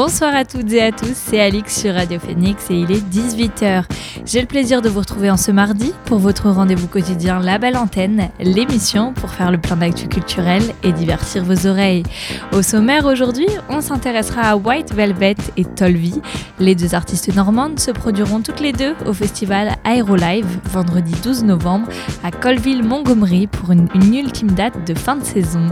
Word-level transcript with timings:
Bonsoir 0.00 0.32
à 0.32 0.44
toutes 0.44 0.72
et 0.74 0.80
à 0.80 0.92
tous, 0.92 1.12
c'est 1.12 1.40
Alix 1.40 1.76
sur 1.76 1.92
Radio 1.92 2.20
Phoenix 2.20 2.70
et 2.70 2.74
il 2.74 2.92
est 2.92 3.04
18h. 3.04 3.82
J'ai 4.24 4.40
le 4.40 4.46
plaisir 4.46 4.80
de 4.80 4.88
vous 4.88 5.00
retrouver 5.00 5.28
en 5.28 5.36
ce 5.36 5.50
mardi 5.50 5.92
pour 6.04 6.20
votre 6.20 6.50
rendez-vous 6.50 6.86
quotidien 6.86 7.40
La 7.40 7.58
Belle 7.58 7.76
Antenne, 7.76 8.28
l'émission 8.38 9.12
pour 9.12 9.30
faire 9.30 9.50
le 9.50 9.58
plein 9.58 9.74
d'actu 9.74 10.06
culturel 10.06 10.62
et 10.84 10.92
divertir 10.92 11.42
vos 11.42 11.66
oreilles. 11.66 12.04
Au 12.52 12.62
sommaire 12.62 13.06
aujourd'hui, 13.06 13.48
on 13.68 13.80
s'intéressera 13.80 14.42
à 14.42 14.56
White 14.56 14.94
Velvet 14.94 15.34
et 15.56 15.64
Tolvi. 15.64 16.20
Les 16.60 16.76
deux 16.76 16.94
artistes 16.94 17.34
normandes 17.34 17.80
se 17.80 17.90
produiront 17.90 18.40
toutes 18.40 18.60
les 18.60 18.72
deux 18.72 18.94
au 19.04 19.12
festival 19.12 19.74
Aérolive 19.82 20.60
vendredi 20.70 21.12
12 21.24 21.42
novembre 21.42 21.88
à 22.22 22.30
Colville-Montgomery 22.30 23.48
pour 23.48 23.72
une, 23.72 23.88
une 23.96 24.14
ultime 24.14 24.52
date 24.52 24.86
de 24.86 24.94
fin 24.94 25.16
de 25.16 25.24
saison. 25.24 25.66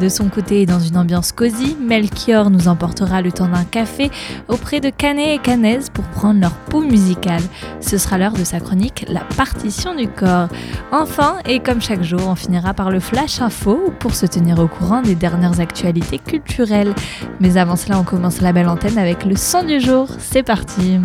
De 0.00 0.08
son 0.08 0.28
côté, 0.28 0.64
dans 0.64 0.78
une 0.78 0.96
ambiance 0.96 1.32
cosy, 1.32 1.76
Melchior 1.80 2.50
nous 2.50 2.68
emportera 2.68 3.20
le 3.20 3.32
temps 3.32 3.48
d'un 3.48 3.64
café 3.68 4.10
auprès 4.48 4.80
de 4.80 4.90
Canet 4.90 5.36
et 5.36 5.38
Canez 5.38 5.80
pour 5.92 6.04
prendre 6.04 6.40
leur 6.40 6.52
pouls 6.52 6.86
musical. 6.86 7.40
Ce 7.80 7.98
sera 7.98 8.18
l'heure 8.18 8.32
de 8.32 8.44
sa 8.44 8.60
chronique 8.60 9.04
La 9.08 9.20
partition 9.36 9.94
du 9.94 10.08
corps. 10.08 10.48
Enfin, 10.92 11.36
et 11.46 11.60
comme 11.60 11.80
chaque 11.80 12.02
jour, 12.02 12.22
on 12.26 12.34
finira 12.34 12.74
par 12.74 12.90
le 12.90 13.00
Flash 13.00 13.40
Info 13.40 13.92
pour 13.98 14.14
se 14.14 14.26
tenir 14.26 14.58
au 14.58 14.66
courant 14.66 15.02
des 15.02 15.14
dernières 15.14 15.60
actualités 15.60 16.18
culturelles. 16.18 16.94
Mais 17.40 17.56
avant 17.56 17.76
cela, 17.76 17.98
on 17.98 18.04
commence 18.04 18.40
la 18.40 18.52
belle 18.52 18.68
antenne 18.68 18.98
avec 18.98 19.24
le 19.24 19.36
son 19.36 19.62
du 19.64 19.80
jour. 19.80 20.08
C'est 20.18 20.42
parti! 20.42 20.98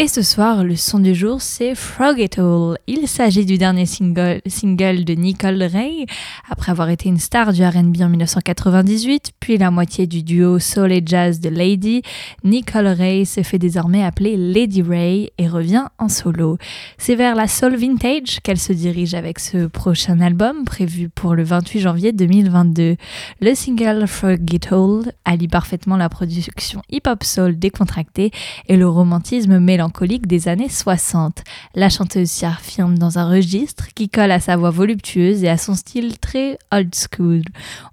Et 0.00 0.06
ce 0.06 0.22
soir, 0.22 0.62
le 0.62 0.76
son 0.76 1.00
du 1.00 1.12
jour, 1.12 1.42
c'est 1.42 1.74
Frog 1.74 2.20
It 2.20 2.38
All. 2.38 2.78
Il 2.86 3.08
s'agit 3.08 3.44
du 3.44 3.58
dernier 3.58 3.84
single, 3.84 4.40
de 4.44 5.14
Nicole 5.14 5.60
Ray. 5.60 6.06
Après 6.48 6.70
avoir 6.70 6.88
été 6.88 7.08
une 7.08 7.18
star 7.18 7.52
du 7.52 7.64
RB 7.64 8.00
en 8.00 8.08
1998, 8.08 9.32
puis 9.40 9.58
la 9.58 9.72
moitié 9.72 10.06
du 10.06 10.22
duo 10.22 10.60
soul 10.60 10.92
et 10.92 11.02
jazz 11.04 11.40
de 11.40 11.48
Lady, 11.48 12.02
Nicole 12.44 12.86
Ray 12.86 13.26
se 13.26 13.42
fait 13.42 13.58
désormais 13.58 14.04
appeler 14.04 14.36
Lady 14.36 14.82
Ray 14.82 15.32
et 15.36 15.48
revient 15.48 15.86
en 15.98 16.08
solo. 16.08 16.58
C'est 16.96 17.16
vers 17.16 17.34
la 17.34 17.48
soul 17.48 17.74
vintage 17.74 18.38
qu'elle 18.44 18.60
se 18.60 18.72
dirige 18.72 19.14
avec 19.14 19.40
ce 19.40 19.66
prochain 19.66 20.20
album 20.20 20.64
prévu 20.64 21.08
pour 21.08 21.34
le 21.34 21.42
28 21.42 21.80
janvier 21.80 22.12
2022. 22.12 22.94
Le 23.40 23.54
single 23.56 24.06
Frog 24.06 24.48
It 24.54 24.68
All 24.70 25.12
allie 25.24 25.48
parfaitement 25.48 25.96
la 25.96 26.08
production 26.08 26.82
hip-hop 26.88 27.24
soul 27.24 27.58
décontractée 27.58 28.30
et 28.68 28.76
le 28.76 28.88
romantisme 28.88 29.58
mélancolique 29.58 29.87
des 30.26 30.48
années 30.48 30.68
60. 30.68 31.42
La 31.74 31.88
chanteuse 31.88 32.30
s'y 32.30 32.44
affirme 32.44 32.98
dans 32.98 33.18
un 33.18 33.28
registre 33.28 33.88
qui 33.94 34.08
colle 34.08 34.30
à 34.30 34.40
sa 34.40 34.56
voix 34.56 34.70
voluptueuse 34.70 35.44
et 35.44 35.48
à 35.48 35.58
son 35.58 35.74
style 35.74 36.18
très 36.18 36.58
old 36.72 36.94
school. 36.94 37.42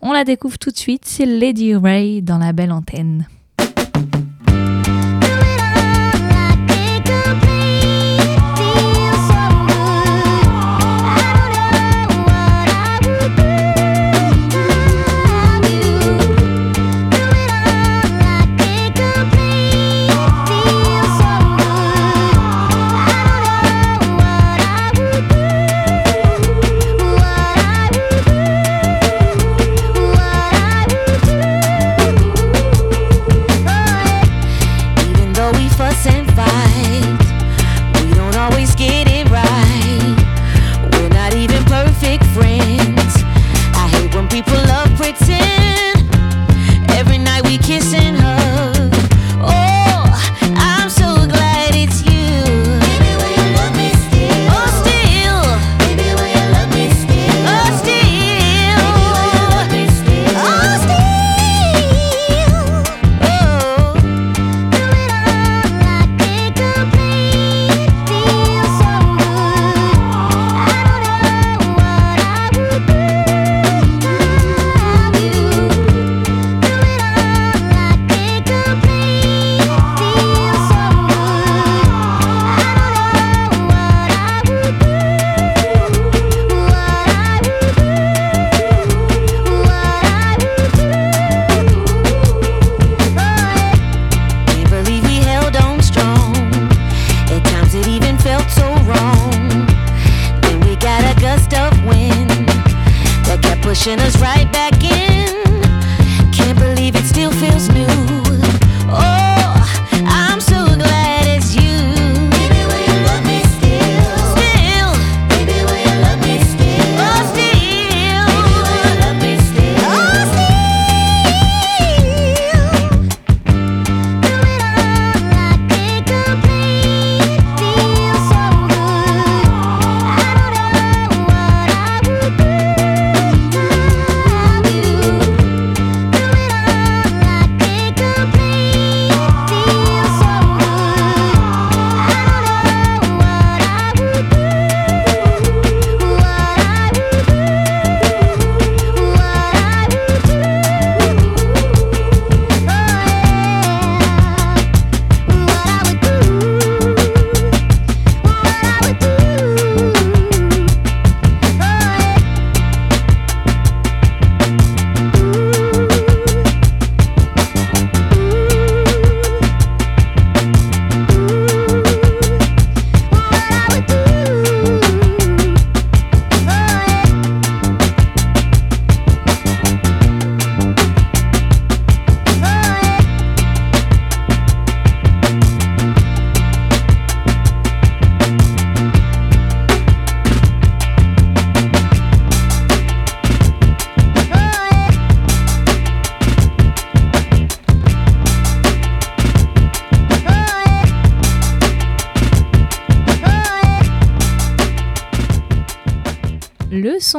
On 0.02 0.14
la 0.14 0.24
découvre 0.24 0.58
tout 0.58 0.72
de 0.72 0.78
suite, 0.78 1.06
c'est 1.06 1.26
Lady 1.26 1.76
Ray 1.76 2.22
dans 2.22 2.38
la 2.38 2.54
belle 2.54 2.72
antenne. 2.72 3.28
watching 103.86 104.00
us 104.04 104.15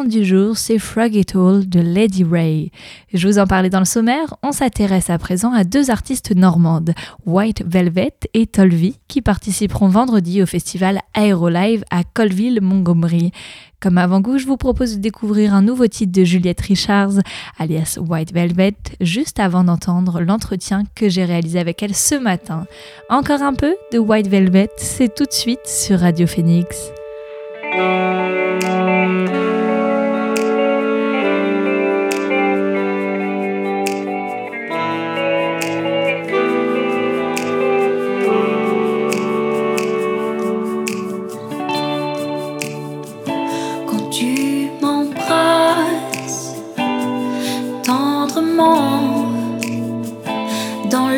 du 0.04 0.24
jour, 0.24 0.56
c'est 0.56 0.78
Frog 0.78 1.14
It 1.14 1.34
All 1.34 1.66
de 1.66 1.80
Lady 1.80 2.22
Ray. 2.22 2.70
Je 3.14 3.26
vous 3.26 3.38
en 3.38 3.46
parlais 3.46 3.70
dans 3.70 3.78
le 3.78 3.86
sommaire, 3.86 4.36
on 4.42 4.52
s'intéresse 4.52 5.10
à 5.10 5.18
présent 5.18 5.52
à 5.52 5.64
deux 5.64 5.90
artistes 5.90 6.34
normandes, 6.34 6.92
White 7.24 7.64
Velvet 7.66 8.12
et 8.34 8.46
Tolvi, 8.46 8.98
qui 9.08 9.22
participeront 9.22 9.88
vendredi 9.88 10.42
au 10.42 10.46
festival 10.46 11.00
Aérolive 11.14 11.84
à 11.90 12.04
Colville-Montgomery. 12.04 13.32
Comme 13.80 13.96
avant-goût, 13.98 14.38
je 14.38 14.46
vous 14.46 14.56
propose 14.56 14.96
de 14.96 15.00
découvrir 15.00 15.54
un 15.54 15.62
nouveau 15.62 15.86
titre 15.86 16.12
de 16.12 16.24
Juliette 16.24 16.60
Richards, 16.60 17.20
alias 17.58 17.98
White 17.98 18.32
Velvet, 18.32 18.76
juste 19.00 19.40
avant 19.40 19.64
d'entendre 19.64 20.20
l'entretien 20.20 20.84
que 20.94 21.08
j'ai 21.08 21.24
réalisé 21.24 21.58
avec 21.58 21.82
elle 21.82 21.94
ce 21.94 22.16
matin. 22.16 22.66
Encore 23.08 23.42
un 23.42 23.54
peu 23.54 23.74
de 23.92 23.98
White 23.98 24.28
Velvet, 24.28 24.70
c'est 24.76 25.14
tout 25.14 25.24
de 25.24 25.32
suite 25.32 25.66
sur 25.66 26.00
Radio 26.00 26.26
Phoenix. 26.26 26.90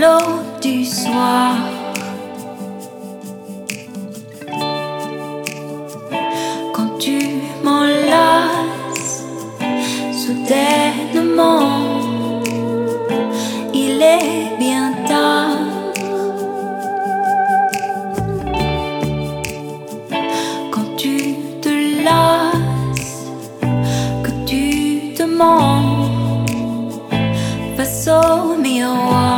l'eau 0.00 0.42
du 0.60 0.84
soir. 0.84 1.56
Quand 6.74 6.92
tu 6.98 7.18
m'enlaces 7.64 9.24
soudainement, 10.22 11.70
il 13.74 14.00
est 14.02 14.56
bien 14.58 14.92
tard. 15.06 15.58
Quand 20.72 20.90
tu 20.96 21.16
te 21.60 21.74
lasses, 22.04 23.26
que 24.24 24.32
tu 24.46 25.14
te 25.16 25.24
mens 25.24 26.08
face 27.76 28.08
au 28.08 28.56
miroir. 28.56 29.37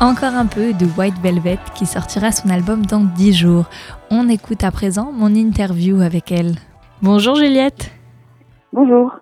un 0.00 0.46
peu 0.46 0.72
de 0.72 0.86
White 0.98 1.18
Velvet 1.22 1.58
qui 1.74 1.86
sortira 1.86 2.30
son 2.30 2.50
album 2.50 2.84
dans 2.84 3.00
10 3.00 3.32
jours. 3.32 3.64
On 4.10 4.28
écoute 4.28 4.64
à 4.64 4.70
présent 4.70 5.10
mon 5.12 5.34
interview 5.34 6.00
avec 6.00 6.30
elle. 6.30 6.52
Bonjour 7.02 7.36
Juliette. 7.36 7.92
Bonjour. 8.72 9.12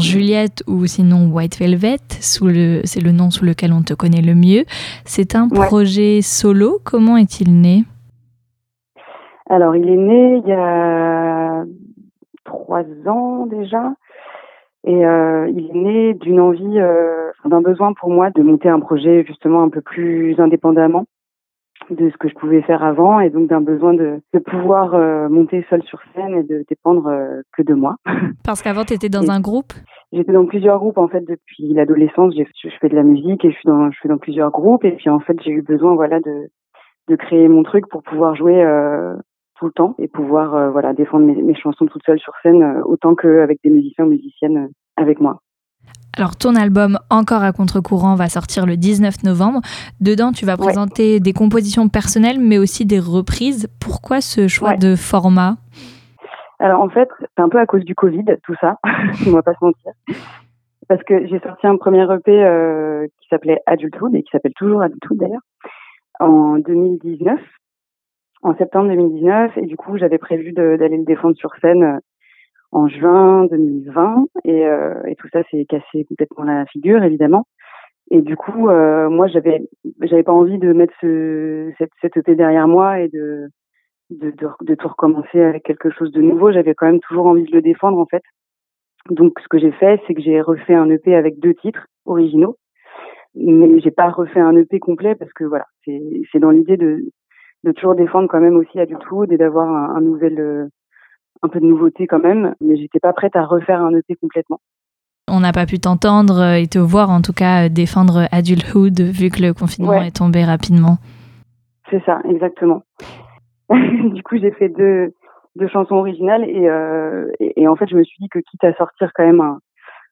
Juliette 0.00 0.64
ou 0.66 0.86
sinon 0.86 1.30
White 1.30 1.58
Velvet, 1.58 1.98
c'est 2.08 3.00
le 3.00 3.12
nom 3.12 3.30
sous 3.30 3.44
lequel 3.44 3.72
on 3.72 3.82
te 3.82 3.94
connaît 3.94 4.22
le 4.22 4.34
mieux. 4.34 4.64
C'est 5.04 5.36
un 5.36 5.48
projet 5.48 6.20
solo. 6.20 6.80
Comment 6.82 7.16
est-il 7.16 7.60
né? 7.60 7.84
Alors 9.48 9.76
il 9.76 9.88
est 9.88 9.96
né 9.96 10.42
il 10.44 10.48
y 10.48 10.52
a 10.52 11.64
trois 12.44 12.84
ans 13.06 13.46
déjà. 13.46 13.92
Et 14.86 15.06
euh, 15.06 15.48
il 15.48 15.70
est 15.70 15.74
né 15.74 16.14
d'une 16.14 16.40
envie, 16.40 16.78
euh, 16.78 17.30
d'un 17.44 17.62
besoin 17.62 17.92
pour 17.94 18.10
moi 18.10 18.30
de 18.30 18.42
monter 18.42 18.68
un 18.68 18.80
projet 18.80 19.24
justement 19.26 19.62
un 19.62 19.70
peu 19.70 19.80
plus 19.80 20.38
indépendamment. 20.38 21.06
de 21.90 22.08
ce 22.10 22.16
que 22.16 22.28
je 22.28 22.34
pouvais 22.34 22.62
faire 22.62 22.82
avant 22.82 23.20
et 23.20 23.30
donc 23.30 23.48
d'un 23.48 23.60
besoin 23.60 23.92
de, 23.94 24.20
de 24.32 24.38
pouvoir 24.38 24.94
euh, 24.94 25.28
monter 25.28 25.66
seule 25.68 25.82
sur 25.82 26.00
scène 26.14 26.34
et 26.34 26.42
de 26.42 26.64
dépendre 26.68 27.06
euh, 27.08 27.42
que 27.56 27.62
de 27.62 27.74
moi. 27.74 27.96
Parce 28.44 28.62
qu'avant, 28.62 28.84
tu 28.84 28.94
étais 28.94 29.08
dans 29.10 29.30
un 29.30 29.40
groupe? 29.40 29.72
J'étais 30.12 30.32
dans 30.32 30.46
plusieurs 30.46 30.78
groupes 30.78 30.98
en 30.98 31.08
fait 31.08 31.22
depuis 31.26 31.72
l'adolescence. 31.74 32.34
Je 32.36 32.68
fais 32.80 32.88
de 32.88 32.94
la 32.94 33.02
musique 33.02 33.44
et 33.44 33.50
je 33.50 33.56
suis 33.56 33.66
dans, 33.66 33.90
je 33.90 33.98
fais 34.00 34.08
dans 34.08 34.18
plusieurs 34.18 34.50
groupes 34.50 34.84
et 34.84 34.92
puis 34.92 35.10
en 35.10 35.20
fait 35.20 35.36
j'ai 35.42 35.50
eu 35.50 35.62
besoin 35.62 35.94
voilà 35.94 36.20
de, 36.20 36.48
de 37.08 37.16
créer 37.16 37.48
mon 37.48 37.62
truc 37.64 37.88
pour 37.88 38.02
pouvoir 38.02 38.34
jouer 38.34 38.62
euh, 38.62 39.14
tout 39.64 39.68
le 39.68 39.72
temps 39.72 39.94
et 39.98 40.08
pouvoir 40.08 40.70
voilà 40.70 40.92
défendre 40.92 41.24
mes, 41.24 41.40
mes, 41.40 41.54
chansons 41.54 41.86
toute 41.86 42.02
seule 42.04 42.18
sur 42.18 42.34
scène 42.42 42.82
autant 42.84 43.14
qu'avec 43.14 43.58
des 43.64 43.70
musiciens 43.70 44.04
ou 44.04 44.08
musiciennes 44.08 44.68
avec 44.96 45.20
moi. 45.20 45.40
Alors, 46.16 46.36
ton 46.36 46.54
album 46.54 46.98
Encore 47.10 47.42
à 47.42 47.52
contre-courant 47.52 48.14
va 48.14 48.28
sortir 48.28 48.66
le 48.66 48.76
19 48.76 49.24
novembre. 49.24 49.60
Dedans, 50.00 50.30
tu 50.30 50.46
vas 50.46 50.56
présenter 50.56 51.18
des 51.18 51.32
compositions 51.32 51.88
personnelles, 51.88 52.38
mais 52.38 52.56
aussi 52.56 52.86
des 52.86 53.00
reprises. 53.00 53.68
Pourquoi 53.80 54.20
ce 54.20 54.46
choix 54.46 54.76
de 54.76 54.94
format? 54.94 55.56
Alors, 56.60 56.80
en 56.80 56.88
fait, 56.88 57.08
c'est 57.20 57.42
un 57.42 57.48
peu 57.48 57.58
à 57.58 57.66
cause 57.66 57.84
du 57.84 57.96
Covid, 57.96 58.24
tout 58.44 58.54
ça. 58.60 58.78
On 59.26 59.32
va 59.32 59.42
pas 59.42 59.54
se 59.54 59.64
mentir. 59.64 59.92
Parce 60.86 61.02
que 61.02 61.26
j'ai 61.26 61.40
sorti 61.40 61.66
un 61.66 61.76
premier 61.76 62.04
EP 62.04 62.30
euh, 62.30 63.06
qui 63.20 63.28
s'appelait 63.28 63.58
Adulthood 63.66 64.14
et 64.14 64.22
qui 64.22 64.30
s'appelle 64.30 64.52
toujours 64.54 64.82
Adulthood 64.82 65.18
d'ailleurs, 65.18 65.42
en 66.20 66.58
2019, 66.58 67.40
en 68.44 68.54
septembre 68.56 68.88
2019. 68.90 69.58
Et 69.58 69.66
du 69.66 69.76
coup, 69.76 69.98
j'avais 69.98 70.18
prévu 70.18 70.52
d'aller 70.52 70.96
le 70.96 71.04
défendre 71.04 71.36
sur 71.36 71.50
scène 71.60 71.82
euh, 71.82 71.98
en 72.70 72.88
juin 72.88 73.46
2020 73.46 74.26
et, 74.44 74.66
euh, 74.66 75.02
et 75.06 75.16
tout 75.16 75.28
ça 75.32 75.42
s'est 75.50 75.64
cassé 75.64 76.04
complètement 76.08 76.44
la 76.44 76.66
figure 76.66 77.02
évidemment. 77.02 77.46
Et 78.10 78.20
du 78.20 78.36
coup, 78.36 78.68
euh, 78.68 79.08
moi, 79.08 79.28
j'avais, 79.28 79.62
j'avais 80.02 80.22
pas 80.22 80.32
envie 80.32 80.58
de 80.58 80.72
mettre 80.72 80.92
ce, 81.00 81.72
cette, 81.78 82.16
EP 82.16 82.34
derrière 82.34 82.68
moi 82.68 83.00
et 83.00 83.08
de, 83.08 83.48
de, 84.10 84.32
de, 84.60 84.74
tout 84.74 84.88
recommencer 84.88 85.40
avec 85.40 85.62
quelque 85.62 85.90
chose 85.90 86.12
de 86.12 86.20
nouveau. 86.20 86.52
J'avais 86.52 86.74
quand 86.74 86.86
même 86.86 87.00
toujours 87.00 87.26
envie 87.26 87.44
de 87.44 87.52
le 87.52 87.62
défendre, 87.62 87.98
en 87.98 88.04
fait. 88.04 88.22
Donc, 89.08 89.40
ce 89.40 89.48
que 89.48 89.58
j'ai 89.58 89.72
fait, 89.72 90.02
c'est 90.06 90.14
que 90.14 90.20
j'ai 90.20 90.42
refait 90.42 90.74
un 90.74 90.90
EP 90.90 91.14
avec 91.14 91.38
deux 91.38 91.54
titres 91.54 91.86
originaux. 92.04 92.56
Mais 93.34 93.80
j'ai 93.80 93.90
pas 93.90 94.10
refait 94.10 94.40
un 94.40 94.54
EP 94.54 94.78
complet 94.78 95.14
parce 95.14 95.32
que 95.32 95.44
voilà, 95.44 95.64
c'est 95.86 96.38
dans 96.38 96.50
l'idée 96.50 96.76
de, 96.76 97.04
de 97.64 97.72
toujours 97.72 97.94
défendre 97.94 98.28
quand 98.28 98.40
même 98.40 98.56
aussi 98.56 98.78
à 98.78 98.86
du 98.86 98.94
tout 98.96 99.24
et 99.24 99.36
d'avoir 99.36 99.68
un, 99.68 99.96
un 99.96 100.00
nouvel, 100.00 100.38
euh, 100.38 100.68
un 101.42 101.48
peu 101.48 101.60
de 101.60 101.66
nouveauté 101.66 102.06
quand 102.06 102.20
même, 102.20 102.54
mais 102.60 102.76
j'étais 102.76 103.00
pas 103.00 103.12
prête 103.12 103.34
à 103.36 103.44
refaire 103.44 103.80
un 103.80 103.94
EP 103.94 104.14
complètement. 104.16 104.60
On 105.26 105.40
n'a 105.40 105.52
pas 105.52 105.64
pu 105.64 105.78
t'entendre 105.78 106.54
et 106.54 106.66
te 106.66 106.78
voir, 106.78 107.08
en 107.08 107.22
tout 107.22 107.32
cas, 107.32 107.70
défendre 107.70 108.28
Adulthood, 108.30 109.00
vu 109.00 109.30
que 109.30 109.40
le 109.40 109.54
confinement 109.54 110.02
est 110.02 110.16
tombé 110.16 110.44
rapidement. 110.44 110.98
C'est 111.90 112.04
ça, 112.04 112.20
exactement. 112.28 112.82
du 113.70 114.22
coup, 114.22 114.36
j'ai 114.36 114.50
fait 114.50 114.68
deux, 114.68 115.14
deux 115.56 115.68
chansons 115.68 115.96
originales 115.96 116.44
et, 116.44 116.68
euh, 116.68 117.30
et, 117.40 117.66
en 117.66 117.76
fait, 117.76 117.88
je 117.88 117.96
me 117.96 118.04
suis 118.04 118.18
dit 118.20 118.28
que 118.28 118.38
quitte 118.40 118.64
à 118.64 118.74
sortir 118.74 119.12
quand 119.14 119.24
même 119.24 119.40
un, 119.40 119.58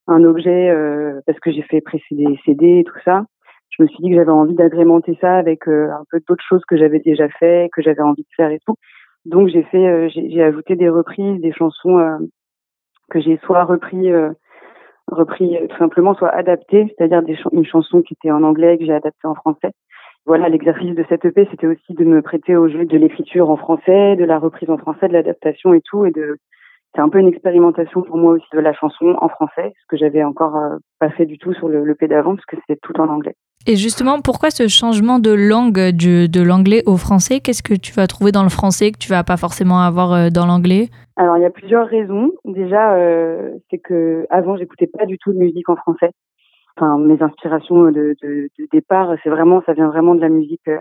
un 0.09 0.25
objet, 0.25 0.71
euh, 0.71 1.21
parce 1.26 1.38
que 1.40 1.52
j'ai 1.52 1.62
fait 1.62 1.82
précéder 1.82 2.38
CD 2.47 2.78
et 2.78 2.85
tout 2.85 2.99
ça, 3.04 3.25
je 3.76 3.83
me 3.83 3.88
suis 3.88 3.99
dit 4.02 4.11
que 4.11 4.17
j'avais 4.17 4.31
envie 4.31 4.55
d'agrémenter 4.55 5.17
ça 5.21 5.37
avec 5.37 5.67
euh, 5.67 5.91
un 5.91 6.05
peu 6.11 6.21
d'autres 6.29 6.45
choses 6.47 6.62
que 6.67 6.76
j'avais 6.76 6.99
déjà 6.99 7.29
fait, 7.29 7.71
que 7.73 7.83
j'avais 7.83 8.02
envie 8.02 8.23
de 8.23 8.35
faire 8.37 8.50
et 8.50 8.61
tout. 8.67 8.76
Donc 9.25 9.49
j'ai 9.49 9.62
fait, 9.64 9.87
euh, 9.87 10.09
j'ai 10.09 10.43
ajouté 10.43 10.76
des 10.76 10.88
reprises, 10.88 11.41
des 11.41 11.52
chansons 11.52 11.99
euh, 11.99 12.19
que 13.11 13.21
j'ai 13.21 13.38
soit 13.45 13.64
repris, 13.64 14.11
repris 15.07 15.59
tout 15.69 15.76
simplement, 15.79 16.14
soit 16.14 16.31
adaptées, 16.31 16.95
c'est-à-dire 16.97 17.23
des 17.23 17.38
une 17.52 17.64
chanson 17.64 18.02
qui 18.02 18.14
était 18.14 18.31
en 18.31 18.43
anglais 18.43 18.79
que 18.79 18.85
j'ai 18.85 18.93
adaptée 18.93 19.26
en 19.26 19.35
français. 19.35 19.71
Voilà, 20.25 20.49
l'exercice 20.49 20.95
de 20.95 21.05
cette 21.09 21.25
EP, 21.25 21.49
c'était 21.50 21.67
aussi 21.67 21.95
de 21.95 22.05
me 22.05 22.23
prêter 22.23 22.57
au 22.57 22.69
jeu 22.69 22.85
de 22.85 22.97
l'écriture 22.97 23.50
en 23.50 23.57
français, 23.57 24.17
de 24.17 24.25
la 24.25 24.38
reprise 24.38 24.71
en 24.71 24.79
français, 24.79 25.09
de 25.09 25.12
l'adaptation 25.12 25.75
et 25.75 25.81
tout, 25.81 26.07
et 26.07 26.11
de 26.11 26.37
c'est 26.95 27.00
un 27.00 27.09
peu 27.09 27.19
une 27.19 27.29
expérimentation 27.29 28.02
pour 28.02 28.19
moi 28.19 28.35
aussi 28.35 28.47
de 28.52 28.61
la 28.61 28.75
chanson 28.75 29.17
en 29.19 29.29
français, 29.29 29.73
ce 29.81 29.87
que 29.88 29.97
j'avais 29.97 30.23
encore 30.23 30.59
pas 30.99 31.11
fait 31.11 31.26
du 31.26 31.38
tout 31.38 31.55
sur 31.55 31.69
le, 31.69 31.85
le 31.85 31.97
d'avant, 32.07 32.35
parce 32.35 32.47
que 32.47 32.57
c'était 32.57 32.79
tout 32.83 32.99
en 33.00 33.09
anglais. 33.09 33.35
Et 33.66 33.76
justement, 33.76 34.21
pourquoi 34.21 34.50
ce 34.50 34.66
changement 34.66 35.21
de 35.21 35.31
langue 35.31 35.90
du, 35.90 36.28
de 36.28 36.42
l'anglais 36.42 36.83
au 36.87 36.97
français? 36.97 37.38
Qu'est-ce 37.38 37.62
que 37.62 37.75
tu 37.75 37.92
vas 37.92 38.09
trouver 38.09 38.33
dans 38.33 38.42
le 38.42 38.49
français 38.49 38.90
que 38.90 38.99
tu 38.99 39.09
vas 39.09 39.23
pas 39.23 39.37
forcément 39.37 39.81
avoir 39.81 40.12
euh, 40.12 40.28
dans 40.31 40.47
l'anglais? 40.47 40.88
Alors, 41.16 41.37
il 41.37 41.42
y 41.42 41.47
a 41.47 41.50
plusieurs 41.50 41.87
raisons. 41.87 42.33
Déjà, 42.45 42.95
euh, 42.95 43.52
c'est 43.71 43.78
que 43.78 44.26
avant, 44.31 44.57
j'écoutais 44.57 44.87
pas 44.87 45.07
du 45.07 45.19
tout 45.19 45.33
de 45.33 45.38
musique 45.38 45.69
en 45.69 45.76
français. 45.76 46.11
Enfin, 46.76 46.99
mes 46.99 47.23
inspirations 47.23 47.85
de, 47.85 48.16
de, 48.23 48.49
départ, 48.73 49.14
c'est 49.23 49.28
vraiment, 49.28 49.62
ça 49.66 49.75
vient 49.75 49.88
vraiment 49.88 50.14
de 50.14 50.21
la 50.21 50.31
musique 50.31 50.66
euh, 50.69 50.78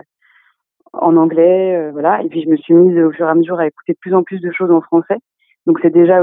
en 0.94 1.16
anglais, 1.16 1.76
euh, 1.76 1.90
voilà. 1.92 2.22
Et 2.22 2.28
puis, 2.28 2.42
je 2.42 2.48
me 2.48 2.56
suis 2.56 2.74
mise 2.74 2.98
au 2.98 3.12
fur 3.12 3.26
et 3.26 3.30
à 3.30 3.34
mesure 3.34 3.60
à 3.60 3.66
écouter 3.66 3.92
de 3.92 3.98
plus 4.00 4.14
en 4.14 4.22
plus 4.22 4.40
de 4.40 4.50
choses 4.50 4.70
en 4.70 4.80
français. 4.80 5.18
Donc, 5.66 5.78
c'est 5.82 5.92
déjà 5.92 6.20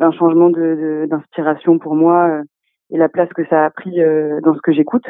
un 0.00 0.12
changement 0.12 0.48
de, 0.48 1.06
d'inspiration 1.10 1.78
pour 1.78 1.94
moi 1.96 2.40
et 2.90 2.96
la 2.96 3.08
place 3.08 3.28
que 3.36 3.44
ça 3.46 3.66
a 3.66 3.70
pris 3.70 3.98
dans 4.42 4.54
ce 4.54 4.60
que 4.62 4.72
j'écoute. 4.72 5.04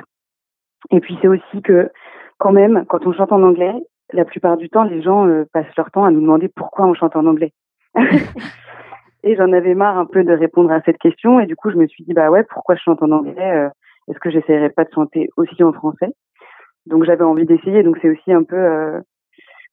Et 0.90 1.00
puis 1.00 1.18
c'est 1.20 1.28
aussi 1.28 1.62
que 1.62 1.90
quand 2.38 2.52
même, 2.52 2.84
quand 2.88 3.06
on 3.06 3.12
chante 3.12 3.32
en 3.32 3.42
anglais, 3.42 3.74
la 4.12 4.24
plupart 4.24 4.56
du 4.56 4.68
temps, 4.68 4.84
les 4.84 5.02
gens 5.02 5.26
euh, 5.26 5.44
passent 5.52 5.74
leur 5.76 5.90
temps 5.90 6.04
à 6.04 6.10
nous 6.10 6.20
demander 6.20 6.48
pourquoi 6.48 6.86
on 6.86 6.94
chante 6.94 7.16
en 7.16 7.26
anglais. 7.26 7.52
et 9.22 9.36
j'en 9.36 9.52
avais 9.52 9.74
marre 9.74 9.98
un 9.98 10.06
peu 10.06 10.24
de 10.24 10.32
répondre 10.32 10.70
à 10.70 10.80
cette 10.82 10.98
question. 10.98 11.40
Et 11.40 11.46
du 11.46 11.56
coup, 11.56 11.70
je 11.70 11.76
me 11.76 11.86
suis 11.86 12.04
dit, 12.04 12.12
bah 12.12 12.30
ouais, 12.30 12.44
pourquoi 12.44 12.74
je 12.74 12.82
chante 12.82 13.02
en 13.02 13.10
anglais 13.10 13.52
euh, 13.52 13.68
Est-ce 14.08 14.18
que 14.18 14.30
j'essaierais 14.30 14.70
pas 14.70 14.84
de 14.84 14.92
chanter 14.94 15.30
aussi 15.36 15.62
en 15.62 15.72
français? 15.72 16.10
Donc 16.86 17.04
j'avais 17.04 17.24
envie 17.24 17.46
d'essayer. 17.46 17.82
Donc 17.82 17.98
c'est 18.02 18.10
aussi 18.10 18.32
un 18.32 18.42
peu, 18.42 18.56
euh, 18.56 19.00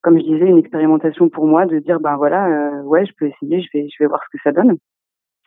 comme 0.01 0.18
je 0.18 0.24
disais, 0.24 0.46
une 0.46 0.58
expérimentation 0.58 1.30
pour 1.30 1.46
moi 1.46 1.65
de 1.65 1.80
dire, 1.80 2.00
bah 2.00 2.15
voilà, 2.18 2.48
ouais, 2.86 3.06
je 3.06 3.12
peux 3.18 3.27
essayer, 3.27 3.62
je 3.62 3.68
vais, 3.74 3.88
je 3.89 4.03
vais 4.03 4.08
voir 4.08 4.22
ce 4.24 4.38
que 4.38 4.41
ça 4.44 4.51
donne. 4.51 4.77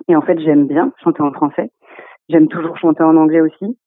Et 0.08 0.16
en 0.16 0.22
fait, 0.22 0.38
j'aime 0.40 0.66
bien 0.66 0.92
chanter 1.02 1.22
en 1.22 1.32
français. 1.32 1.70
J'aime 2.28 2.48
toujours 2.48 2.76
chanter 2.76 3.02
en 3.02 3.16
anglais 3.16 3.40
aussi. 3.40 3.78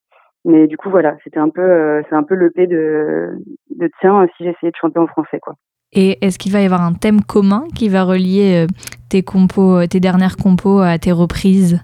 Mais 0.46 0.68
du 0.68 0.78
coup, 0.78 0.90
voilà, 0.90 1.18
c'était 1.24 1.40
un 1.40 1.50
peu, 1.50 1.62
euh, 1.62 2.02
c'est 2.10 2.16
un 2.16 2.24
peu 2.24 2.36
le 2.36 2.50
P 2.52 2.68
de, 2.68 3.38
de 3.76 3.90
tiens, 4.00 4.26
si 4.38 4.46
j'essayais 4.46 4.72
de 4.72 4.78
chanter 4.80 5.00
en 5.00 5.08
français, 5.08 5.40
quoi. 5.40 5.56
Et 5.94 6.24
est-ce 6.26 6.38
qu'il 6.38 6.52
va 6.52 6.62
y 6.62 6.66
avoir 6.66 6.82
un 6.82 6.94
thème 6.94 7.22
commun 7.22 7.66
qui 7.76 7.90
va 7.90 8.04
relier 8.04 8.66
euh, 8.66 8.68
tes 9.10 9.24
compos, 9.24 9.78
euh, 9.78 9.88
tes 9.88 10.00
dernières 10.00 10.38
compos 10.38 10.80
à 10.80 10.98
tes 10.98 11.12
reprises? 11.12 11.82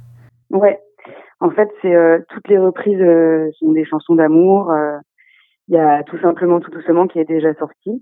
Ouais. 0.49 0.79
En 1.39 1.49
fait, 1.49 1.69
c'est 1.81 1.93
toutes 2.29 2.47
les 2.47 2.57
reprises 2.57 3.03
sont 3.59 3.73
des 3.73 3.83
chansons 3.83 4.15
d'amour. 4.15 4.71
Il 5.67 5.75
y 5.75 5.77
a 5.77 6.01
tout 6.03 6.17
simplement 6.19 6.61
tout 6.61 6.71
doucement 6.71 7.05
qui 7.05 7.19
est 7.19 7.25
déjà 7.25 7.53
sorti. 7.55 8.01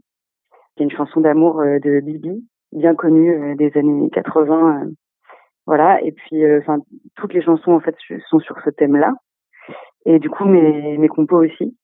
C'est 0.77 0.83
une 0.83 0.91
chanson 0.91 1.21
d'amour 1.21 1.59
de 1.59 2.01
Bibi, 2.01 2.47
bien 2.71 2.93
connue 2.93 3.55
des 3.55 3.71
années 3.75 4.11
80. 4.11 4.89
voilà. 5.65 5.99
Et 6.03 6.11
puis, 6.11 6.43
enfin, 6.59 6.77
toutes 7.15 7.33
les 7.33 7.41
chansons 7.41 7.71
en 7.71 7.79
fait 7.79 7.95
sont 8.29 8.39
sur 8.39 8.57
ce 8.63 8.69
thème-là 8.69 9.11
et 10.05 10.19
du 10.19 10.29
coup 10.29 10.45
mes, 10.45 10.97
mes 10.97 11.07
compos 11.07 11.43
aussi. 11.43 11.75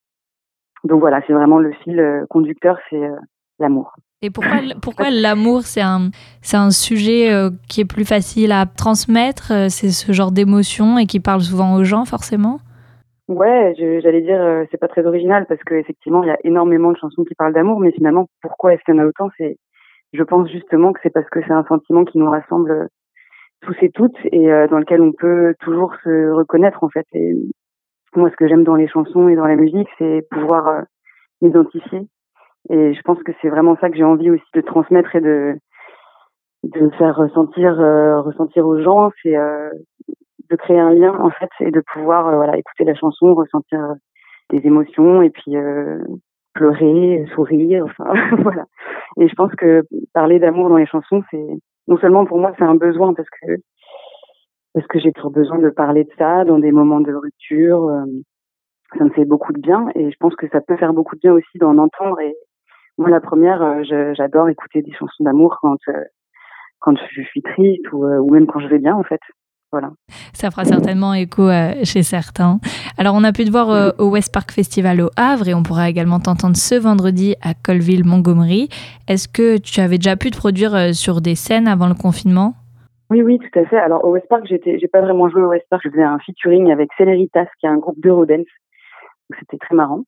Donc 0.83 1.01
voilà, 1.01 1.21
c'est 1.27 1.33
vraiment 1.33 1.59
le 1.59 1.71
fil 1.83 2.00
euh, 2.00 2.25
conducteur, 2.29 2.77
c'est 2.89 3.03
euh, 3.03 3.15
l'amour. 3.59 3.93
Et 4.21 4.29
pourquoi, 4.29 4.57
pourquoi 4.81 5.09
l'amour, 5.09 5.63
c'est 5.63 5.81
un, 5.81 6.09
c'est 6.41 6.57
un 6.57 6.71
sujet 6.71 7.31
euh, 7.31 7.50
qui 7.67 7.81
est 7.81 7.86
plus 7.86 8.05
facile 8.05 8.51
à 8.51 8.65
transmettre 8.65 9.69
C'est 9.69 9.89
ce 9.89 10.12
genre 10.12 10.31
d'émotion 10.31 10.97
et 10.97 11.05
qui 11.05 11.19
parle 11.19 11.41
souvent 11.41 11.75
aux 11.75 11.83
gens, 11.83 12.05
forcément? 12.05 12.59
Ouais, 13.27 13.74
j'allais 13.77 14.21
dire, 14.21 14.65
c'est 14.71 14.77
pas 14.77 14.88
très 14.88 15.05
original 15.05 15.45
parce 15.47 15.62
qu'effectivement, 15.65 16.24
il 16.24 16.27
y 16.27 16.31
a 16.31 16.38
énormément 16.45 16.93
de 16.93 16.97
chansons 16.97 17.25
qui 17.25 17.36
parlent 17.36 17.53
d'amour, 17.53 17.81
mais 17.81 17.91
finalement, 17.91 18.27
pourquoi 18.41 18.74
est-ce 18.74 18.81
qu'il 18.86 18.95
y 18.95 18.97
en 18.97 19.03
a 19.03 19.05
autant? 19.05 19.27
C'est, 19.38 19.57
Je 20.13 20.24
pense 20.24 20.50
justement 20.50 20.93
que 20.93 21.01
c'est 21.03 21.09
parce 21.09 21.29
que 21.29 21.41
c'est 21.45 21.51
un 21.51 21.65
sentiment 21.65 22.05
qui 22.05 22.19
nous 22.19 22.29
rassemble 22.29 22.88
tous 23.59 23.75
et 23.81 23.89
toutes 23.89 24.15
et 24.31 24.47
dans 24.69 24.79
lequel 24.79 25.01
on 25.01 25.12
peut 25.12 25.55
toujours 25.59 25.93
se 26.05 26.31
reconnaître, 26.31 26.86
en 26.86 26.89
fait. 26.89 27.05
Et 27.12 27.33
moi, 28.16 28.30
ce 28.30 28.36
que 28.36 28.48
j'aime 28.48 28.64
dans 28.64 28.76
les 28.76 28.88
chansons 28.88 29.28
et 29.28 29.36
dans 29.36 29.46
la 29.46 29.56
musique, 29.56 29.90
c'est 29.98 30.28
pouvoir 30.32 30.68
euh, 30.68 30.82
m'identifier. 31.42 32.02
Et 32.70 32.94
je 32.94 33.02
pense 33.02 33.22
que 33.24 33.32
c'est 33.42 33.50
vraiment 33.50 33.78
ça 33.80 33.90
que 33.90 33.98
j'ai 33.98 34.04
envie 34.04 34.30
aussi 34.30 34.46
de 34.54 34.62
transmettre 34.62 35.16
et 35.16 35.22
de 35.22 35.56
de 36.64 36.90
faire 36.98 37.16
ressentir 37.16 37.80
euh, 37.80 38.20
ressentir 38.20 38.66
aux 38.66 38.82
gens, 38.82 39.12
c'est 39.22 39.38
euh, 39.38 39.70
de 40.50 40.56
créer 40.56 40.80
un 40.80 40.92
lien 40.92 41.14
en 41.20 41.30
fait 41.30 41.50
et 41.60 41.72
de 41.72 41.82
pouvoir 41.94 42.36
voilà 42.36 42.58
écouter 42.58 42.84
la 42.84 42.96
chanson, 42.96 43.36
ressentir 43.36 43.80
des 44.50 44.66
émotions 44.66 45.22
et 45.22 45.30
puis 45.30 45.56
pleurer, 46.54 47.26
sourire, 47.36 47.86
enfin 47.86 48.14
voilà. 48.42 48.66
Et 49.20 49.30
je 49.30 49.36
pense 49.36 49.54
que 49.56 49.84
parler 50.14 50.40
d'amour 50.40 50.70
dans 50.70 50.78
les 50.78 50.88
chansons, 50.88 51.24
c'est 51.32 51.48
non 51.88 51.98
seulement 51.98 52.26
pour 52.26 52.40
moi 52.40 52.54
c'est 52.58 52.66
un 52.66 52.76
besoin 52.76 53.14
parce 53.14 53.30
que 53.30 53.54
parce 54.77 54.88
que 54.89 55.00
j'ai 55.00 55.12
toujours 55.12 55.31
besoin 55.31 55.57
de 55.57 55.72
parler 55.72 56.03
de 56.03 56.12
ça 56.19 56.46
dans 56.46 56.60
des 56.60 56.72
moments 56.72 57.01
de 57.01 57.12
rupture. 57.12 57.89
Euh, 57.89 58.05
ça 58.96 59.03
me 59.03 59.10
fait 59.10 59.25
beaucoup 59.25 59.51
de 59.51 59.60
bien 59.60 59.88
et 59.96 60.12
je 60.12 60.15
pense 60.19 60.36
que 60.36 60.48
ça 60.50 60.62
peut 60.62 60.77
faire 60.77 60.93
beaucoup 60.93 61.15
de 61.15 61.22
bien 61.22 61.34
aussi 61.34 61.57
d'en 61.57 61.79
entendre. 61.79 62.19
Moi, 63.00 63.10
la 63.10 63.19
première, 63.19 63.63
euh, 63.63 64.13
j'adore 64.15 64.50
écouter 64.50 64.84
des 64.84 64.91
chansons 64.91 65.24
d'amour 65.24 65.57
quand 65.63 65.79
euh, 65.88 66.93
je 67.15 67.22
suis 67.24 67.41
triste 67.41 67.91
ou, 67.91 68.05
ou 68.05 68.31
même 68.31 68.46
quand 68.46 68.60
je 68.60 68.67
vais 68.67 68.77
bien 68.77 68.96
en 68.96 69.01
fait. 69.01 69.19
voilà. 69.72 69.89
Ça 70.34 70.51
fera 70.51 70.63
certainement 70.63 71.15
écho 71.15 71.50
chez 71.84 72.03
certains. 72.03 72.60
Alors, 73.00 73.15
on 73.15 73.24
a 73.24 73.34
pu 73.34 73.46
te 73.46 73.51
voir 73.51 73.96
au 73.98 74.12
West 74.12 74.31
Park 74.31 74.51
Festival 74.51 75.01
au 75.01 75.10
Havre 75.17 75.48
et 75.48 75.55
on 75.55 75.63
pourra 75.63 75.89
également 75.89 76.19
t'entendre 76.19 76.55
ce 76.55 76.75
vendredi 76.75 77.34
à 77.41 77.55
Colville-Montgomery. 77.55 78.69
Est-ce 79.07 79.27
que 79.27 79.57
tu 79.57 79.79
avais 79.79 79.98
déjà 79.98 80.15
pu 80.17 80.29
te 80.29 80.38
produire 80.38 80.93
sur 80.93 81.19
des 81.19 81.34
scènes 81.34 81.67
avant 81.67 81.88
le 81.88 81.96
confinement? 81.96 82.53
Oui, 83.10 83.22
oui, 83.22 83.40
tout 83.40 83.60
à 83.60 83.66
fait. 83.66 83.78
Alors 83.78 84.04
au 84.04 84.12
West 84.12 84.28
Park, 84.28 84.46
j'étais, 84.46 84.80
j'ai 84.80 84.88
pas 84.88 85.02
vraiment 85.02 85.30
joué 85.30 85.42
au 85.42 85.50
West 85.50 85.66
Park. 85.70 85.82
Je 85.86 85.90
faisais 85.90 86.04
un 86.04 86.20
featuring 86.20 86.72
avec 86.72 86.90
Celeritas, 86.98 87.48
qui 87.60 87.66
est 87.66 87.70
un 87.70 87.78
groupe 87.78 88.00
d'Eurodance. 88.00 88.48
C'était 89.40 89.58
très 89.58 89.76
marrant. 89.76 90.04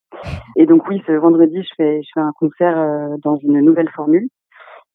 Et 0.57 0.65
donc 0.65 0.87
oui, 0.87 1.01
ce 1.07 1.13
vendredi, 1.13 1.61
je 1.61 1.73
fais, 1.77 2.01
je 2.01 2.09
fais 2.13 2.19
un 2.19 2.33
concert 2.37 2.77
euh, 2.77 3.15
dans 3.23 3.37
une 3.37 3.59
nouvelle 3.61 3.89
formule. 3.89 4.27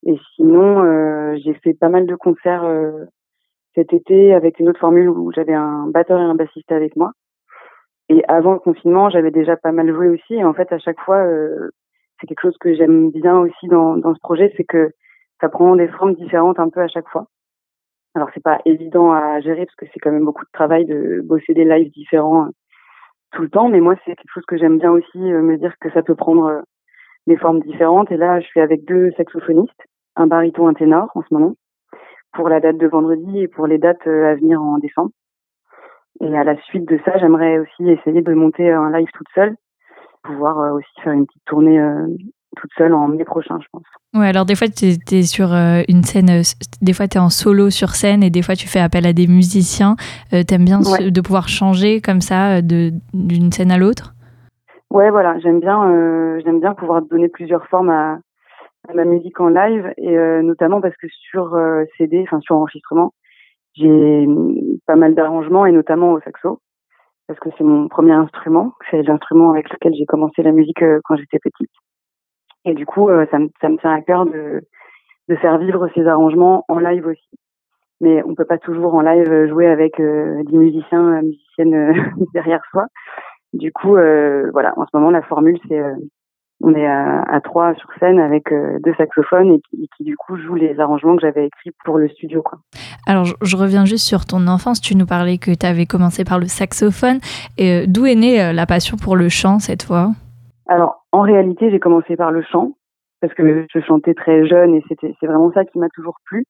Et 0.06 0.16
sinon, 0.36 0.82
euh, 0.84 1.36
j'ai 1.42 1.54
fait 1.54 1.72
pas 1.74 1.88
mal 1.88 2.06
de 2.06 2.14
concerts 2.14 2.64
euh, 2.64 3.04
cet 3.74 3.92
été 3.94 4.34
avec 4.34 4.58
une 4.60 4.68
autre 4.68 4.80
formule 4.80 5.08
où 5.08 5.32
j'avais 5.32 5.54
un 5.54 5.86
batteur 5.86 6.20
et 6.20 6.24
un 6.24 6.34
bassiste 6.34 6.72
avec 6.72 6.96
moi. 6.96 7.12
Et 8.10 8.22
avant 8.28 8.52
le 8.52 8.58
confinement, 8.58 9.08
j'avais 9.08 9.30
déjà 9.30 9.56
pas 9.56 9.72
mal 9.72 9.90
joué 9.92 10.08
aussi. 10.08 10.34
Et 10.34 10.44
en 10.44 10.52
fait, 10.52 10.70
à 10.72 10.78
chaque 10.78 11.00
fois, 11.00 11.26
c'est 12.20 12.26
quelque 12.26 12.42
chose 12.42 12.58
que 12.60 12.74
j'aime 12.74 13.10
bien 13.10 13.38
aussi 13.38 13.66
dans, 13.66 13.96
dans 13.96 14.14
ce 14.14 14.20
projet, 14.20 14.52
c'est 14.58 14.64
que 14.64 14.90
ça 15.40 15.48
prend 15.48 15.74
des 15.74 15.88
formes 15.88 16.14
différentes 16.14 16.60
un 16.60 16.68
peu 16.68 16.80
à 16.80 16.88
chaque 16.88 17.08
fois. 17.08 17.26
Alors 18.14 18.28
c'est 18.32 18.42
pas 18.42 18.60
évident 18.64 19.12
à 19.12 19.40
gérer 19.40 19.66
parce 19.66 19.74
que 19.76 19.86
c'est 19.92 19.98
quand 19.98 20.12
même 20.12 20.24
beaucoup 20.24 20.44
de 20.44 20.50
travail 20.52 20.84
de 20.84 21.20
bosser 21.24 21.52
des 21.52 21.64
lives 21.64 21.90
différents 21.90 22.46
euh, 22.46 22.50
tout 23.32 23.42
le 23.42 23.50
temps, 23.50 23.68
mais 23.68 23.80
moi 23.80 23.96
c'est 24.04 24.14
quelque 24.14 24.32
chose 24.32 24.46
que 24.46 24.56
j'aime 24.56 24.78
bien 24.78 24.92
aussi 24.92 25.18
euh, 25.18 25.42
me 25.42 25.56
dire 25.56 25.74
que 25.80 25.90
ça 25.90 26.02
peut 26.02 26.14
prendre 26.14 26.46
euh, 26.46 26.60
des 27.26 27.36
formes 27.36 27.60
différentes. 27.60 28.12
Et 28.12 28.16
là, 28.16 28.38
je 28.38 28.46
suis 28.46 28.60
avec 28.60 28.84
deux 28.84 29.10
saxophonistes, 29.16 29.82
un 30.14 30.28
baryton, 30.28 30.68
un 30.68 30.74
ténor 30.74 31.10
en 31.16 31.22
ce 31.22 31.34
moment, 31.34 31.54
pour 32.32 32.48
la 32.48 32.60
date 32.60 32.78
de 32.78 32.86
vendredi 32.86 33.40
et 33.40 33.48
pour 33.48 33.66
les 33.66 33.78
dates 33.78 34.06
à 34.06 34.34
venir 34.34 34.62
en 34.62 34.78
décembre. 34.78 35.10
Et 36.20 36.36
à 36.36 36.44
la 36.44 36.56
suite 36.62 36.86
de 36.86 37.00
ça, 37.04 37.18
j'aimerais 37.18 37.58
aussi 37.58 37.90
essayer 37.90 38.22
de 38.22 38.34
monter 38.34 38.70
un 38.70 38.92
live 38.92 39.08
toute 39.14 39.26
seule, 39.34 39.56
pouvoir 40.22 40.74
aussi 40.74 41.00
faire 41.02 41.14
une 41.14 41.26
petite 41.26 41.44
tournée 41.46 41.80
toute 42.54 42.70
seule 42.76 42.94
en 42.94 43.08
mai 43.08 43.24
prochain, 43.24 43.58
je 43.60 43.66
pense. 43.72 43.82
Ouais, 44.14 44.28
alors 44.28 44.44
des 44.44 44.54
fois, 44.54 44.68
tu 44.68 44.86
es, 44.86 45.22
sur 45.22 45.52
euh, 45.52 45.82
une 45.88 46.04
scène, 46.04 46.30
euh, 46.30 46.42
des 46.80 46.92
fois, 46.92 47.08
tu 47.08 47.18
es 47.18 47.20
en 47.20 47.30
solo 47.30 47.68
sur 47.68 47.90
scène 47.90 48.22
et 48.22 48.30
des 48.30 48.42
fois, 48.42 48.54
tu 48.54 48.68
fais 48.68 48.78
appel 48.78 49.06
à 49.06 49.12
des 49.12 49.26
musiciens. 49.26 49.96
Euh, 50.32 50.42
tu 50.46 50.54
aimes 50.54 50.64
bien 50.64 50.78
de 50.78 51.20
pouvoir 51.20 51.48
changer 51.48 52.00
comme 52.00 52.20
ça 52.20 52.62
d'une 52.62 53.52
scène 53.52 53.72
à 53.72 53.78
l'autre? 53.78 54.14
Ouais, 54.90 55.10
voilà, 55.10 55.36
j'aime 55.40 55.58
bien, 55.58 56.38
j'aime 56.44 56.60
bien 56.60 56.74
pouvoir 56.74 57.02
donner 57.02 57.28
plusieurs 57.28 57.66
formes 57.66 57.90
à, 57.90 58.18
ma 58.94 59.04
musique 59.04 59.40
en 59.40 59.48
live 59.48 59.92
et 59.96 60.14
notamment 60.42 60.80
parce 60.80 60.94
que 60.96 61.08
sur 61.08 61.58
CD, 61.98 62.22
enfin 62.22 62.38
sur 62.40 62.54
enregistrement, 62.54 63.12
j'ai 63.74 64.28
pas 64.86 64.94
mal 64.94 65.16
d'arrangements 65.16 65.66
et 65.66 65.72
notamment 65.72 66.12
au 66.12 66.20
saxo 66.20 66.60
parce 67.26 67.40
que 67.40 67.48
c'est 67.56 67.64
mon 67.64 67.88
premier 67.88 68.12
instrument, 68.12 68.74
c'est 68.90 69.02
l'instrument 69.02 69.50
avec 69.50 69.68
lequel 69.70 69.94
j'ai 69.94 70.04
commencé 70.04 70.42
la 70.42 70.52
musique 70.52 70.84
quand 71.04 71.16
j'étais 71.16 71.40
petite. 71.40 71.70
Et 72.64 72.74
du 72.74 72.86
coup, 72.86 73.08
euh, 73.08 73.26
ça, 73.30 73.38
me, 73.38 73.48
ça 73.60 73.68
me 73.68 73.76
tient 73.78 73.92
à 73.92 74.00
cœur 74.00 74.26
de, 74.26 74.62
de 75.28 75.36
faire 75.36 75.58
vivre 75.58 75.88
ces 75.94 76.06
arrangements 76.06 76.64
en 76.68 76.78
live 76.78 77.06
aussi. 77.06 77.38
Mais 78.00 78.22
on 78.24 78.34
peut 78.34 78.44
pas 78.44 78.58
toujours 78.58 78.94
en 78.94 79.00
live 79.00 79.48
jouer 79.48 79.66
avec 79.66 80.00
euh, 80.00 80.42
des 80.44 80.56
musiciens, 80.56 81.18
euh, 81.18 81.22
musiciennes 81.22 81.94
derrière 82.34 82.62
soi. 82.70 82.86
Du 83.52 83.72
coup, 83.72 83.92
voilà, 83.92 84.74
en 84.76 84.84
ce 84.84 84.90
moment, 84.94 85.10
la 85.10 85.22
formule, 85.22 85.60
c'est 85.68 85.80
on 86.60 86.74
est 86.74 86.86
à, 86.86 87.22
à, 87.22 87.40
trois 87.40 87.72
sur 87.74 87.88
scène 88.00 88.18
avec 88.18 88.46
deux 88.50 88.94
saxophones 88.94 89.52
et 89.52 89.60
qui, 89.96 90.02
du 90.02 90.16
coup 90.16 90.36
jouent 90.36 90.56
les 90.56 90.80
arrangements 90.80 91.14
que 91.14 91.22
j'avais 91.22 91.46
écrits 91.46 91.70
pour 91.84 91.98
le 91.98 92.08
studio. 92.08 92.42
Quoi. 92.42 92.58
Alors 93.06 93.24
je, 93.24 93.56
reviens 93.56 93.84
juste 93.84 94.08
sur 94.08 94.24
ton 94.24 94.48
enfance. 94.48 94.80
Tu 94.80 94.96
nous 94.96 95.06
parlais 95.06 95.38
que 95.38 95.52
tu 95.52 95.66
avais 95.66 95.86
commencé 95.86 96.24
par 96.24 96.40
le 96.40 96.46
saxophone. 96.46 97.20
D'où 97.58 98.06
est 98.06 98.16
née 98.16 98.52
la 98.52 98.66
passion 98.66 98.96
pour 98.96 99.14
le 99.14 99.28
chant 99.28 99.60
cette 99.60 99.84
fois 99.84 100.10
Alors 100.66 101.04
en 101.12 101.22
réalité, 101.22 101.70
j'ai 101.70 101.80
commencé 101.80 102.16
par 102.16 102.30
le 102.30 102.42
chant 102.42 102.72
parce 103.20 103.34
que 103.34 103.66
je 103.72 103.80
chantais 103.80 104.14
très 104.14 104.46
jeune 104.46 104.74
et 104.74 104.82
c'était 104.88 105.14
c'est 105.20 105.26
vraiment 105.26 105.52
ça 105.52 105.64
qui 105.64 105.78
m'a 105.78 105.88
toujours 105.88 106.16
plu. 106.24 106.44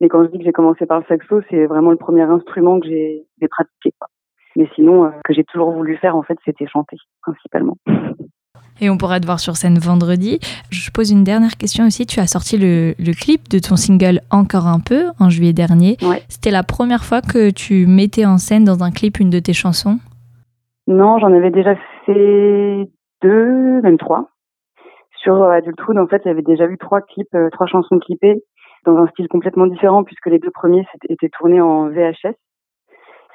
Mais 0.00 0.08
quand 0.08 0.22
je 0.24 0.30
dis 0.30 0.38
que 0.38 0.44
j'ai 0.44 0.52
commencé 0.52 0.86
par 0.86 0.98
le 0.98 1.04
saxo, 1.08 1.40
c'est 1.50 1.66
vraiment 1.66 1.90
le 1.90 1.96
premier 1.96 2.22
instrument 2.22 2.78
que 2.78 2.86
j'ai 2.86 3.26
pratiqué. 3.50 3.92
Mais 4.56 4.68
sinon, 4.74 5.04
euh, 5.04 5.10
que 5.24 5.32
j'ai 5.32 5.44
toujours 5.44 5.72
voulu 5.72 5.96
faire, 5.96 6.16
en 6.16 6.22
fait, 6.22 6.38
c'était 6.44 6.66
chanter 6.66 6.96
principalement. 7.22 7.76
Et 8.80 8.90
on 8.90 8.96
pourra 8.96 9.18
te 9.18 9.26
voir 9.26 9.40
sur 9.40 9.56
scène 9.56 9.78
vendredi. 9.78 10.38
Je 10.70 10.90
pose 10.92 11.10
une 11.10 11.24
dernière 11.24 11.56
question 11.56 11.84
aussi. 11.84 12.06
Tu 12.06 12.20
as 12.20 12.28
sorti 12.28 12.56
le, 12.56 12.94
le 12.98 13.12
clip 13.12 13.48
de 13.48 13.58
ton 13.58 13.74
single 13.74 14.20
Encore 14.30 14.68
un 14.68 14.78
peu 14.78 15.06
en 15.18 15.30
juillet 15.30 15.52
dernier. 15.52 15.96
C'était 16.28 16.52
la 16.52 16.62
première 16.62 17.04
fois 17.04 17.20
que 17.20 17.50
tu 17.50 17.86
mettais 17.86 18.24
en 18.24 18.38
scène 18.38 18.64
dans 18.64 18.84
un 18.84 18.92
clip 18.92 19.18
une 19.18 19.30
de 19.30 19.40
tes 19.40 19.52
chansons? 19.52 19.98
Non, 20.86 21.18
j'en 21.18 21.32
avais 21.32 21.50
déjà 21.50 21.74
fait 22.06 22.88
deux, 23.22 23.80
même 23.82 23.98
trois. 23.98 24.30
Sur 25.16 25.42
euh, 25.42 25.50
Adulthood, 25.50 25.98
en 25.98 26.06
fait, 26.06 26.22
j'avais 26.24 26.42
déjà 26.42 26.66
vu 26.66 26.78
trois 26.78 27.00
clips, 27.00 27.34
euh, 27.34 27.50
trois 27.50 27.66
chansons 27.66 27.98
clippées 27.98 28.42
dans 28.84 28.96
un 28.96 29.06
style 29.08 29.28
complètement 29.28 29.66
différent 29.66 30.04
puisque 30.04 30.26
les 30.26 30.38
deux 30.38 30.50
premiers 30.50 30.86
étaient 31.08 31.28
tournés 31.28 31.60
en 31.60 31.88
VHS 31.88 32.34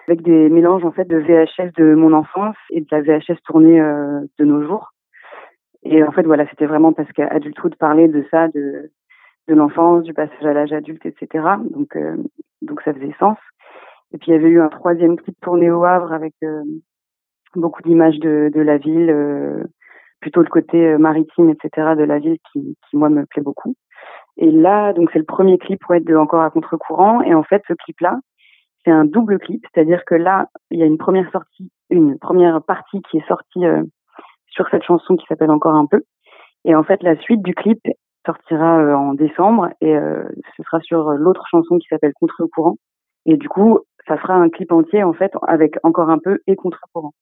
avec 0.07 0.21
des 0.21 0.49
mélanges 0.49 0.83
en 0.83 0.91
fait 0.91 1.05
de 1.05 1.17
VHS 1.17 1.71
de 1.77 1.93
mon 1.95 2.13
enfance 2.13 2.55
et 2.71 2.81
de 2.81 2.87
la 2.91 3.01
VHS 3.01 3.37
tournée 3.45 3.79
euh, 3.79 4.21
de 4.39 4.45
nos 4.45 4.63
jours. 4.63 4.91
Et 5.83 6.03
en 6.03 6.11
fait, 6.11 6.23
voilà, 6.23 6.47
c'était 6.49 6.65
vraiment 6.65 6.93
parce 6.93 7.11
qu'Adulthood 7.11 7.75
parlait 7.75 8.07
de 8.07 8.25
ça, 8.31 8.47
de 8.49 8.91
de 9.49 9.55
l'enfance, 9.55 10.03
du 10.03 10.13
passage 10.13 10.45
à 10.45 10.53
l'âge 10.53 10.71
adulte, 10.71 11.05
etc. 11.05 11.45
Donc 11.69 11.97
donc 12.61 12.81
ça 12.83 12.93
faisait 12.93 13.13
sens. 13.19 13.37
Et 14.13 14.17
puis 14.17 14.31
il 14.31 14.35
y 14.35 14.37
avait 14.37 14.47
eu 14.47 14.61
un 14.61 14.69
troisième 14.69 15.17
clip 15.17 15.35
tourné 15.41 15.69
au 15.69 15.83
Havre 15.83 16.13
avec 16.13 16.33
beaucoup 17.59 17.81
d'images 17.81 18.19
de, 18.19 18.51
de 18.53 18.61
la 18.61 18.77
ville, 18.77 19.09
euh, 19.09 19.63
plutôt 20.19 20.41
le 20.41 20.49
côté 20.49 20.85
euh, 20.85 20.97
maritime, 20.97 21.49
etc. 21.49 21.95
de 21.97 22.03
la 22.03 22.19
ville 22.19 22.37
qui, 22.51 22.77
qui 22.89 22.97
moi 22.97 23.09
me 23.09 23.25
plaît 23.25 23.41
beaucoup. 23.41 23.75
Et 24.37 24.51
là, 24.51 24.93
donc 24.93 25.09
c'est 25.11 25.19
le 25.19 25.25
premier 25.25 25.57
clip 25.57 25.79
pour 25.81 25.93
être 25.95 26.05
de 26.05 26.15
encore 26.15 26.41
à 26.41 26.49
contre-courant. 26.49 27.21
Et 27.21 27.33
en 27.33 27.43
fait, 27.43 27.61
ce 27.67 27.73
clip-là, 27.73 28.19
c'est 28.83 28.91
un 28.91 29.05
double 29.05 29.39
clip, 29.39 29.65
c'est-à-dire 29.73 30.03
que 30.05 30.15
là, 30.15 30.47
il 30.71 30.79
y 30.79 30.83
a 30.83 30.85
une 30.85 30.97
première 30.97 31.29
sortie, 31.31 31.71
une 31.89 32.17
première 32.17 32.61
partie 32.63 33.01
qui 33.09 33.17
est 33.17 33.27
sortie 33.27 33.65
euh, 33.65 33.83
sur 34.47 34.67
cette 34.69 34.83
chanson 34.83 35.15
qui 35.15 35.25
s'appelle 35.27 35.51
encore 35.51 35.75
un 35.75 35.85
peu. 35.85 36.01
Et 36.65 36.75
en 36.75 36.83
fait, 36.83 37.03
la 37.03 37.15
suite 37.17 37.41
du 37.41 37.53
clip 37.53 37.79
sortira 38.25 38.97
en 38.97 39.13
décembre 39.13 39.67
et 39.81 39.93
ce 40.55 40.63
sera 40.63 40.79
sur 40.79 41.09
l'autre 41.09 41.43
chanson 41.51 41.77
qui 41.77 41.87
s'appelle 41.89 42.13
Contre-courant. 42.17 42.77
Et 43.25 43.35
du 43.35 43.49
coup, 43.49 43.79
ça 44.07 44.17
fera 44.17 44.35
un 44.35 44.49
clip 44.49 44.71
entier 44.71 45.03
en 45.03 45.13
fait 45.13 45.31
avec 45.47 45.75
encore 45.83 46.09
un 46.09 46.19
peu 46.19 46.39
et 46.47 46.55
contre-courant 46.55 47.13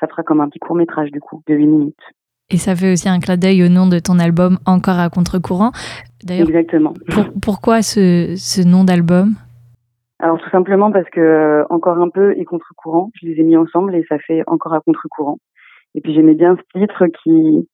ça 0.00 0.08
fera 0.08 0.22
comme 0.22 0.40
un 0.40 0.48
petit 0.48 0.58
court 0.58 0.76
métrage 0.76 1.10
du 1.10 1.20
coup 1.20 1.42
de 1.46 1.54
8 1.54 1.66
minutes. 1.66 2.02
Et 2.50 2.56
ça 2.56 2.74
fait 2.74 2.92
aussi 2.92 3.08
un 3.08 3.20
clin 3.20 3.36
d'œil 3.36 3.62
au 3.62 3.68
nom 3.68 3.86
de 3.86 4.00
ton 4.00 4.18
album 4.18 4.58
Encore 4.66 4.98
à 4.98 5.08
contre-courant. 5.08 5.70
D'ailleurs, 6.24 6.48
Exactement. 6.48 6.94
pourquoi 7.42 7.82
ce, 7.82 8.34
ce 8.36 8.66
nom 8.66 8.82
d'album? 8.84 9.34
Alors 10.18 10.38
tout 10.38 10.50
simplement 10.50 10.90
parce 10.90 11.08
que 11.10 11.20
euh, 11.20 11.64
Encore 11.70 11.98
un 11.98 12.08
peu 12.08 12.34
et 12.36 12.44
contre-courant, 12.44 13.10
je 13.14 13.26
les 13.26 13.40
ai 13.40 13.42
mis 13.44 13.56
ensemble 13.56 13.94
et 13.94 14.04
ça 14.08 14.18
fait 14.18 14.42
Encore 14.46 14.74
à 14.74 14.80
contre-courant. 14.80 15.38
Et 15.94 16.00
puis 16.00 16.12
j'aimais 16.14 16.34
bien 16.34 16.56
ce 16.56 16.78
titre 16.78 17.06
qui 17.22 17.68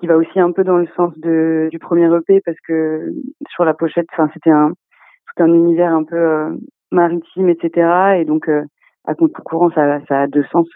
qui 0.00 0.06
va 0.06 0.16
aussi 0.16 0.38
un 0.38 0.52
peu 0.52 0.62
dans 0.62 0.76
le 0.76 0.86
sens 0.96 1.12
de, 1.18 1.68
du 1.72 1.80
premier 1.80 2.06
EP 2.14 2.40
parce 2.44 2.58
que 2.66 3.12
sur 3.50 3.64
la 3.64 3.74
pochette, 3.74 4.06
enfin 4.12 4.30
c'était 4.32 4.50
un 4.50 4.70
tout 4.70 5.42
un 5.42 5.52
univers 5.52 5.92
un 5.92 6.04
peu 6.04 6.16
euh, 6.16 6.50
maritime, 6.92 7.48
etc. 7.48 8.20
Et 8.20 8.24
donc 8.24 8.48
euh, 8.48 8.62
à 9.06 9.14
contre-courant, 9.14 9.70
ça, 9.74 10.00
ça 10.06 10.22
a 10.22 10.26
deux 10.26 10.44
sens 10.52 10.66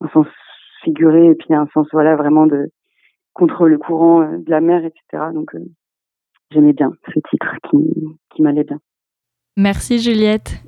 un 0.00 0.08
sens 0.08 0.26
figuré 0.82 1.26
et 1.26 1.34
puis 1.34 1.54
un 1.54 1.66
sens 1.72 1.86
voilà 1.92 2.16
vraiment 2.16 2.46
de 2.46 2.70
contre 3.32 3.68
le 3.68 3.78
courant 3.78 4.22
euh, 4.22 4.38
de 4.38 4.50
la 4.50 4.60
mer, 4.60 4.84
etc. 4.84 5.24
Donc 5.34 5.54
euh, 5.54 5.60
j'aimais 6.50 6.72
bien 6.72 6.92
ce 7.14 7.20
titre 7.30 7.54
qui, 7.70 7.78
qui 8.34 8.42
m'allait 8.42 8.64
bien. 8.64 8.80
Merci 9.56 9.98
Juliette. 9.98 10.62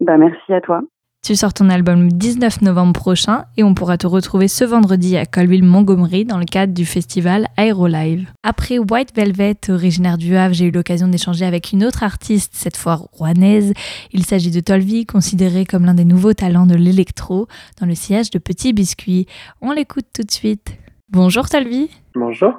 Bah 0.00 0.16
merci 0.16 0.52
à 0.52 0.60
toi. 0.60 0.82
Tu 1.30 1.36
sors 1.36 1.54
ton 1.54 1.70
album 1.70 2.06
le 2.06 2.08
19 2.08 2.62
novembre 2.62 2.92
prochain 2.92 3.44
et 3.56 3.62
on 3.62 3.72
pourra 3.72 3.96
te 3.96 4.08
retrouver 4.08 4.48
ce 4.48 4.64
vendredi 4.64 5.16
à 5.16 5.26
Colville-Montgomery 5.26 6.24
dans 6.24 6.38
le 6.38 6.44
cadre 6.44 6.74
du 6.74 6.84
festival 6.84 7.46
Aérolive. 7.56 8.28
Après 8.42 8.80
White 8.80 9.14
Velvet, 9.14 9.54
originaire 9.68 10.18
du 10.18 10.34
Havre, 10.34 10.54
j'ai 10.54 10.64
eu 10.64 10.70
l'occasion 10.72 11.06
d'échanger 11.06 11.44
avec 11.44 11.70
une 11.70 11.84
autre 11.84 12.02
artiste, 12.02 12.54
cette 12.56 12.76
fois 12.76 12.96
rouennaise. 13.12 13.74
Il 14.10 14.26
s'agit 14.26 14.50
de 14.50 14.58
Tolvi, 14.58 15.06
considéré 15.06 15.64
comme 15.66 15.84
l'un 15.84 15.94
des 15.94 16.04
nouveaux 16.04 16.34
talents 16.34 16.66
de 16.66 16.74
l'électro 16.74 17.46
dans 17.80 17.86
le 17.86 17.94
sillage 17.94 18.30
de 18.30 18.40
Petit 18.40 18.72
Biscuit. 18.72 19.26
On 19.60 19.70
l'écoute 19.70 20.06
tout 20.12 20.24
de 20.24 20.32
suite. 20.32 20.76
Bonjour 21.10 21.48
Tolvi. 21.48 21.90
Bonjour. 22.16 22.54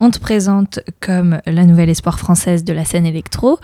On 0.00 0.10
te 0.10 0.18
présente 0.18 0.80
comme 0.98 1.40
la 1.46 1.64
nouvelle 1.64 1.88
espoir 1.88 2.18
française 2.18 2.64
de 2.64 2.72
la 2.72 2.84
scène 2.84 3.06
électro. 3.06 3.60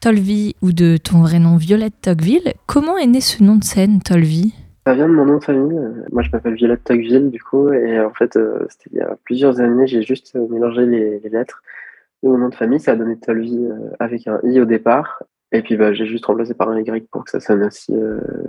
Tolvi 0.00 0.54
ou 0.62 0.72
de 0.72 0.96
ton 0.96 1.20
vrai 1.20 1.38
nom 1.38 1.56
Violette 1.56 2.00
Tocqueville. 2.02 2.52
Comment 2.66 2.98
est 2.98 3.06
né 3.06 3.20
ce 3.20 3.42
nom 3.42 3.56
de 3.56 3.64
scène, 3.64 4.00
Tolvi? 4.00 4.54
Ça 4.86 4.94
vient 4.94 5.08
de 5.08 5.14
mon 5.14 5.24
nom 5.24 5.38
de 5.38 5.44
famille. 5.44 5.78
Moi, 6.12 6.22
je 6.22 6.30
m'appelle 6.30 6.54
Violette 6.54 6.84
Tocqueville, 6.84 7.30
du 7.30 7.42
coup, 7.42 7.72
et 7.72 7.98
en 8.00 8.12
fait, 8.12 8.36
euh, 8.36 8.66
c'était 8.68 8.90
il 8.92 8.98
y 8.98 9.00
a 9.00 9.16
plusieurs 9.24 9.60
années, 9.60 9.86
j'ai 9.86 10.02
juste 10.02 10.36
euh, 10.36 10.46
mélangé 10.48 10.86
les, 10.86 11.20
lettres 11.28 11.62
de 12.22 12.28
mon 12.28 12.38
nom 12.38 12.48
de 12.48 12.54
famille. 12.54 12.78
Ça 12.78 12.92
a 12.92 12.96
donné 12.96 13.18
Tolvi 13.18 13.64
euh, 13.64 13.90
avec 13.98 14.26
un 14.28 14.38
i 14.44 14.60
au 14.60 14.64
départ. 14.64 15.22
Et 15.52 15.62
puis 15.62 15.76
bah, 15.76 15.92
j'ai 15.92 16.06
juste 16.06 16.26
remplacé 16.26 16.54
par 16.54 16.68
un 16.68 16.80
Y 16.80 17.08
pour 17.10 17.24
que 17.24 17.30
ça 17.30 17.40
sonne 17.40 17.62
aussi 17.62 17.94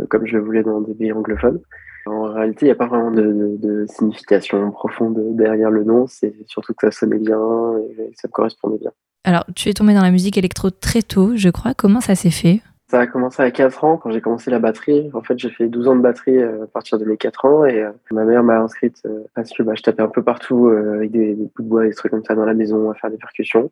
comme 0.09 0.25
je 0.25 0.37
voulais 0.37 0.63
dans 0.63 0.81
des 0.81 0.95
pays 0.95 1.11
anglophones. 1.11 1.59
En 2.07 2.23
réalité, 2.23 2.65
il 2.65 2.69
n'y 2.69 2.71
a 2.71 2.75
pas 2.75 2.87
vraiment 2.87 3.11
de, 3.11 3.85
signification 3.87 4.71
profonde 4.71 5.35
derrière 5.35 5.69
le 5.69 5.83
nom. 5.83 6.07
C'est 6.07 6.33
surtout 6.47 6.73
que 6.73 6.87
ça 6.87 6.91
sonnait 6.91 7.19
bien 7.19 7.39
et 7.79 8.11
ça 8.15 8.27
correspondait 8.27 8.79
bien. 8.79 8.91
Alors, 9.23 9.45
tu 9.55 9.69
es 9.69 9.73
tombé 9.73 9.93
dans 9.93 10.01
la 10.01 10.11
musique 10.11 10.37
électro 10.37 10.69
très 10.69 11.01
tôt, 11.01 11.35
je 11.35 11.49
crois. 11.49 11.73
Comment 11.73 12.01
ça 12.01 12.15
s'est 12.15 12.31
fait? 12.31 12.61
Ça 12.89 13.01
a 13.01 13.07
commencé 13.07 13.43
à 13.43 13.51
4 13.51 13.83
ans 13.83 13.97
quand 13.97 14.11
j'ai 14.11 14.21
commencé 14.21 14.49
la 14.49 14.59
batterie. 14.59 15.09
En 15.13 15.21
fait, 15.21 15.37
j'ai 15.37 15.49
fait 15.49 15.67
12 15.67 15.89
ans 15.89 15.95
de 15.95 16.01
batterie 16.01 16.37
euh, 16.37 16.63
à 16.63 16.67
partir 16.67 16.97
de 16.97 17.03
mes 17.03 17.17
4 17.17 17.43
ans 17.43 17.65
et 17.65 17.81
euh, 17.81 17.91
ma 18.11 18.23
mère 18.23 18.43
m'a 18.43 18.59
inscrite 18.59 19.01
euh, 19.05 19.25
parce 19.35 19.51
que 19.51 19.61
bah, 19.61 19.73
je 19.75 19.81
tapais 19.81 20.01
un 20.01 20.07
peu 20.07 20.23
partout 20.23 20.67
avec 20.69 21.11
des, 21.11 21.33
bouts 21.33 21.63
de 21.63 21.67
bois 21.67 21.85
et 21.85 21.89
des 21.89 21.95
trucs 21.95 22.11
comme 22.11 22.23
ça 22.23 22.33
dans 22.33 22.45
la 22.45 22.53
maison 22.53 22.89
à 22.89 22.93
faire 22.93 23.11
des 23.11 23.17
percussions. 23.17 23.69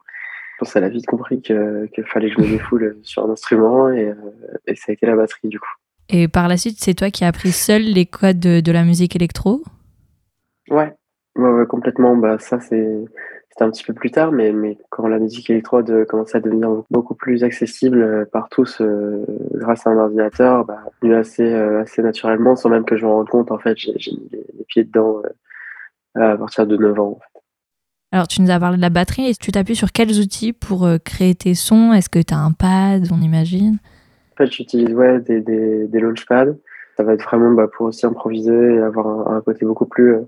Je 0.54 0.60
pense 0.60 0.74
qu'elle 0.74 0.84
a 0.84 0.90
vite 0.90 1.06
compris 1.06 1.42
qu'il 1.42 2.06
fallait 2.08 2.30
que 2.30 2.42
je 2.42 2.42
me 2.42 2.52
défoule 2.52 2.98
sur 3.04 3.26
un 3.26 3.30
instrument 3.30 3.90
et, 3.90 4.14
et 4.68 4.76
ça 4.76 4.86
a 4.90 4.94
été 4.94 5.06
la 5.06 5.16
batterie 5.16 5.48
du 5.48 5.60
coup. 5.60 5.72
Et 6.10 6.28
par 6.28 6.48
la 6.48 6.58
suite, 6.58 6.78
c'est 6.80 6.94
toi 6.94 7.10
qui 7.10 7.24
as 7.24 7.28
appris 7.28 7.52
seul 7.52 7.82
les 7.82 8.06
codes 8.06 8.40
de, 8.40 8.72
la 8.72 8.84
musique 8.84 9.16
électro? 9.16 9.64
Ouais. 10.70 10.94
ouais, 11.36 11.66
complètement. 11.68 12.16
Bah, 12.16 12.38
ça, 12.40 12.60
c'est 12.60 13.06
c'était 13.56 13.64
un 13.64 13.72
petit 13.72 13.86
peu 13.86 13.94
plus 13.94 14.12
tard, 14.12 14.34
mais, 14.34 14.52
mais 14.52 14.78
quand 14.90 15.08
la 15.08 15.18
musique 15.18 15.50
électro 15.50 15.78
a 15.78 16.06
commencé 16.06 16.36
à 16.36 16.42
devenir 16.42 16.84
beaucoup 16.92 17.16
plus 17.16 17.46
accessible 17.46 18.02
euh, 18.02 18.26
par 18.26 18.50
tous 18.50 18.82
euh, 18.82 19.26
grâce 19.54 19.88
à 19.88 19.92
un 19.92 19.98
ordinateur, 19.98 20.66
bah, 20.66 20.84
assez, 21.18 21.54
euh, 21.54 21.82
assez 21.82 22.02
naturellement, 22.02 22.58
sans 22.58 22.68
même 22.68 22.84
que 22.84 22.98
je 22.98 23.06
me 23.06 23.12
rende 23.12 23.30
compte, 23.30 23.52
en 23.52 23.58
fait, 23.58 23.78
j'ai 23.78 23.94
mis 24.12 24.30
les, 24.34 24.66
pieds 24.68 24.84
dedans 24.84 25.22
à 26.16 26.36
partir 26.36 26.68
de 26.68 26.76
9 26.76 27.00
ans. 27.00 27.20
Alors, 28.12 28.28
tu 28.28 28.42
nous 28.42 28.52
as 28.52 28.60
parlé 28.60 28.76
de 28.76 28.82
la 28.82 28.90
batterie, 28.90 29.30
et 29.30 29.36
tu 29.36 29.54
t'appuies 29.54 29.78
sur 29.78 29.94
quels 29.94 30.20
outils 30.20 30.52
pour 30.52 30.90
créer 31.06 31.34
tes 31.34 31.54
sons? 31.54 31.94
Est-ce 31.94 32.10
que 32.10 32.20
tu 32.20 32.34
as 32.34 32.40
un 32.40 32.52
pad, 32.52 33.08
on 33.10 33.22
imagine? 33.22 33.78
En 34.34 34.38
fait, 34.38 34.52
j'utilise 34.52 34.94
ouais, 34.94 35.22
des, 35.22 35.40
des, 35.40 35.88
des 35.88 36.00
launchpads. 36.02 36.56
Ça 36.98 37.04
va 37.04 37.14
être 37.14 37.24
vraiment 37.24 37.52
bah, 37.52 37.68
pour 37.68 37.88
aussi 37.88 38.06
improviser 38.06 38.76
et 38.76 38.80
avoir 38.80 39.30
un, 39.30 39.42
côté 39.42 39.66
beaucoup 39.66 39.86
plus 39.86 40.16
euh, 40.16 40.22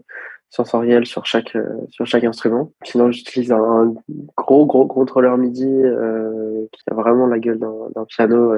sensoriel 0.49 1.05
sur 1.05 1.25
chaque, 1.25 1.55
euh, 1.55 1.86
sur 1.89 2.05
chaque 2.05 2.23
instrument. 2.23 2.71
Sinon, 2.83 3.12
j'utilise 3.12 3.51
un, 3.51 3.93
gros, 4.36 4.65
gros 4.65 4.86
contrôleur 4.86 5.38
MIDI 5.38 5.65
euh, 5.65 6.65
qui 6.71 6.81
a 6.89 6.93
vraiment 6.93 7.27
la 7.27 7.39
gueule 7.39 7.60
d'un 7.60 8.05
piano, 8.05 8.53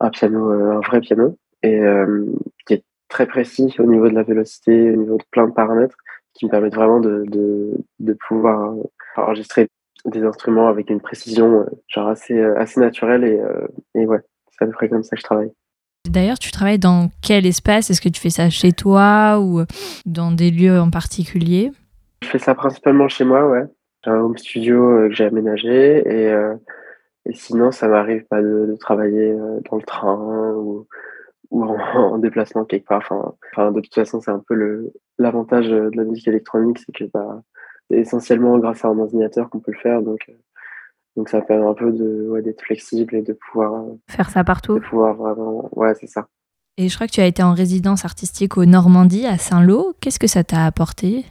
un 0.00 0.10
piano, 0.10 0.50
un 0.50 0.80
vrai 0.80 1.00
piano, 1.00 1.38
et 1.62 1.80
qui 2.66 2.74
est 2.74 2.84
très 3.08 3.26
précis 3.26 3.74
au 3.78 3.86
niveau 3.86 4.08
de 4.08 4.14
la 4.14 4.22
vélocité, 4.22 4.90
au 4.92 4.96
niveau 4.96 5.16
de 5.16 5.24
plein 5.30 5.46
de 5.46 5.52
paramètres, 5.52 5.96
qui 6.34 6.46
me 6.46 6.50
permettent 6.50 6.74
vraiment 6.74 7.00
de, 7.00 7.24
de, 7.28 7.72
de 8.00 8.16
pouvoir 8.28 8.74
enregistrer 9.16 9.68
des 10.04 10.24
instruments 10.24 10.68
avec 10.68 10.90
une 10.90 11.00
précision 11.00 11.64
genre 11.88 12.08
assez, 12.08 12.38
assez 12.38 12.80
naturelle 12.80 13.24
et, 13.24 13.40
et 13.94 14.06
ouais, 14.06 14.20
c'est 14.50 14.64
à 14.64 14.66
peu 14.66 14.72
près 14.72 14.88
comme 14.88 15.02
ça 15.02 15.16
que 15.16 15.20
je 15.20 15.24
travaille. 15.24 15.52
D'ailleurs, 16.08 16.38
tu 16.38 16.50
travailles 16.50 16.78
dans 16.78 17.10
quel 17.22 17.46
espace? 17.46 17.90
Est-ce 17.90 18.00
que 18.00 18.08
tu 18.08 18.20
fais 18.20 18.30
ça 18.30 18.50
chez 18.50 18.72
toi 18.72 19.40
ou 19.40 19.64
dans 20.04 20.30
des 20.30 20.50
lieux 20.50 20.78
en 20.78 20.90
particulier? 20.90 21.72
Je 22.22 22.28
fais 22.28 22.38
ça 22.38 22.54
principalement 22.54 23.08
chez 23.08 23.24
moi, 23.24 23.48
ouais. 23.48 23.64
J'ai 24.04 24.10
un 24.10 24.20
home 24.20 24.36
studio 24.36 24.90
euh, 24.90 25.08
que 25.08 25.14
j'ai 25.14 25.24
aménagé 25.24 25.98
et, 26.06 26.30
euh, 26.30 26.54
et 27.24 27.32
sinon, 27.32 27.70
ça 27.70 27.88
m'arrive 27.88 28.24
pas 28.26 28.42
de, 28.42 28.76
travailler 28.78 29.32
euh, 29.32 29.60
dans 29.70 29.76
le 29.78 29.82
train 29.82 30.52
ou, 30.54 30.86
en, 31.50 32.18
déplacement 32.18 32.64
quelque 32.64 32.86
part. 32.86 33.02
Enfin, 33.52 33.72
de 33.72 33.80
toute 33.80 33.94
façon, 33.94 34.20
c'est 34.20 34.30
un 34.30 34.42
peu 34.46 34.92
l'avantage 35.18 35.68
de 35.68 35.90
la 35.94 36.04
musique 36.04 36.28
électronique, 36.28 36.78
c'est 36.78 36.92
que 36.92 37.04
bah, 37.12 37.42
c'est 37.90 37.98
essentiellement 37.98 38.58
grâce 38.58 38.84
à 38.84 38.88
un 38.88 38.98
ordinateur 38.98 39.48
qu'on 39.48 39.60
peut 39.60 39.72
le 39.72 39.78
faire. 39.78 40.02
Donc, 40.02 40.30
donc 41.16 41.28
ça 41.28 41.40
permet 41.40 41.66
un 41.66 41.74
peu 41.74 41.92
de 41.92 42.28
ouais, 42.28 42.42
d'être 42.42 42.62
flexible 42.62 43.14
et 43.14 43.22
de 43.22 43.32
pouvoir 43.32 43.74
euh, 43.74 43.98
faire 44.08 44.30
ça 44.30 44.42
partout. 44.42 44.74
De 44.74 44.84
pouvoir 44.84 45.14
vraiment, 45.14 45.68
ouais, 45.72 45.94
c'est 45.94 46.08
ça. 46.08 46.26
Et 46.76 46.88
je 46.88 46.94
crois 46.96 47.06
que 47.06 47.12
tu 47.12 47.20
as 47.20 47.26
été 47.26 47.42
en 47.42 47.54
résidence 47.54 48.04
artistique 48.04 48.56
au 48.56 48.64
Normandie 48.64 49.26
à 49.26 49.38
Saint-Lô. 49.38 49.94
Qu'est-ce 50.00 50.18
que 50.18 50.26
ça 50.26 50.42
t'a 50.42 50.66
apporté? 50.66 51.24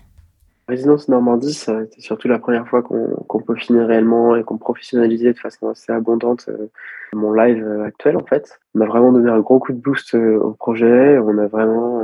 Résidence 0.69 1.09
Normandie, 1.09 1.53
ça 1.53 1.79
a 1.79 1.83
été 1.83 1.99
surtout 1.99 2.29
la 2.29 2.39
première 2.39 2.65
fois 2.65 2.81
qu'on 2.81 3.41
peut 3.41 3.55
finir 3.55 3.85
réellement 3.85 4.37
et 4.37 4.43
qu'on 4.45 4.57
professionnalisait 4.57 5.33
de 5.33 5.37
façon 5.37 5.67
assez 5.67 5.91
abondante 5.91 6.45
euh, 6.47 6.71
mon 7.11 7.33
live 7.33 7.61
euh, 7.61 7.83
actuel 7.83 8.15
en 8.15 8.25
fait. 8.25 8.61
On 8.73 8.79
a 8.79 8.85
vraiment 8.85 9.11
donné 9.11 9.29
un 9.29 9.41
gros 9.41 9.59
coup 9.59 9.73
de 9.73 9.81
boost 9.81 10.13
au 10.13 10.53
projet. 10.53 11.17
On 11.17 11.37
a 11.37 11.47
vraiment 11.47 12.01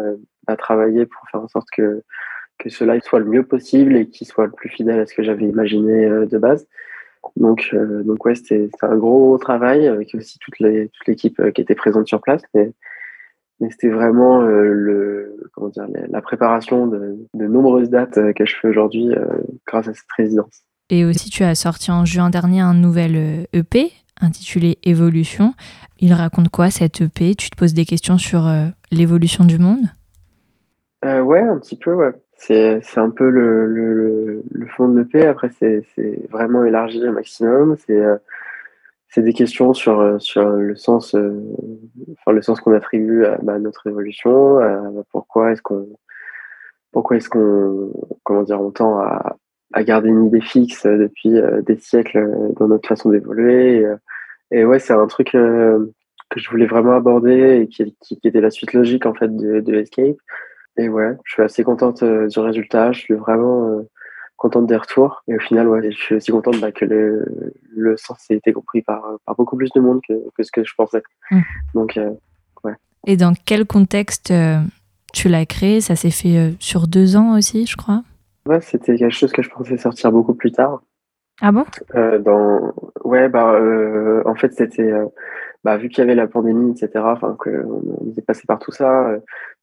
à 0.48 0.58
travailler 0.58 1.06
pour 1.06 1.22
faire 1.32 1.42
en 1.42 1.48
sorte 1.48 1.68
que 1.72 2.04
que 2.58 2.70
ce 2.70 2.84
live 2.84 3.02
soit 3.04 3.20
le 3.20 3.26
mieux 3.26 3.44
possible 3.44 3.96
et 3.96 4.10
qu'il 4.10 4.28
soit 4.28 4.46
le 4.46 4.52
plus 4.52 4.68
fidèle 4.68 5.00
à 5.00 5.06
ce 5.06 5.14
que 5.14 5.24
j'avais 5.24 5.46
imaginé 5.46 6.10
de 6.10 6.38
base. 6.38 6.68
Donc, 7.36 7.70
euh, 7.74 8.04
donc 8.04 8.26
ouais, 8.26 8.36
c'était 8.36 8.70
un 8.82 8.98
gros 8.98 9.38
travail 9.38 9.88
avec 9.88 10.14
aussi 10.16 10.40
toute 10.40 10.60
l'équipe 10.60 11.40
euh, 11.40 11.52
qui 11.52 11.62
était 11.62 11.76
présente 11.76 12.08
sur 12.08 12.22
place. 12.22 12.42
Mais, 12.54 12.72
mais 13.60 13.70
c'était 13.72 13.90
vraiment 13.90 14.42
euh, 14.42 14.72
le, 14.72 15.50
comment 15.54 15.70
dire, 15.70 15.88
la 16.10 16.22
préparation 16.22 16.88
de, 16.88 17.18
de 17.34 17.48
nombreuses 17.48 17.90
dates 17.90 18.20
que 18.34 18.46
je 18.46 18.56
fais 18.56 18.70
aujourd'hui 18.70 19.10
grâce 19.68 19.88
à 19.88 19.94
cette 19.94 20.12
résidence. 20.18 20.64
Et 20.90 21.06
aussi, 21.06 21.30
tu 21.30 21.44
as 21.44 21.56
sorti 21.56 21.92
en 21.92 22.06
juin 22.06 22.30
dernier 22.30 22.62
un 22.62 22.74
nouvel 22.74 23.46
EP 23.54 23.86
e 23.86 23.90
intitulé 24.22 24.80
Évolution. 24.84 25.54
Il 26.00 26.14
raconte 26.14 26.50
quoi 26.50 26.72
cet 26.72 27.02
EP 27.02 27.36
Tu 27.36 27.50
te 27.50 27.56
poses 27.56 27.74
des 27.74 27.86
questions 27.86 28.18
sur 28.18 28.50
l'évolution 28.92 29.44
du 29.44 29.60
monde? 29.60 29.86
Euh, 31.06 31.22
Ouais, 31.22 31.42
un 31.42 31.58
petit 31.58 31.78
peu, 31.78 31.94
ouais. 31.94 32.12
C'est, 32.40 32.98
un 32.98 33.10
peu 33.10 33.30
le, 33.30 33.68
le, 34.50 34.66
fond 34.68 34.88
de 34.88 35.02
l'EP. 35.02 35.28
Après, 35.28 35.50
c'est, 35.60 35.84
vraiment 36.30 36.64
élargi 36.64 37.06
au 37.06 37.12
maximum. 37.12 37.76
C'est, 37.86 38.00
euh, 38.00 38.16
c'est 39.10 39.22
des 39.22 39.34
questions 39.34 39.74
sur, 39.74 40.00
euh, 40.00 40.20
sur 40.20 40.50
le 40.50 40.76
sens, 40.76 41.16
euh, 41.16 41.38
enfin, 42.26 42.40
sens 42.42 42.62
qu'on 42.62 42.74
attribue 42.74 43.26
à 43.26 43.38
bah, 43.44 43.60
notre 43.60 43.88
évolution. 43.88 44.60
pourquoi 45.12 45.52
est-ce 45.52 45.62
qu'on, 45.62 45.90
pourquoi 46.94 47.18
est-ce 47.18 47.30
qu'on, 47.30 47.92
comment 48.24 48.44
dire, 48.44 48.62
on 48.62 48.72
tend 48.72 49.00
à, 49.00 49.36
à 49.74 49.84
garder 49.84 50.08
une 50.08 50.28
idée 50.28 50.42
fixe 50.42 50.86
depuis 50.86 51.34
des 51.66 51.78
siècles 51.78 52.54
dans 52.58 52.70
notre 52.70 52.88
façon 52.88 53.10
d'évoluer. 53.10 53.86
Et, 54.52 54.64
ouais, 54.64 54.80
c'est 54.80 54.94
un 54.94 55.08
truc 55.08 55.32
que 55.32 56.40
je 56.40 56.50
voulais 56.50 56.68
vraiment 56.68 56.96
aborder 56.96 57.62
et 57.62 57.68
qui, 57.68 57.84
était 58.24 58.42
la 58.42 58.50
suite 58.50 58.72
logique 58.72 59.06
en 59.06 59.14
fait 59.14 59.36
de, 59.36 59.60
de 59.60 59.76
Escape. 59.76 60.18
Et 60.80 60.88
ouais, 60.88 61.18
je 61.26 61.34
suis 61.34 61.44
assez 61.44 61.64
contente 61.66 62.04
euh, 62.04 62.28
du 62.28 62.40
résultat. 62.40 62.94
Je 62.94 63.00
suis 63.00 63.14
vraiment 63.14 63.68
euh, 63.68 63.90
contente 64.38 64.66
des 64.66 64.78
retours. 64.78 65.24
Et 65.28 65.36
au 65.36 65.40
final, 65.40 65.68
ouais, 65.68 65.92
je 65.92 65.98
suis 65.98 66.16
aussi 66.16 66.32
contente 66.32 66.58
bah, 66.62 66.72
que 66.72 66.86
le, 66.86 67.26
le, 67.76 67.98
sens 67.98 68.26
ait 68.32 68.36
été 68.36 68.54
compris 68.54 68.82
par, 68.82 69.04
par 69.26 69.36
beaucoup 69.36 69.58
plus 69.58 69.72
de 69.76 69.82
monde 69.82 70.00
que, 70.08 70.14
que 70.38 70.44
ce 70.44 70.52
que 70.54 70.64
je 70.64 70.74
pensais. 70.76 71.04
Mmh. 71.32 71.42
Donc, 71.74 71.98
euh, 71.98 72.12
ouais. 72.64 72.76
Et 73.08 73.18
dans 73.18 73.34
quel 73.46 73.66
contexte 73.66 74.34
tu 75.12 75.28
l'as 75.28 75.46
créé? 75.46 75.82
Ça 75.82 75.98
s'est 75.98 76.12
fait 76.12 76.54
sur 76.60 76.88
deux 76.88 77.18
ans 77.18 77.38
aussi, 77.38 77.66
je 77.66 77.76
crois? 77.76 78.04
Ouais, 78.46 78.62
c'était 78.62 78.96
quelque 78.96 79.14
chose 79.14 79.34
que 79.34 79.42
je 79.42 79.50
pensais 79.50 79.78
sortir 79.78 80.14
beaucoup 80.14 80.34
plus 80.34 80.54
tard. 80.54 80.82
Ah 81.42 81.52
bon? 81.52 81.66
Dans... 81.94 82.74
Ouais, 83.04 83.28
bah, 83.28 83.60
en 84.26 84.36
fait, 84.36 84.54
c'était. 84.54 84.94
bah, 85.66 85.76
vu 85.76 85.90
qu'il 85.90 86.00
y 86.00 86.02
avait 86.02 86.16
la 86.16 86.28
pandémie, 86.28 86.72
etc., 86.72 87.04
enfin, 87.06 87.36
qu'on 87.38 87.98
on 88.02 88.14
est 88.18 88.26
passé 88.26 88.44
par 88.48 88.60
tout 88.60 88.72
ça, 88.72 89.20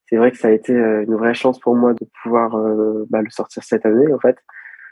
c'est 0.08 0.16
vrai 0.16 0.30
que 0.30 0.38
ça 0.38 0.48
a 0.48 0.52
été 0.52 0.72
euh, 0.72 1.04
une 1.04 1.16
vraie 1.16 1.34
chance 1.34 1.58
pour 1.58 1.74
moi 1.74 1.92
de 1.92 2.06
pouvoir 2.22 2.56
euh, 2.56 3.04
bah, 3.10 3.22
le 3.22 3.30
sortir 3.30 3.62
cette 3.64 3.84
année 3.86 4.12
en 4.12 4.18
fait 4.18 4.36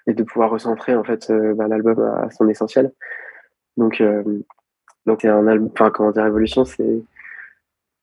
et 0.07 0.13
de 0.13 0.23
pouvoir 0.23 0.51
recentrer 0.51 0.95
en 0.95 1.05
fait 1.05 1.31
euh, 1.31 1.55
bah, 1.55 1.69
l'album 1.69 2.01
à, 2.01 2.31
son 2.31 2.49
essentiel. 2.49 2.93
Donc 3.77 4.03
donc 5.07 5.21
c'est 5.23 5.29
un 5.29 5.47
album, 5.49 5.71
enfin 5.73 5.91
comment 5.91 6.13
dire, 6.13 6.25
Révolution, 6.25 6.65
c'est 6.65 7.03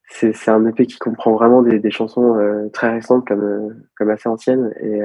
c'est 0.10 0.52
un 0.52 0.66
EP 0.66 0.86
qui 0.86 1.00
comprend 1.00 1.34
vraiment 1.34 1.62
des, 1.62 1.80
des 1.80 1.92
chansons 1.92 2.70
très 2.74 2.92
récentes 2.92 3.26
comme 3.26 3.82
comme 3.98 4.10
assez 4.10 4.28
anciennes 4.28 4.74
et, 4.82 5.02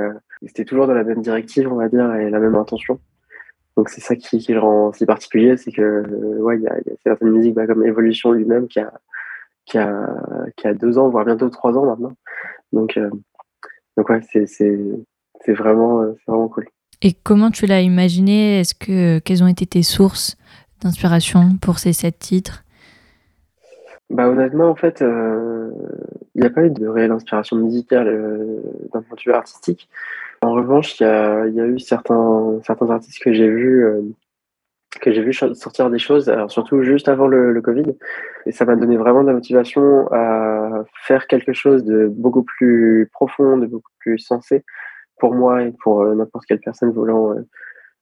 c'était 0.46 0.64
toujours 0.64 0.86
dans 0.86 0.94
la 0.94 1.04
même 1.04 1.22
directive 1.22 1.72
on 1.72 1.76
va 1.76 1.88
dire 1.88 2.12
et 2.16 2.30
la 2.30 2.40
même 2.40 2.56
intention. 2.56 2.98
Donc 3.76 3.88
c'est 3.88 4.00
ça 4.00 4.16
qui, 4.16 4.38
le 4.52 4.58
rend 4.58 4.92
si 4.92 5.06
particulier, 5.06 5.56
c'est 5.56 5.70
que 5.70 6.02
ouais 6.40 6.56
il 6.56 6.62
y 6.62 6.66
a, 6.66 6.76
y 6.78 6.90
a, 6.90 6.96
certaines 7.04 7.30
musiques 7.30 7.54
bah, 7.54 7.66
comme 7.66 7.86
Évolution 7.86 8.32
lui-même 8.32 8.66
qui 8.66 8.80
a 8.80 8.92
qui 9.66 9.78
a, 9.78 10.06
qui 10.56 10.66
a 10.66 10.74
deux 10.74 10.96
ans, 10.96 11.10
voire 11.10 11.24
bientôt 11.24 11.50
trois 11.50 11.76
ans 11.76 11.84
maintenant. 11.84 12.12
Donc, 12.72 12.96
euh, 12.96 13.10
donc 13.96 14.08
ouais, 14.08 14.20
c'est, 14.32 14.46
c'est, 14.46 14.78
c'est 15.44 15.52
vraiment, 15.52 16.02
euh, 16.02 16.12
c'est 16.18 16.30
vraiment 16.30 16.48
cool. 16.48 16.66
Et 17.02 17.12
comment 17.12 17.50
tu 17.50 17.66
l'as 17.66 17.82
imaginé? 17.82 18.60
Est-ce 18.60 18.74
que 18.74 19.18
quelles 19.18 19.42
ont 19.42 19.48
été 19.48 19.66
tes 19.66 19.82
sources 19.82 20.36
d'inspiration 20.80 21.56
pour 21.60 21.78
ces 21.78 21.92
sept 21.92 22.18
titres? 22.18 22.64
Bah 24.08 24.28
honnêtement, 24.28 24.70
en 24.70 24.76
fait, 24.76 25.02
euh, 25.02 25.70
il 26.34 26.40
n'y 26.40 26.46
a 26.46 26.50
pas 26.50 26.62
eu 26.62 26.70
de 26.70 26.86
réelle 26.86 27.10
inspiration 27.10 27.56
musicale 27.56 28.06
d'un 28.92 29.02
point 29.02 29.16
de 29.16 29.22
vue 29.22 29.32
artistique. 29.32 29.88
En 30.42 30.52
revanche, 30.52 31.00
il 31.00 31.02
y 31.02 31.06
a, 31.06 31.46
y 31.48 31.60
a, 31.60 31.66
eu 31.66 31.78
certains, 31.80 32.60
certains 32.64 32.88
artistes 32.90 33.20
que 33.22 33.32
j'ai 33.32 33.48
vus 33.48 33.84
que 35.00 35.12
j'ai 35.12 35.22
vu 35.22 35.32
sortir 35.32 35.90
des 35.90 35.98
choses, 35.98 36.28
alors 36.28 36.50
surtout 36.50 36.82
juste 36.82 37.08
avant 37.08 37.26
le, 37.26 37.60
Covid. 37.60 37.96
Et 38.46 38.52
ça 38.52 38.64
m'a 38.64 38.76
donné 38.76 38.96
vraiment 38.96 39.22
de 39.22 39.28
la 39.28 39.34
motivation 39.34 40.08
à 40.12 40.84
faire 41.02 41.26
quelque 41.26 41.52
chose 41.52 41.84
de 41.84 42.06
beaucoup 42.06 42.42
plus 42.42 43.08
profond, 43.12 43.58
de 43.58 43.66
beaucoup 43.66 43.92
plus 43.98 44.18
sensé 44.18 44.64
pour 45.18 45.34
moi 45.34 45.62
et 45.62 45.72
pour 45.82 46.02
euh, 46.02 46.14
n'importe 46.14 46.46
quelle 46.46 46.60
personne 46.60 46.90
voulant, 46.90 47.32
euh, 47.32 47.42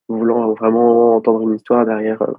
voulant 0.09 0.53
vraiment 0.53 1.17
entendre 1.17 1.43
une 1.43 1.55
histoire 1.55 1.87
derrière, 1.87 2.23
euh, 2.23 2.33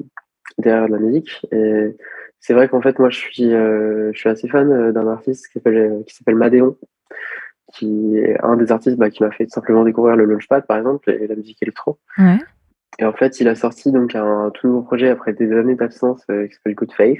derrière 0.57 0.87
la 0.87 0.99
musique. 0.99 1.45
Et 1.51 1.95
c'est 2.39 2.53
vrai 2.53 2.67
qu'en 2.67 2.81
fait, 2.81 2.99
moi, 2.99 3.09
je 3.09 3.17
suis, 3.17 3.49
je 3.49 4.11
suis 4.13 4.29
assez 4.29 4.47
fan 4.47 4.91
d'un 4.91 5.07
artiste 5.07 5.47
qui 5.47 5.53
s'appelle 5.53 6.03
qui 6.05 6.13
s'appelle 6.13 6.35
Madéon, 6.35 6.77
qui 7.73 8.17
est 8.17 8.37
un 8.43 8.55
des 8.55 8.71
artistes 8.71 8.97
bah, 8.97 9.09
qui 9.09 9.23
m'a 9.23 9.31
fait 9.31 9.49
simplement 9.49 9.83
découvrir 9.83 10.15
le 10.15 10.25
Launchpad, 10.25 10.67
par 10.67 10.77
exemple, 10.77 11.09
et 11.09 11.25
la 11.25 11.35
musique 11.35 11.61
électro. 11.63 11.97
Et 12.99 13.05
en 13.05 13.13
fait, 13.13 13.39
il 13.39 13.47
a 13.47 13.55
sorti 13.55 13.91
donc 13.91 14.15
un 14.15 14.51
tout 14.53 14.67
nouveau 14.67 14.81
projet 14.81 15.09
après 15.09 15.33
des 15.33 15.51
années 15.51 15.75
d'absence 15.75 16.23
euh, 16.29 16.47
qui 16.47 16.53
s'appelle 16.53 16.75
Good 16.75 16.93
Faith. 16.93 17.19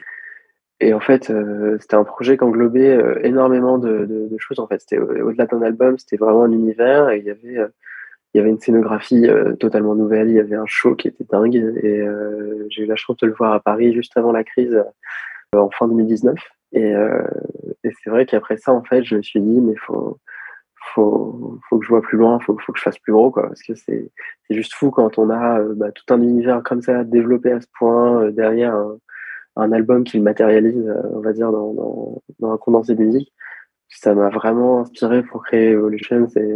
Et 0.80 0.94
en 0.94 1.00
fait, 1.00 1.30
euh, 1.30 1.78
c'était 1.80 1.96
un 1.96 2.04
projet 2.04 2.38
qui 2.38 2.44
englobait 2.44 2.96
euh, 2.96 3.20
énormément 3.24 3.78
de, 3.78 4.30
choses. 4.38 4.60
En 4.60 4.68
fait, 4.68 4.82
c'était 4.82 4.98
au-delà 4.98 5.46
d'un 5.46 5.62
album, 5.62 5.98
c'était 5.98 6.18
vraiment 6.18 6.44
un 6.44 6.52
univers 6.52 7.10
et 7.10 7.20
il 7.20 7.26
y 7.26 7.30
avait, 7.30 7.70
il 8.34 8.38
y 8.38 8.40
avait 8.40 8.50
une 8.50 8.60
scénographie 8.60 9.28
totalement 9.60 9.96
nouvelle. 9.96 10.30
Il 10.30 10.36
y 10.36 10.40
avait 10.40 10.56
un 10.56 10.66
show 10.66 10.96
qui 10.96 11.08
était 11.08 11.26
dingue 11.30 11.56
et 11.56 12.06
j'ai 12.70 12.84
eu 12.84 12.86
la 12.86 12.98
chance 12.98 13.18
de 13.18 13.28
le 13.28 13.34
voir 13.34 13.54
à 13.54 13.62
Paris 13.62 13.94
juste 13.94 14.18
avant 14.18 14.34
la 14.34 14.44
crise 14.44 14.78
en 15.54 15.70
fin 15.70 15.88
2019. 15.88 16.36
Et, 16.74 16.92
et 16.92 17.92
c'est 18.04 18.10
vrai 18.10 18.26
qu'après 18.26 18.58
ça, 18.58 18.74
en 18.74 18.84
fait, 18.84 19.06
je 19.06 19.16
me 19.16 19.22
suis 19.22 19.40
dit, 19.40 19.62
mais 19.62 19.76
faut, 19.78 20.20
faut, 20.96 21.60
faut 21.70 21.78
que 21.78 21.86
je 21.86 21.90
vois 21.90 22.02
plus 22.02 22.18
loin, 22.18 22.40
faut, 22.40 22.58
faut 22.66 22.72
que 22.72 22.80
je 22.80 22.84
fasse 22.84 22.98
plus 23.00 23.14
gros, 23.14 23.30
quoi. 23.30 23.48
Parce 23.48 23.62
que 23.62 23.76
c'est, 23.76 24.12
juste 24.50 24.74
fou 24.74 24.92
quand 24.92 25.18
on 25.20 25.30
a 25.30 25.60
euh, 25.60 25.74
bah, 25.76 25.92
tout 25.92 26.14
un 26.14 26.22
univers 26.22 26.64
comme 26.64 26.82
ça 26.82 27.04
développé 27.04 27.52
à 27.52 27.62
ce 27.62 27.68
point 27.78 28.24
euh, 28.24 28.32
derrière 28.32 28.76
un, 29.56 29.72
album 29.72 30.04
qui 30.04 30.18
le 30.18 30.24
matérialise, 30.24 30.88
euh, 30.88 31.02
on 31.14 31.20
va 31.20 31.34
dire, 31.34 31.52
dans, 31.52 32.22
un 32.44 32.58
condensé 32.58 32.96
de 32.96 33.04
musique. 33.04 33.34
Ça 33.90 34.14
m'a 34.16 34.30
vraiment 34.30 34.82
inspiré 34.82 35.24
pour 35.24 35.44
créer 35.44 35.72
Evolutions 35.72 36.28
et, 36.36 36.56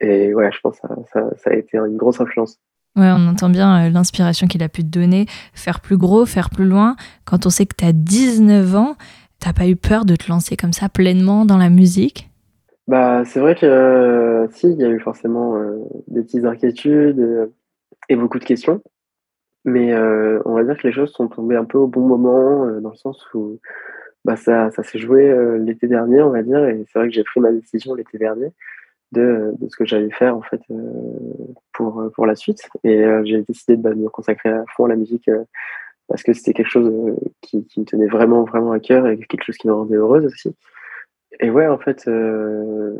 et 0.00 0.34
ouais, 0.34 0.50
je 0.52 0.60
pense 0.60 0.78
que 0.80 0.86
ça 1.12 1.50
a 1.50 1.54
été 1.54 1.78
une 1.78 1.96
grosse 1.96 2.20
influence. 2.20 2.58
Ouais, 2.96 3.10
on 3.10 3.28
entend 3.28 3.50
bien 3.50 3.90
l'inspiration 3.90 4.46
qu'il 4.46 4.62
a 4.62 4.68
pu 4.68 4.82
te 4.82 4.88
donner, 4.88 5.26
faire 5.52 5.80
plus 5.80 5.96
gros, 5.96 6.24
faire 6.26 6.50
plus 6.50 6.64
loin. 6.64 6.96
Quand 7.24 7.44
on 7.46 7.50
sait 7.50 7.66
que 7.66 7.74
tu 7.76 7.84
as 7.84 7.92
19 7.92 8.74
ans, 8.76 8.96
t'as 9.40 9.52
pas 9.52 9.66
eu 9.66 9.76
peur 9.76 10.04
de 10.04 10.16
te 10.16 10.28
lancer 10.28 10.56
comme 10.56 10.72
ça 10.72 10.88
pleinement 10.88 11.44
dans 11.44 11.58
la 11.58 11.68
musique? 11.68 12.27
Bah, 12.88 13.22
c'est 13.26 13.38
vrai 13.40 13.54
que 13.54 13.66
euh, 13.66 14.48
si, 14.50 14.66
il 14.70 14.78
y 14.80 14.84
a 14.84 14.88
eu 14.88 14.98
forcément 14.98 15.56
euh, 15.58 15.76
des 16.08 16.22
petites 16.22 16.46
inquiétudes 16.46 17.20
euh, 17.20 17.46
et 18.08 18.16
beaucoup 18.16 18.38
de 18.38 18.44
questions. 18.44 18.82
Mais 19.64 19.94
on 19.94 20.54
va 20.54 20.64
dire 20.64 20.78
que 20.78 20.86
les 20.86 20.94
choses 20.94 21.12
sont 21.12 21.28
tombées 21.28 21.56
un 21.56 21.66
peu 21.66 21.76
au 21.76 21.88
bon 21.88 22.00
moment, 22.00 22.66
dans 22.80 22.90
le 22.90 22.96
sens 22.96 23.22
où 23.34 23.60
bah, 24.24 24.36
ça, 24.36 24.70
ça 24.70 24.82
s'est 24.82 24.98
joué 24.98 25.36
l'été 25.58 25.88
dernier, 25.88 26.22
on 26.22 26.30
va 26.30 26.42
dire, 26.42 26.64
et 26.64 26.86
c'est 26.86 26.98
vrai 26.98 27.08
que 27.08 27.14
j'ai 27.14 27.24
pris 27.24 27.40
ma 27.40 27.52
décision 27.52 27.94
l'été 27.94 28.16
dernier 28.16 28.52
de, 29.12 29.52
de 29.58 29.68
ce 29.68 29.76
que 29.76 29.84
j'allais 29.84 30.10
faire 30.10 30.34
en 30.36 30.42
fait 30.42 30.62
pour, 31.74 32.10
pour 32.14 32.24
la 32.24 32.34
suite. 32.34 32.66
Et 32.84 33.04
j'ai 33.24 33.42
décidé 33.42 33.76
de, 33.76 33.82
bah, 33.82 33.94
me 33.94 34.08
consacrer 34.08 34.48
à 34.48 34.64
fond 34.74 34.86
à 34.86 34.88
la 34.88 34.96
musique 34.96 35.28
parce 36.06 36.22
que 36.22 36.32
c'était 36.32 36.54
quelque 36.54 36.70
chose 36.70 37.18
qui, 37.42 37.66
qui, 37.66 37.80
me 37.80 37.84
tenait 37.84 38.06
vraiment, 38.06 38.44
vraiment 38.44 38.72
à 38.72 38.80
cœur 38.80 39.06
et 39.06 39.18
quelque 39.18 39.44
chose 39.44 39.58
qui 39.58 39.66
me 39.66 39.74
rendait 39.74 39.96
heureuse 39.96 40.24
aussi. 40.24 40.54
Et 41.40 41.50
ouais, 41.50 41.66
en 41.66 41.78
fait, 41.78 42.06
euh, 42.08 42.94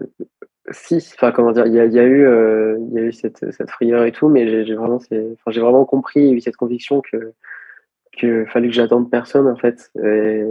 si, 0.71 0.97
enfin, 1.15 1.33
comment 1.33 1.53
dire, 1.53 1.67
il 1.67 1.75
y 1.75 1.81
a, 1.81 2.05
eu, 2.05 2.27
euh, 2.27 2.79
y 2.93 2.99
a 2.99 3.03
eu 3.03 3.13
cette, 3.13 3.51
cette 3.53 3.71
frayeur 3.71 4.05
et 4.05 4.13
tout, 4.13 4.29
mais 4.29 4.65
j'ai 4.65 4.75
vraiment, 4.75 5.01
j'ai 5.11 5.61
vraiment 5.61 5.85
compris, 5.85 6.33
eu 6.33 6.41
cette 6.41 6.57
conviction 6.57 7.01
que 7.01 7.35
que 8.19 8.45
fallait 8.47 8.69
que 8.69 8.75
j'attende 8.75 9.11
personne 9.11 9.47
en 9.47 9.57
fait. 9.57 9.91
Et, 10.03 10.45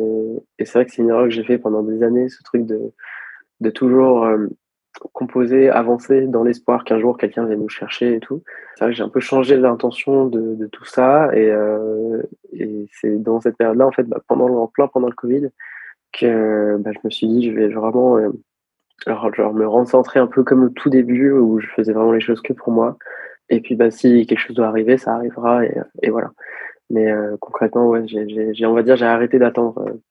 c'est 0.60 0.73
vrai 0.73 0.86
que 0.86 0.91
c'est 0.91 1.02
une 1.02 1.10
erreur 1.10 1.26
que 1.26 1.32
j'ai 1.32 1.43
fait 1.43 1.58
pendant 1.58 1.84
des 1.84 2.02
années, 2.02 2.30
ce 2.30 2.41
truc 2.43 2.65
de, 2.65 3.69
toujours 3.71 4.26
euh, 4.26 4.47
composer, 5.13 5.69
avancer 5.69 6.28
dans 6.28 6.43
l'espoir 6.43 6.84
qu'un 6.84 7.00
jour 7.00 7.17
quelqu'un 7.17 7.45
vienne 7.45 7.60
nous 7.60 7.69
chercher 7.69 8.15
et 8.15 8.19
tout. 8.19 8.41
C'est 8.76 8.86
vrai 8.86 8.93
que 8.93 8.97
j'ai 8.97 9.04
un 9.04 9.10
peu 9.10 9.19
changé 9.19 9.58
l'intention 9.58 10.28
de, 10.28 10.65
tout 10.67 10.86
ça 10.86 11.30
et, 11.36 11.54
c'est 13.02 13.21
dans 13.21 13.41
cette 13.41 13.58
période-là 13.58 13.86
en 13.86 13.91
fait, 13.91 14.04
bah, 14.04 14.21
pendant 14.28 14.47
en 14.47 14.67
plein 14.67 14.88
pendant 14.88 15.08
le 15.08 15.13
Covid, 15.13 15.50
que 16.11 16.77
bah, 16.79 16.91
je 16.93 16.99
me 17.03 17.09
suis 17.09 17.27
dit, 17.27 17.49
je 17.49 17.55
vais 17.55 17.67
vraiment 17.67 18.17
euh, 18.17 18.29
genre, 19.05 19.53
me 19.53 19.67
recentrer 19.67 20.19
un 20.19 20.27
peu 20.27 20.43
comme 20.43 20.63
au 20.63 20.69
tout 20.69 20.89
début 20.89 21.31
où 21.31 21.59
je 21.59 21.67
faisais 21.67 21.93
vraiment 21.93 22.11
les 22.11 22.21
choses 22.21 22.41
que 22.41 22.53
pour 22.53 22.71
moi. 22.71 22.97
Et 23.49 23.61
puis, 23.61 23.75
bah, 23.75 23.91
si 23.91 24.25
quelque 24.25 24.39
chose 24.39 24.55
doit 24.55 24.67
arriver, 24.67 24.97
ça 24.97 25.13
arrivera 25.15 25.65
et, 25.65 25.77
et 26.01 26.09
voilà. 26.09 26.31
Mais 26.89 27.11
euh, 27.11 27.35
concrètement, 27.39 27.87
ouais, 27.87 28.03
j'ai, 28.07 28.65
on 28.65 28.73
va 28.73 28.83
dire, 28.83 28.95
j'ai 28.95 29.05
arrêté 29.05 29.39
d'attendre 29.39 29.79
euh, 29.87 30.01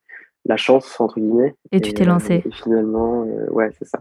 la 0.44 0.56
chance, 0.56 1.00
entre 1.00 1.18
guillemets. 1.20 1.54
Et, 1.72 1.80
tu 1.80 1.94
t'es 1.94 2.04
lancé. 2.04 2.42
Et 2.44 2.50
finalement, 2.50 3.22
ouais, 3.50 3.70
c'est 3.78 3.86
ça. 3.86 4.00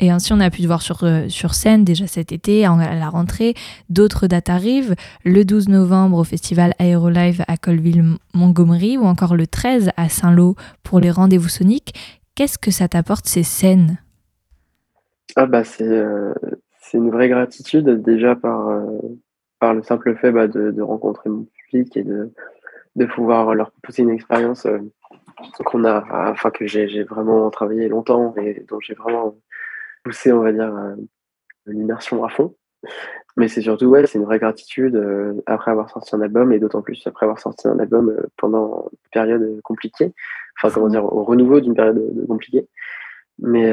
Et 0.00 0.10
ainsi, 0.10 0.32
on 0.32 0.40
a 0.40 0.50
pu 0.50 0.62
te 0.62 0.66
voir 0.66 0.82
sur, 0.82 1.04
euh, 1.04 1.28
sur 1.28 1.54
scène 1.54 1.84
déjà 1.84 2.06
cet 2.06 2.32
été, 2.32 2.64
à 2.64 2.94
la 2.94 3.08
rentrée. 3.08 3.54
D'autres 3.88 4.26
dates 4.26 4.50
arrivent. 4.50 4.94
Le 5.24 5.44
12 5.44 5.68
novembre 5.68 6.18
au 6.18 6.24
festival 6.24 6.74
Aérolive 6.78 7.44
à 7.48 7.56
Colville-Montgomery 7.56 8.98
ou 8.98 9.04
encore 9.04 9.36
le 9.36 9.46
13 9.46 9.90
à 9.96 10.08
Saint-Lô 10.08 10.56
pour 10.82 11.00
les 11.00 11.10
rendez-vous 11.10 11.48
soniques. 11.48 11.94
Qu'est-ce 12.34 12.58
que 12.58 12.70
ça 12.70 12.88
t'apporte 12.88 13.26
ces 13.26 13.42
scènes? 13.42 13.98
Ah 15.36 15.46
bah 15.46 15.64
c'est, 15.64 15.88
euh, 15.88 16.34
une 16.94 17.10
vraie 17.10 17.28
gratitude 17.28 17.88
déjà 18.02 18.36
par, 18.36 18.68
euh, 18.68 18.98
par 19.60 19.72
le 19.72 19.82
simple 19.82 20.14
fait 20.16 20.30
bah, 20.30 20.46
de, 20.46 20.82
rencontrer 20.82 21.30
mon 21.30 21.46
public 21.70 21.96
et 21.96 22.02
de, 22.02 22.32
de 22.96 23.06
pouvoir 23.06 23.54
leur 23.54 23.70
proposer 23.70 24.02
une 24.02 24.10
expérience 24.10 24.66
qu'on 25.64 25.84
a, 25.84 26.04
enfin 26.30 26.50
que 26.50 26.66
j'ai 26.66 27.04
vraiment 27.04 27.50
travaillé 27.50 27.88
longtemps 27.88 28.34
et 28.36 28.64
dont 28.68 28.80
j'ai 28.80 28.94
vraiment 28.94 29.36
pousser, 30.02 30.32
on 30.32 30.40
va 30.40 30.52
dire, 30.52 30.74
euh, 30.74 30.94
l'immersion 31.66 32.24
à 32.24 32.28
fond. 32.28 32.54
Mais 33.36 33.48
c'est 33.48 33.62
surtout, 33.62 33.86
ouais, 33.86 34.06
c'est 34.06 34.18
une 34.18 34.24
vraie 34.24 34.38
gratitude 34.38 34.94
euh, 34.96 35.40
après 35.46 35.70
avoir 35.70 35.88
sorti 35.88 36.14
un 36.14 36.20
album 36.20 36.52
et 36.52 36.58
d'autant 36.58 36.82
plus 36.82 37.02
après 37.06 37.24
avoir 37.24 37.38
sorti 37.38 37.66
un 37.66 37.78
album 37.78 38.10
euh, 38.10 38.26
pendant 38.36 38.90
une 38.92 39.10
période 39.10 39.60
compliquée. 39.62 40.12
Enfin, 40.56 40.72
comment 40.74 40.88
dire, 40.88 41.04
au 41.04 41.24
renouveau 41.24 41.60
d'une 41.60 41.74
période 41.74 42.26
compliquée. 42.26 42.68
Mais, 43.38 43.72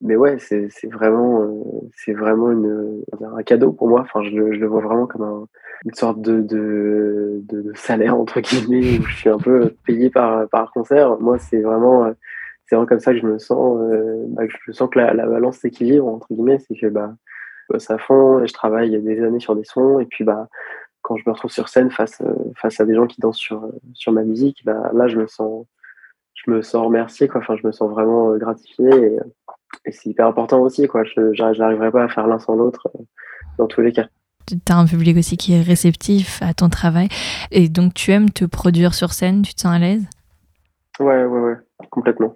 mais 0.00 0.14
ouais, 0.14 0.38
c'est 0.38 0.68
vraiment, 0.92 1.90
c'est 1.96 2.12
vraiment 2.12 2.52
une, 2.52 3.02
un 3.20 3.42
cadeau 3.42 3.72
pour 3.72 3.88
moi. 3.88 4.02
Enfin, 4.02 4.22
je 4.22 4.30
le, 4.30 4.52
je 4.52 4.60
le 4.60 4.66
vois 4.66 4.82
vraiment 4.82 5.06
comme 5.06 5.22
un, 5.22 5.48
une 5.86 5.94
sorte 5.94 6.20
de, 6.20 6.42
de, 6.42 7.40
de, 7.48 7.72
salaire, 7.74 8.16
entre 8.16 8.40
guillemets, 8.40 8.98
où 8.98 9.04
je 9.04 9.16
suis 9.16 9.30
un 9.30 9.38
peu 9.38 9.74
payé 9.86 10.10
par, 10.10 10.46
par 10.50 10.70
concert. 10.70 11.18
Moi, 11.18 11.38
c'est 11.38 11.62
vraiment 11.62 12.12
c'est 12.72 12.76
vraiment 12.76 12.86
comme 12.86 13.00
ça 13.00 13.12
que 13.12 13.20
je 13.20 13.26
me 13.26 13.38
sens, 13.38 13.78
euh, 13.82 14.24
bah, 14.28 14.44
je 14.48 14.72
sens 14.72 14.88
que 14.88 14.98
la, 14.98 15.12
la 15.12 15.26
balance 15.26 15.58
s'équilibre, 15.58 16.08
entre 16.08 16.26
guillemets, 16.30 16.58
c'est 16.58 16.74
que 16.74 16.86
bah, 16.86 17.12
à 17.70 17.98
fond 17.98 18.42
et 18.42 18.46
je 18.46 18.52
travaille 18.54 18.98
des 18.98 19.22
années 19.22 19.40
sur 19.40 19.54
des 19.54 19.64
sons, 19.64 20.00
et 20.00 20.06
puis 20.06 20.24
bah, 20.24 20.48
quand 21.02 21.18
je 21.18 21.24
me 21.26 21.32
retrouve 21.32 21.50
sur 21.50 21.68
scène 21.68 21.90
face, 21.90 22.22
euh, 22.22 22.32
face 22.56 22.80
à 22.80 22.86
des 22.86 22.94
gens 22.94 23.06
qui 23.06 23.20
dansent 23.20 23.36
sur, 23.36 23.70
sur 23.92 24.12
ma 24.12 24.24
musique, 24.24 24.64
bah, 24.64 24.90
là, 24.94 25.06
je 25.06 25.18
me 25.18 25.26
sens, 25.26 25.66
je 26.32 26.50
me 26.50 26.62
sens 26.62 26.86
remercié, 26.86 27.28
quoi. 27.28 27.42
Enfin, 27.42 27.56
je 27.60 27.66
me 27.66 27.72
sens 27.72 27.90
vraiment 27.90 28.30
euh, 28.30 28.38
gratifié, 28.38 28.88
et, 28.88 29.18
et 29.84 29.92
c'est 29.92 30.08
hyper 30.08 30.26
important 30.26 30.62
aussi, 30.62 30.88
quoi. 30.88 31.04
Je 31.04 31.58
n'arriverai 31.58 31.90
pas 31.90 32.04
à 32.04 32.08
faire 32.08 32.26
l'un 32.26 32.38
sans 32.38 32.56
l'autre 32.56 32.90
dans 33.58 33.66
tous 33.66 33.82
les 33.82 33.92
cas 33.92 34.06
tu 34.44 34.56
as 34.72 34.76
un 34.76 34.86
public 34.86 35.16
aussi 35.16 35.36
qui 35.36 35.54
est 35.54 35.62
réceptif 35.62 36.42
à 36.42 36.52
ton 36.52 36.68
travail. 36.68 37.08
Et 37.52 37.68
donc, 37.68 37.94
tu 37.94 38.10
aimes 38.10 38.30
te 38.30 38.44
produire 38.44 38.92
sur 38.92 39.12
scène 39.12 39.42
Tu 39.42 39.54
te 39.54 39.60
sens 39.60 39.72
à 39.72 39.78
l'aise? 39.78 40.04
Ouais, 40.98 41.24
ouais, 41.24 41.40
ouais, 41.40 41.56
complètement. 41.90 42.34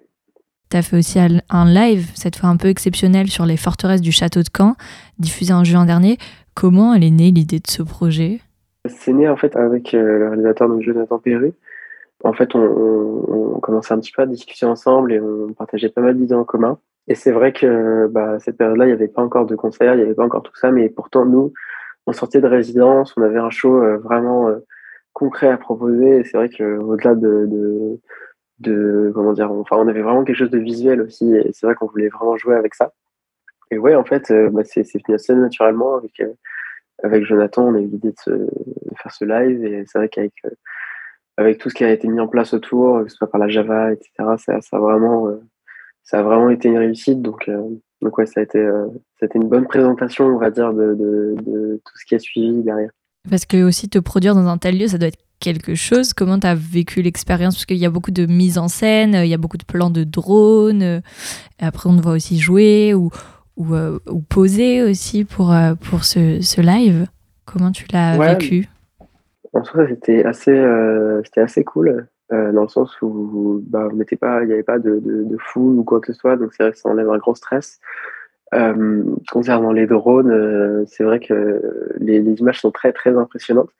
Tu 0.70 0.76
as 0.76 0.82
fait 0.82 0.96
aussi 0.96 1.18
un 1.18 1.64
live, 1.64 2.10
cette 2.14 2.36
fois 2.36 2.48
un 2.48 2.56
peu 2.56 2.68
exceptionnel, 2.68 3.28
sur 3.28 3.46
les 3.46 3.56
forteresses 3.56 4.00
du 4.00 4.12
château 4.12 4.40
de 4.40 4.48
Caen, 4.56 4.74
diffusé 5.18 5.52
en 5.52 5.64
juin 5.64 5.86
dernier. 5.86 6.18
Comment 6.54 6.94
elle 6.94 7.04
est 7.04 7.10
née 7.10 7.30
l'idée 7.30 7.58
de 7.60 7.68
ce 7.68 7.82
projet? 7.82 8.40
C'est 8.88 9.12
né 9.12 9.28
en 9.28 9.36
fait 9.36 9.54
avec 9.56 9.94
euh, 9.94 10.18
le 10.18 10.28
réalisateur 10.28 10.68
donc 10.68 10.82
Jonathan 10.82 11.18
Perru. 11.18 11.52
En 12.24 12.32
fait, 12.32 12.54
on, 12.54 13.60
commençait 13.60 13.94
un 13.94 13.98
petit 13.98 14.12
peu 14.12 14.22
à 14.22 14.26
discuter 14.26 14.64
ensemble 14.64 15.12
et 15.12 15.20
on 15.20 15.52
partageait 15.52 15.88
pas 15.88 16.00
mal 16.00 16.16
d'idées 16.16 16.34
en 16.34 16.44
commun. 16.44 16.78
Et 17.08 17.14
c'est 17.14 17.32
vrai 17.32 17.52
que 17.52 18.06
bah, 18.08 18.38
cette 18.38 18.56
période-là, 18.56 18.84
il 18.84 18.88
n'y 18.88 18.94
avait 18.94 19.08
pas 19.08 19.22
encore 19.22 19.46
de 19.46 19.54
concerts, 19.54 19.94
il 19.94 19.98
n'y 19.98 20.02
avait 20.02 20.14
pas 20.14 20.24
encore 20.24 20.42
tout 20.42 20.54
ça, 20.54 20.70
mais 20.70 20.88
pourtant, 20.88 21.24
nous, 21.24 21.52
on 22.06 22.12
sortait 22.12 22.40
de 22.40 22.46
résidence, 22.46 23.14
on 23.16 23.22
avait 23.22 23.38
un 23.38 23.50
show 23.50 23.82
euh, 23.82 23.98
vraiment 23.98 24.48
euh, 24.48 24.64
concret 25.12 25.48
à 25.48 25.56
proposer. 25.56 26.24
C'est 26.24 26.36
vrai 26.36 26.48
qu'au-delà 26.48 27.14
de, 27.14 27.46
de 27.46 28.00
de 28.60 29.12
comment 29.14 29.32
dire 29.32 29.50
enfin 29.52 29.76
on 29.76 29.88
avait 29.88 30.02
vraiment 30.02 30.24
quelque 30.24 30.36
chose 30.36 30.50
de 30.50 30.58
visuel 30.58 31.02
aussi 31.02 31.34
et 31.34 31.50
c'est 31.52 31.66
vrai 31.66 31.74
qu'on 31.74 31.86
voulait 31.86 32.08
vraiment 32.08 32.36
jouer 32.36 32.56
avec 32.56 32.74
ça. 32.74 32.92
Et 33.70 33.78
ouais 33.78 33.94
en 33.94 34.04
fait 34.04 34.30
euh, 34.30 34.50
bah, 34.50 34.62
c'est 34.64 34.82
venu 34.82 35.14
assez 35.14 35.34
naturellement 35.34 35.96
avec 35.96 36.20
euh, 36.20 36.32
avec 37.02 37.24
Jonathan 37.24 37.68
on 37.68 37.74
a 37.74 37.80
eu 37.80 37.86
l'idée 37.86 38.14
de, 38.26 38.48
faire 38.96 39.12
ce 39.12 39.24
live 39.24 39.64
et 39.64 39.84
c'est 39.86 39.98
vrai 39.98 40.08
qu'avec 40.08 40.32
euh, 40.46 40.50
avec 41.36 41.58
tout 41.58 41.68
ce 41.68 41.74
qui 41.74 41.84
a 41.84 41.90
été 41.90 42.08
mis 42.08 42.20
en 42.20 42.28
place 42.28 42.54
autour 42.54 43.02
que 43.02 43.08
ce 43.08 43.16
soit 43.16 43.30
par 43.30 43.40
la 43.40 43.48
Java 43.48 43.92
etc 43.92 44.10
ça, 44.38 44.60
ça 44.62 44.76
a 44.76 44.80
vraiment 44.80 45.38
ça 46.02 46.20
a 46.20 46.22
vraiment 46.22 46.50
été 46.50 46.68
une 46.68 46.78
réussite. 46.78 47.20
Donc 47.20 47.50
donc 48.00 48.18
ouais 48.18 48.26
ça 48.26 48.40
a 48.40 48.42
été 48.44 48.64
ça 48.64 49.22
a 49.22 49.26
été 49.26 49.38
une 49.38 49.48
bonne 49.48 49.66
présentation 49.66 50.26
on 50.26 50.38
va 50.38 50.50
dire 50.50 50.72
de, 50.72 50.94
de, 50.94 51.34
de 51.42 51.80
tout 51.84 51.98
ce 51.98 52.06
qui 52.06 52.14
a 52.14 52.18
suivi 52.18 52.62
derrière 52.62 52.90
parce 53.28 53.46
que 53.46 53.62
aussi 53.62 53.88
te 53.88 53.98
produire 53.98 54.34
dans 54.34 54.46
un 54.46 54.58
tel 54.58 54.78
lieu 54.78 54.88
ça 54.88 54.98
doit 54.98 55.08
être 55.08 55.18
quelque 55.40 55.74
chose. 55.74 56.12
Comment 56.12 56.38
tu 56.38 56.46
as 56.46 56.54
vécu 56.54 57.02
l'expérience? 57.02 57.54
Parce 57.54 57.66
qu'il 57.66 57.76
y 57.76 57.86
a 57.86 57.90
beaucoup 57.90 58.10
de 58.10 58.26
mise 58.26 58.58
en 58.58 58.68
scène, 58.68 59.14
il 59.14 59.28
y 59.28 59.34
a 59.34 59.38
beaucoup 59.38 59.58
de 59.58 59.64
plans 59.64 59.90
de 59.90 60.04
drones. 60.04 60.82
Et 60.82 61.64
après, 61.64 61.88
on 61.88 61.96
te 61.96 62.02
voit 62.02 62.12
aussi 62.12 62.38
jouer 62.38 62.94
ou, 62.94 63.10
ou, 63.56 63.74
euh, 63.74 63.98
ou 64.10 64.20
poser 64.20 64.82
aussi 64.82 65.24
pour, 65.24 65.52
euh, 65.52 65.74
pour 65.74 66.04
ce, 66.04 66.40
ce, 66.40 66.60
live. 66.60 67.06
Comment 67.44 67.70
tu 67.70 67.86
l'as 67.92 68.16
vécu? 68.18 68.68
En 69.52 69.64
soi, 69.64 69.86
c'était 69.88 70.24
assez, 70.24 70.50
euh, 70.50 71.22
c'était 71.24 71.40
assez 71.40 71.64
cool, 71.64 72.08
euh, 72.32 72.52
dans 72.52 72.62
le 72.62 72.68
sens 72.68 72.90
où 73.00 73.62
bah, 73.66 73.88
on 73.90 73.96
n'était 73.96 74.16
pas, 74.16 74.42
il 74.42 74.48
n'y 74.48 74.52
avait 74.52 74.62
pas 74.62 74.78
de, 74.78 74.98
de, 74.98 75.24
de 75.24 75.36
foule 75.38 75.78
ou 75.78 75.84
quoi 75.84 76.00
que 76.00 76.12
ce 76.12 76.18
soit, 76.18 76.36
donc 76.36 76.52
c'est 76.52 76.62
vrai 76.62 76.72
que 76.72 76.78
ça 76.78 76.90
enlève 76.90 77.08
un 77.08 77.18
gros 77.18 77.34
stress. 77.34 77.80
Euh, 78.54 79.02
concernant 79.30 79.72
les 79.72 79.86
drones, 79.86 80.30
euh, 80.30 80.84
c'est 80.86 81.02
vrai 81.02 81.18
que 81.18 81.60
les, 81.98 82.20
images 82.20 82.60
sont 82.60 82.70
très 82.70 82.92
très 82.92 83.16
impressionnantes, 83.16 83.70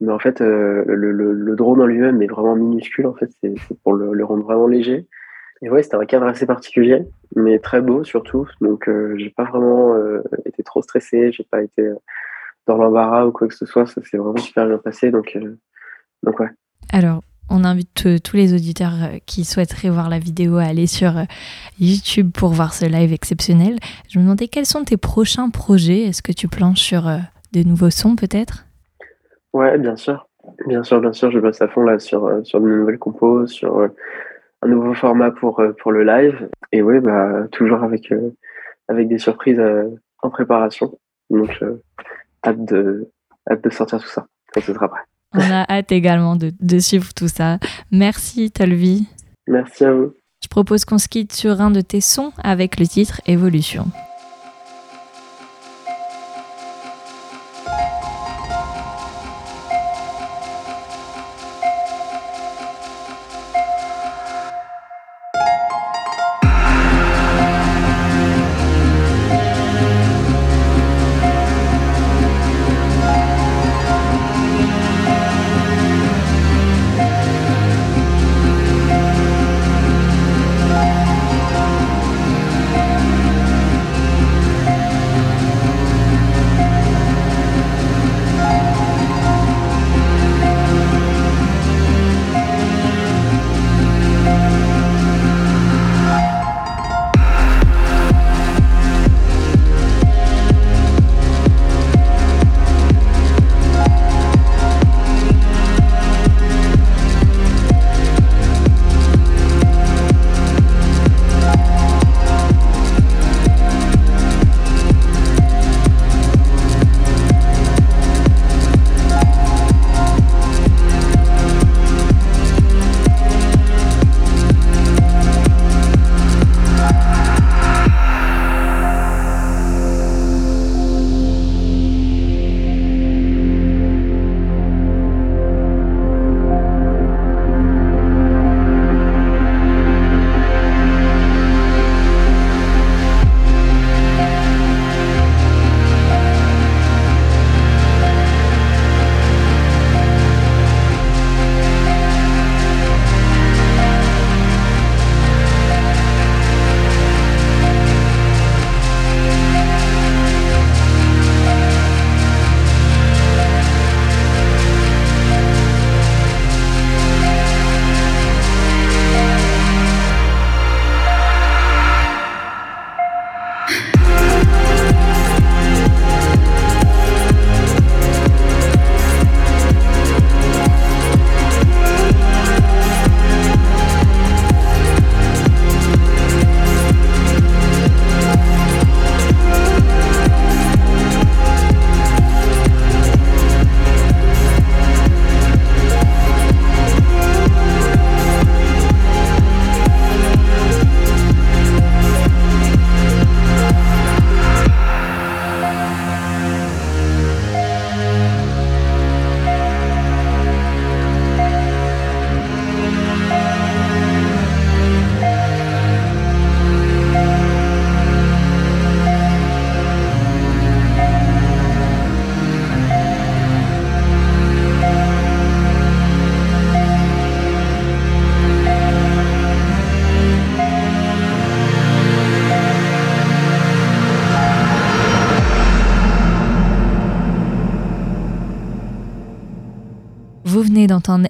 mais 0.00 0.12
en 0.12 0.20
fait, 0.20 0.40
euh, 0.40 0.84
le, 0.86 1.56
drone 1.56 1.80
en 1.80 1.86
lui-même 1.86 2.22
est 2.22 2.28
vraiment 2.28 2.54
minuscule. 2.54 3.06
En 3.06 3.14
fait, 3.14 3.30
c'est 3.42 3.54
pour 3.82 3.94
le, 3.94 4.24
rendre 4.24 4.44
vraiment 4.44 4.68
léger. 4.68 5.06
Et 5.62 5.70
ouais, 5.70 5.82
c'était 5.82 5.96
un 5.96 6.04
cadre 6.04 6.26
assez 6.26 6.46
particulier, 6.46 7.02
mais 7.34 7.58
très 7.58 7.80
beau 7.80 8.04
surtout. 8.04 8.48
Donc, 8.60 8.88
j'ai 9.16 9.30
pas 9.30 9.44
vraiment 9.44 9.96
été 10.44 10.62
trop 10.62 10.82
stressé, 10.82 11.32
j'ai 11.32 11.44
pas 11.44 11.62
été 11.62 11.88
dans 12.66 12.76
l'embarras 12.76 13.26
ou 13.26 13.32
quoi 13.32 13.48
que 13.48 13.54
ce 13.54 13.64
soit. 13.64 13.86
Ça 13.86 14.02
s'est 14.02 14.18
vraiment 14.18 14.36
super 14.36 14.66
bien 14.66 14.78
passé. 14.78 15.10
Donc, 15.10 15.38
donc 16.22 16.40
ouais. 16.40 16.50
Alors, 16.92 17.22
on 17.50 17.64
invite 17.64 18.06
euh, 18.06 18.18
tous 18.18 18.36
les 18.36 18.54
auditeurs 18.54 18.94
euh, 19.02 19.18
qui 19.26 19.44
souhaiteraient 19.44 19.90
voir 19.90 20.08
la 20.08 20.18
vidéo 20.18 20.56
à 20.56 20.64
aller 20.64 20.86
sur 20.86 21.18
euh, 21.18 21.24
YouTube 21.78 22.30
pour 22.32 22.50
voir 22.50 22.72
ce 22.74 22.86
live 22.86 23.12
exceptionnel. 23.12 23.78
Je 24.08 24.18
me 24.18 24.24
demandais 24.24 24.48
quels 24.48 24.66
sont 24.66 24.84
tes 24.84 24.96
prochains 24.96 25.50
projets? 25.50 26.02
Est-ce 26.02 26.22
que 26.22 26.32
tu 26.32 26.48
planches 26.48 26.80
sur 26.80 27.04
de 27.52 27.62
nouveaux 27.62 27.90
sons 27.90 28.16
peut-être? 28.16 28.66
Ouais, 29.52 29.78
bien 29.78 29.96
sûr. 29.96 30.26
Bien 30.66 30.82
sûr, 30.82 31.00
bien 31.00 31.12
sûr. 31.12 31.30
Je 31.30 31.38
bosse 31.38 31.60
à 31.62 31.68
fond 31.68 31.82
là 31.82 31.98
sur, 31.98 32.40
sur 32.44 32.60
de 32.60 32.66
nouvelles 32.66 32.98
compos, 32.98 33.46
sur 33.46 33.88
un 34.62 34.68
nouveau 34.68 34.94
format 34.94 35.30
pour, 35.30 35.62
pour 35.80 35.92
le 35.92 36.04
live. 36.04 36.48
Et 36.72 36.82
oui, 36.82 37.00
bah, 37.00 37.46
toujours 37.52 37.82
avec, 37.82 38.12
avec 38.88 39.08
des 39.08 39.18
surprises 39.18 39.62
en 40.22 40.30
préparation. 40.30 40.98
Donc, 41.30 41.62
hâte, 42.44 42.64
de, 42.64 43.08
hâte 43.50 43.62
de 43.62 43.70
sortir 43.70 44.00
tout 44.00 44.08
ça 44.08 44.26
quand 44.52 44.60
ce 44.60 44.74
sera 44.74 44.88
prêt. 44.88 45.00
On 45.34 45.40
a 45.40 45.64
hâte 45.68 45.92
également 45.92 46.36
de, 46.36 46.52
de 46.60 46.78
suivre 46.78 47.12
tout 47.14 47.28
ça. 47.28 47.58
Merci 47.90 48.50
Tolvi. 48.50 49.06
Merci 49.46 49.84
à 49.84 49.92
vous. 49.92 50.14
Je 50.42 50.48
propose 50.48 50.84
qu'on 50.84 50.98
se 50.98 51.08
quitte 51.08 51.32
sur 51.32 51.60
un 51.60 51.70
de 51.70 51.80
tes 51.80 52.00
sons 52.00 52.32
avec 52.42 52.78
le 52.78 52.86
titre 52.86 53.20
Évolution. 53.26 53.86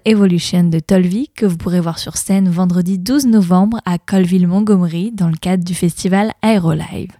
Evolution 0.04 0.64
de 0.64 0.78
Tolvi 0.78 1.28
que 1.28 1.46
vous 1.46 1.56
pourrez 1.56 1.80
voir 1.80 1.98
sur 1.98 2.16
scène 2.16 2.48
vendredi 2.48 2.98
12 2.98 3.26
novembre 3.26 3.80
à 3.84 3.98
Colville-Montgomery 3.98 5.12
dans 5.12 5.28
le 5.28 5.36
cadre 5.36 5.64
du 5.64 5.74
festival 5.74 6.32
Aerolive. 6.42 7.12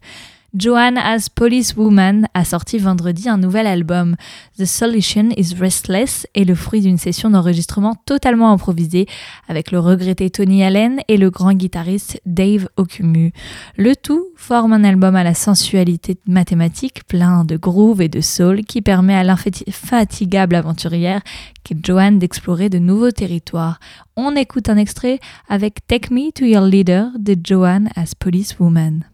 Joanne 0.57 0.99
as 0.99 1.29
Police 1.29 1.75
Woman 1.77 2.29
a 2.33 2.45
sorti 2.45 2.79
vendredi 2.79 3.29
un 3.29 3.39
nouvel 3.39 3.67
album. 3.67 4.15
The 4.57 4.67
Solution 4.67 5.31
is 5.37 5.57
Restless 5.59 6.29
est 6.37 6.45
le 6.45 6.55
fruit 6.55 6.81
d'une 6.81 6.97
session 6.97 7.29
d'enregistrement 7.29 7.97
totalement 8.07 8.53
improvisée 8.53 9.07
avec 9.49 9.73
le 9.73 9.81
regretté 9.81 10.31
Tony 10.31 10.63
Allen 10.63 11.01
et 11.09 11.17
le 11.17 11.31
grand 11.31 11.55
guitariste 11.55 12.21
Dave 12.25 12.69
Okumu. 12.77 13.33
Le 13.77 13.97
tout 13.97 14.29
forme 14.37 14.73
un 14.75 14.85
album 14.85 15.17
à 15.17 15.25
la 15.25 15.35
sensualité 15.35 16.19
mathématique 16.29 17.05
plein 17.09 17.45
de 17.45 17.57
groove 17.57 18.01
et 18.01 18.09
de 18.09 18.21
soul 18.21 18.63
qui 18.65 18.81
permet 18.81 19.17
à 19.17 19.25
l'infatigable 19.25 20.55
aventurière 20.55 21.23
qu'est 21.65 21.85
Joanne 21.85 22.21
d'explorer 22.21 22.69
de 22.69 22.79
nouveaux 22.79 23.11
territoires. 23.11 23.81
On 24.17 24.37
écoute 24.37 24.69
un 24.69 24.77
extrait 24.77 25.19
avec 25.49 25.85
Take 25.89 26.15
Me 26.15 26.31
to 26.31 26.45
Your 26.45 26.65
Leader 26.65 27.09
de 27.19 27.37
Joanne 27.43 27.91
as 27.97 28.15
Police 28.15 28.61
Woman. 28.61 29.05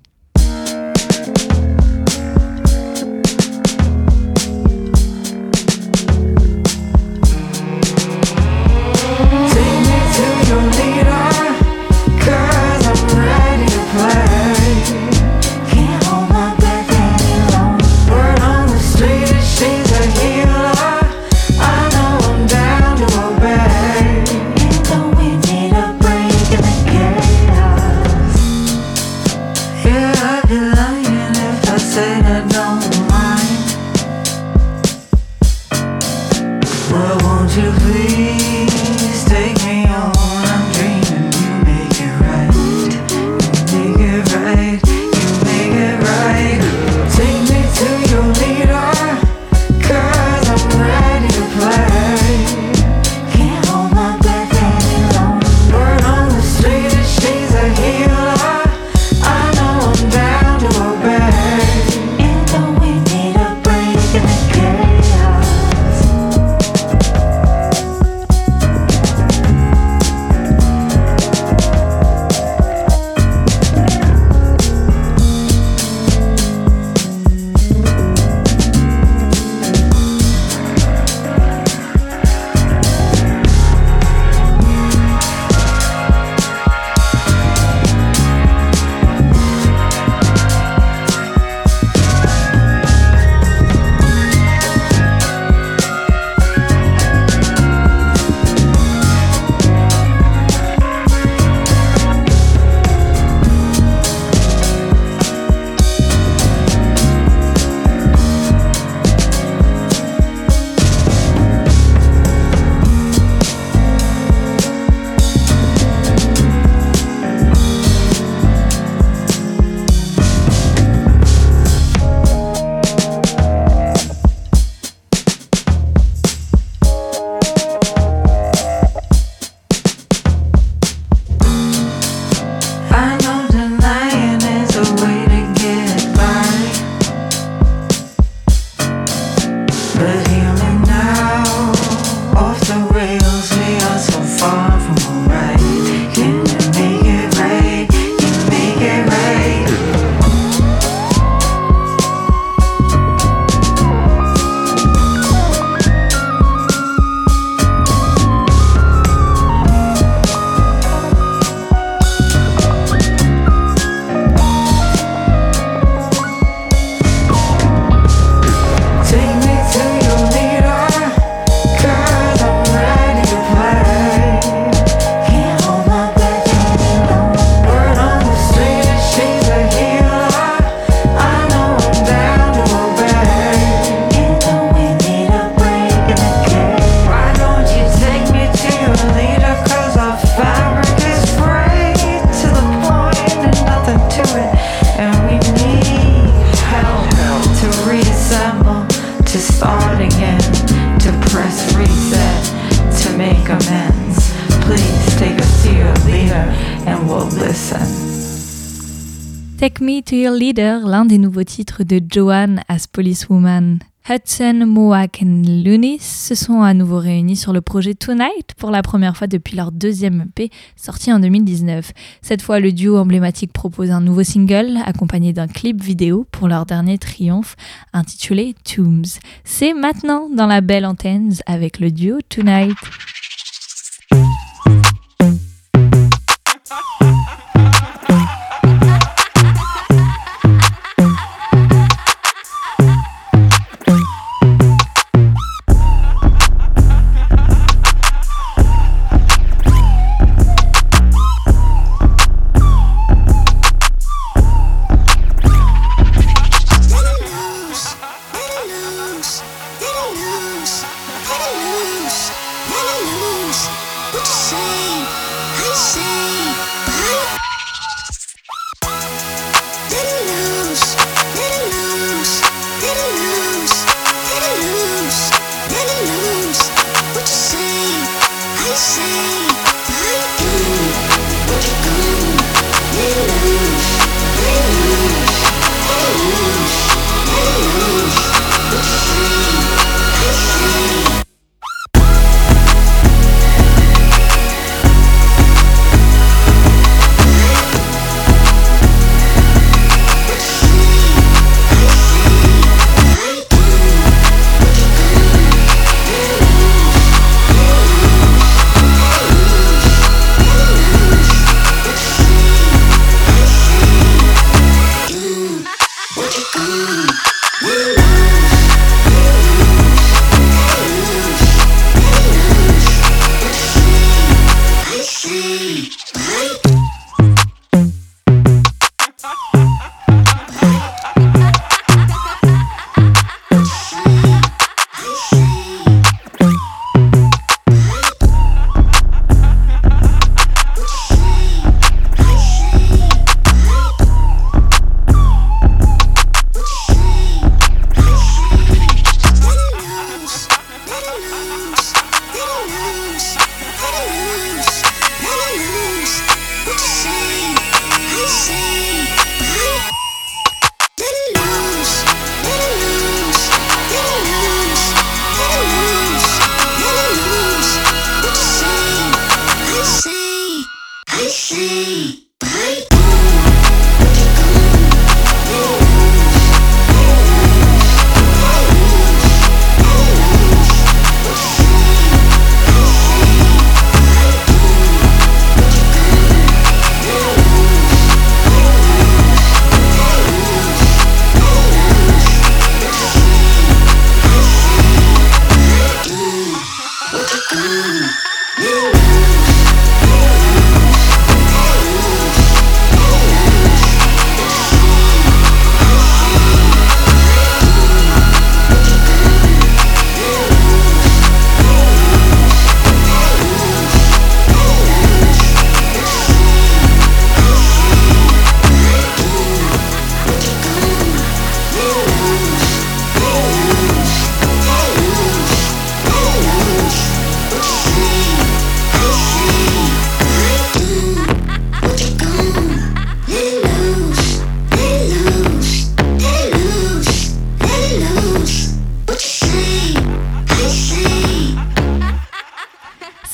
Take 209.71 209.85
Me 209.85 210.03
to 210.03 210.17
Your 210.17 210.35
Leader, 210.35 210.85
l'un 210.85 211.05
des 211.05 211.19
nouveaux 211.19 211.45
titres 211.45 211.85
de 211.85 212.01
Joanne 212.11 212.63
as 212.69 212.89
Policewoman. 212.89 213.79
Hudson, 214.09 214.65
Mohawk 214.67 215.23
et 215.23 215.25
Lunis 215.25 216.01
se 216.01 216.35
sont 216.35 216.63
à 216.63 216.75
nouveau 216.75 216.99
réunis 216.99 217.37
sur 217.37 217.53
le 217.53 217.61
projet 217.61 217.95
Tonight 217.95 218.55
pour 218.57 218.73
la 218.73 218.83
première 218.83 219.17
fois 219.17 219.29
depuis 219.29 219.57
leur 219.57 219.71
deuxième 219.71 220.27
EP 220.29 220.51
sorti 220.75 221.13
en 221.13 221.21
2019. 221.21 221.93
Cette 222.21 222.43
fois, 222.43 222.59
le 222.59 222.73
duo 222.73 222.97
emblématique 222.97 223.53
propose 223.53 223.93
un 223.93 224.01
nouveau 224.01 224.25
single 224.25 224.79
accompagné 224.85 225.33
d'un 225.33 225.47
clip 225.47 225.81
vidéo 225.81 226.27
pour 226.33 226.49
leur 226.49 226.67
dernier 226.67 226.99
triomphe 226.99 227.55
intitulé 227.93 228.57
Tombs. 228.65 229.21
C'est 229.45 229.75
maintenant 229.75 230.29
dans 230.35 230.47
la 230.47 230.63
belle 230.63 230.87
antenne 230.87 231.33
avec 231.47 231.79
le 231.79 231.93
duo 231.93 232.19
Tonight. 232.29 232.77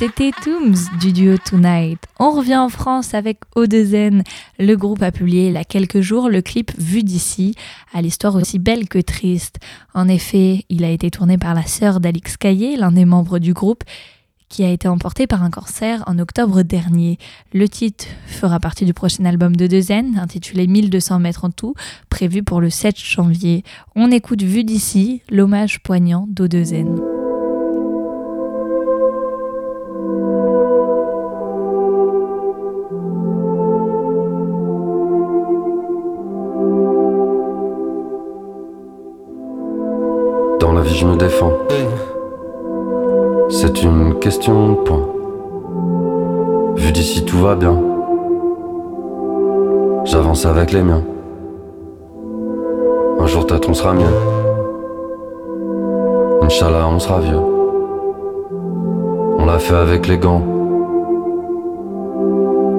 C'était 0.07 0.31
Tooms 0.31 0.77
du 1.01 1.13
duo 1.13 1.37
Tonight. 1.37 1.99
On 2.21 2.31
revient 2.31 2.59
en 2.59 2.69
France 2.69 3.13
avec 3.13 3.41
O2N. 3.57 4.23
Le 4.61 4.77
groupe 4.77 5.03
a 5.03 5.11
publié 5.11 5.49
il 5.49 5.55
y 5.55 5.57
a 5.57 5.65
quelques 5.65 6.01
jours 6.01 6.29
le 6.29 6.43
clip 6.43 6.71
Vu 6.79 7.03
d'ici, 7.03 7.57
à 7.93 8.03
l'histoire 8.03 8.37
aussi 8.37 8.61
belle 8.61 8.89
que 8.89 9.01
triste. 9.01 9.59
En 9.95 10.07
effet, 10.07 10.65
il 10.69 10.85
a 10.85 10.91
été 10.91 11.11
tourné 11.11 11.39
par 11.39 11.55
la 11.55 11.65
sœur 11.65 11.99
d'Alix 11.99 12.37
Caillé, 12.37 12.77
l'un 12.77 12.93
des 12.93 13.05
membres 13.05 13.41
du 13.41 13.53
groupe, 13.53 13.83
qui 14.49 14.63
a 14.63 14.71
été 14.71 14.87
emporté 14.87 15.27
par 15.27 15.43
un 15.43 15.51
cancer 15.51 16.05
en 16.07 16.21
octobre 16.21 16.63
dernier. 16.63 17.19
Le 17.53 17.69
titre 17.69 18.07
fera 18.29 18.61
partie 18.61 18.85
du 18.85 18.95
prochain 18.95 19.25
album 19.25 19.57
de 19.57 19.67
Dezen, 19.67 20.21
intitulé 20.21 20.69
1200 20.69 21.19
mètres 21.19 21.45
en 21.45 21.51
tout, 21.51 21.75
prévu 22.11 22.45
pour 22.45 22.61
le 22.61 22.71
7 22.71 22.97
janvier. 22.97 23.65
On 23.97 24.13
écoute 24.13 24.45
Vu 24.45 24.63
d'ici, 24.63 25.23
l'hommage 25.31 25.83
poignant 25.83 26.29
d'O2N. 26.31 27.16
Dans 40.67 40.73
la 40.73 40.81
vie, 40.81 40.97
je 40.97 41.07
me 41.07 41.14
défends. 41.14 41.53
C'est 43.51 43.85
une 43.85 44.19
question 44.19 44.71
de 44.71 44.75
point. 44.75 45.07
Vu 46.75 46.91
d'ici, 46.91 47.25
tout 47.25 47.39
va 47.39 47.55
bien. 47.55 47.79
J'avance 50.07 50.45
avec 50.45 50.73
les 50.73 50.83
miens. 50.83 51.05
Un 53.21 53.27
jour, 53.29 53.47
peut-être, 53.47 53.69
on 53.69 53.75
sera 53.75 53.93
mieux. 53.93 54.17
Inch'Allah, 56.43 56.89
on 56.93 56.99
sera 56.99 57.21
vieux. 57.21 57.43
On 59.39 59.47
l'a 59.47 59.61
fait 59.61 59.77
avec 59.77 60.09
les 60.09 60.19
gants. 60.19 60.43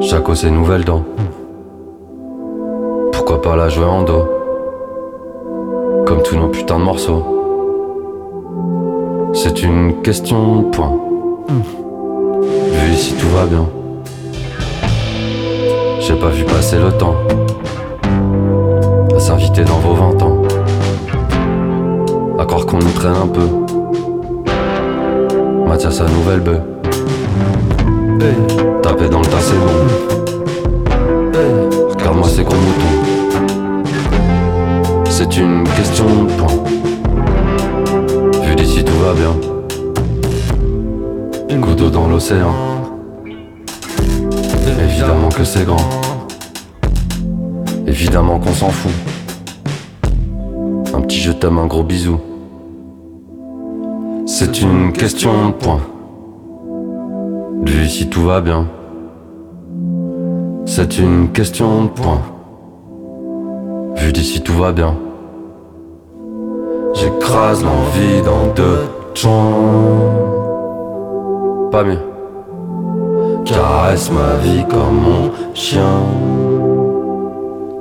Chaque 0.02 0.28
ses 0.36 0.52
nouvelles 0.52 0.84
dents. 0.84 1.06
Pourquoi 3.14 3.42
pas 3.42 3.56
la 3.56 3.70
jouer 3.70 3.86
en 3.86 4.04
dos? 4.04 4.26
Comme 6.06 6.22
tous 6.22 6.36
nos 6.36 6.50
putains 6.50 6.80
de 6.80 6.84
morceaux. 6.84 7.37
C'est 9.34 9.62
une 9.62 10.02
question 10.02 10.62
de 10.62 10.66
point. 10.70 10.92
Vu 12.72 12.94
ici 12.94 13.14
tout 13.14 13.30
va 13.30 13.46
bien. 13.46 13.68
J'ai 16.00 16.16
pas 16.16 16.30
vu 16.30 16.44
passer 16.46 16.78
le 16.78 16.92
temps 16.92 17.16
à 19.16 19.20
s'inviter 19.20 19.64
dans 19.64 19.80
vos 19.80 19.94
20 19.94 20.22
ans. 20.24 20.42
À 22.40 22.46
croire 22.46 22.66
qu'on 22.66 22.80
nous 22.80 22.92
traîne 22.92 23.16
un 23.16 23.28
peu. 23.28 23.48
Mathias 25.68 25.98
sa 25.98 26.06
nouvelle 26.06 26.40
bœuf. 26.40 26.62
Taper 28.82 29.10
dans 29.10 29.20
le 29.20 29.26
tas 29.26 29.42
c'est 29.42 29.60
bon. 29.60 29.88
Regarde-moi 31.90 32.28
ces 32.28 32.44
gros 32.44 32.56
moutons. 32.56 32.98
C'est 35.10 35.38
une 35.38 35.64
question 35.76 36.06
de 36.06 36.32
point. 36.34 36.48
D'ici 38.68 38.84
tout 38.84 39.00
va 39.00 39.14
bien. 39.14 39.34
Goutte 41.58 41.78
d'eau 41.78 41.90
dans 41.90 42.10
l'océan. 42.10 42.54
Évidemment 44.84 45.30
que 45.30 45.46
c'est 45.46 45.64
grand. 45.64 45.90
Évidemment 47.88 48.40
qu'on 48.40 48.52
s'en 48.52 48.68
fout. 48.68 48.92
Un 50.94 51.00
petit 51.00 51.20
je 51.20 51.32
t'aime, 51.32 51.60
un 51.60 51.66
gros 51.66 51.84
bisou. 51.84 52.20
C'est 54.26 54.62
une 54.62 54.92
question 54.92 55.48
de 55.48 55.54
point. 55.54 55.80
Vu 57.64 57.86
ici 57.86 58.10
tout 58.10 58.24
va 58.24 58.42
bien. 58.42 58.68
C'est 60.66 60.98
une 61.00 61.30
question 61.30 61.86
de 61.86 61.90
point. 61.90 62.22
Vu 63.96 64.12
d'ici 64.12 64.42
tout 64.42 64.56
va 64.56 64.74
bien. 64.74 64.94
J'écrase 67.08 67.64
l'envie 67.64 68.22
dans 68.22 68.48
deux 68.54 68.82
champs. 69.14 70.10
Pas 71.72 71.84
mieux. 71.84 72.00
Caresse 73.46 74.12
ma 74.12 74.36
vie 74.44 74.66
comme 74.70 75.00
mon 75.08 75.32
chien. 75.54 76.02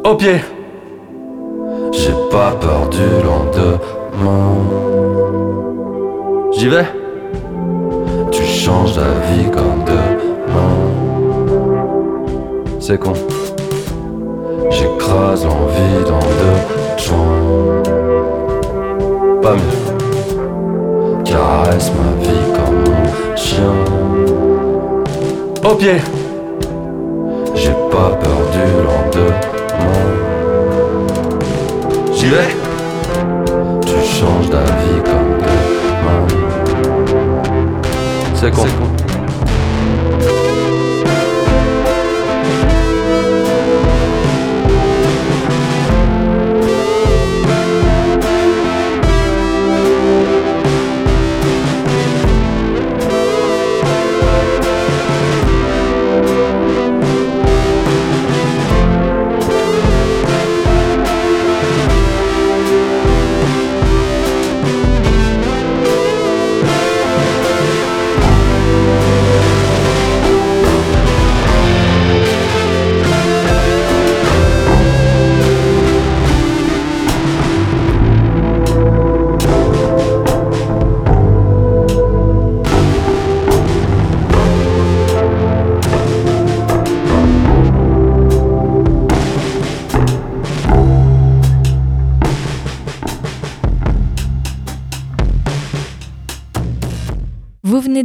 Au 0.04 0.14
pied. 0.14 0.40
J'ai 1.90 2.14
pas 2.30 2.52
peur 2.60 2.88
du 2.88 3.08
lendemain. 3.26 4.54
J'y 6.52 6.68
vais. 6.68 6.86
Tu 8.30 8.44
changes 8.44 8.94
ta 8.94 9.10
vie 9.28 9.50
comme 9.50 9.82
demain. 9.86 10.76
C'est 12.78 12.98
con. 12.98 13.14
J'écrase 14.70 15.44
l'envie 15.44 16.04
dans 16.04 16.20
deux 16.20 17.02
joints. 17.02 17.95
Pas 19.46 19.54
mieux. 19.54 21.22
Caresse 21.24 21.92
ma 21.94 22.10
vie 22.20 22.46
comme 22.52 22.80
mon 22.82 23.36
chien. 23.36 23.76
Au 25.64 25.74
pied. 25.76 26.00
J'ai 27.54 27.76
pas 27.92 28.10
peur 28.20 28.40
du 28.50 28.64
lendemain. 28.88 29.38
J'y 32.12 32.26
vais. 32.26 32.50
Tu 33.82 33.96
changes 34.18 34.50
ta 34.50 34.64
vie 34.64 35.00
comme 35.04 35.32
demain. 36.02 36.26
C'est 38.34 38.50
con. 38.50 38.66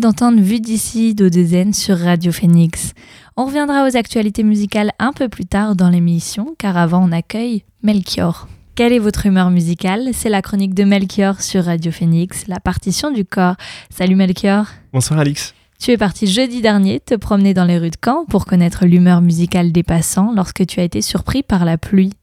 D'entendre 0.01 0.41
Vue 0.41 0.59
d'ici 0.59 1.13
d'Odezen 1.13 1.73
sur 1.73 1.97
Radio 1.97 2.31
Phoenix. 2.31 2.93
On 3.37 3.45
reviendra 3.45 3.87
aux 3.87 3.95
actualités 3.95 4.43
musicales 4.43 4.91
un 4.97 5.13
peu 5.13 5.29
plus 5.29 5.45
tard 5.45 5.75
dans 5.75 5.89
l'émission, 5.89 6.55
car 6.57 6.75
avant 6.75 7.07
on 7.07 7.11
accueille 7.11 7.63
Melchior. 7.83 8.47
Quelle 8.73 8.93
est 8.93 8.99
votre 8.99 9.27
humeur 9.27 9.51
musicale? 9.51 10.09
C'est 10.13 10.29
la 10.29 10.41
chronique 10.41 10.73
de 10.73 10.85
Melchior 10.85 11.39
sur 11.39 11.65
Radio 11.65 11.91
Phoenix, 11.91 12.47
la 12.47 12.59
partition 12.59 13.11
du 13.11 13.25
corps. 13.25 13.55
Salut 13.91 14.15
Melchior. 14.15 14.65
Bonsoir 14.91 15.19
Alix. 15.19 15.53
Tu 15.79 15.91
es 15.91 15.97
parti 15.97 16.25
jeudi 16.25 16.61
dernier 16.61 16.99
te 16.99 17.13
promener 17.13 17.53
dans 17.53 17.65
les 17.65 17.77
rues 17.77 17.91
de 17.91 17.97
Caen 18.03 18.25
pour 18.25 18.45
connaître 18.45 18.87
l'humeur 18.87 19.21
musicale 19.21 19.71
des 19.71 19.83
passants 19.83 20.33
lorsque 20.35 20.65
tu 20.65 20.79
as 20.79 20.83
été 20.83 21.01
surpris 21.01 21.43
par 21.43 21.63
la 21.63 21.77
pluie. 21.77 22.13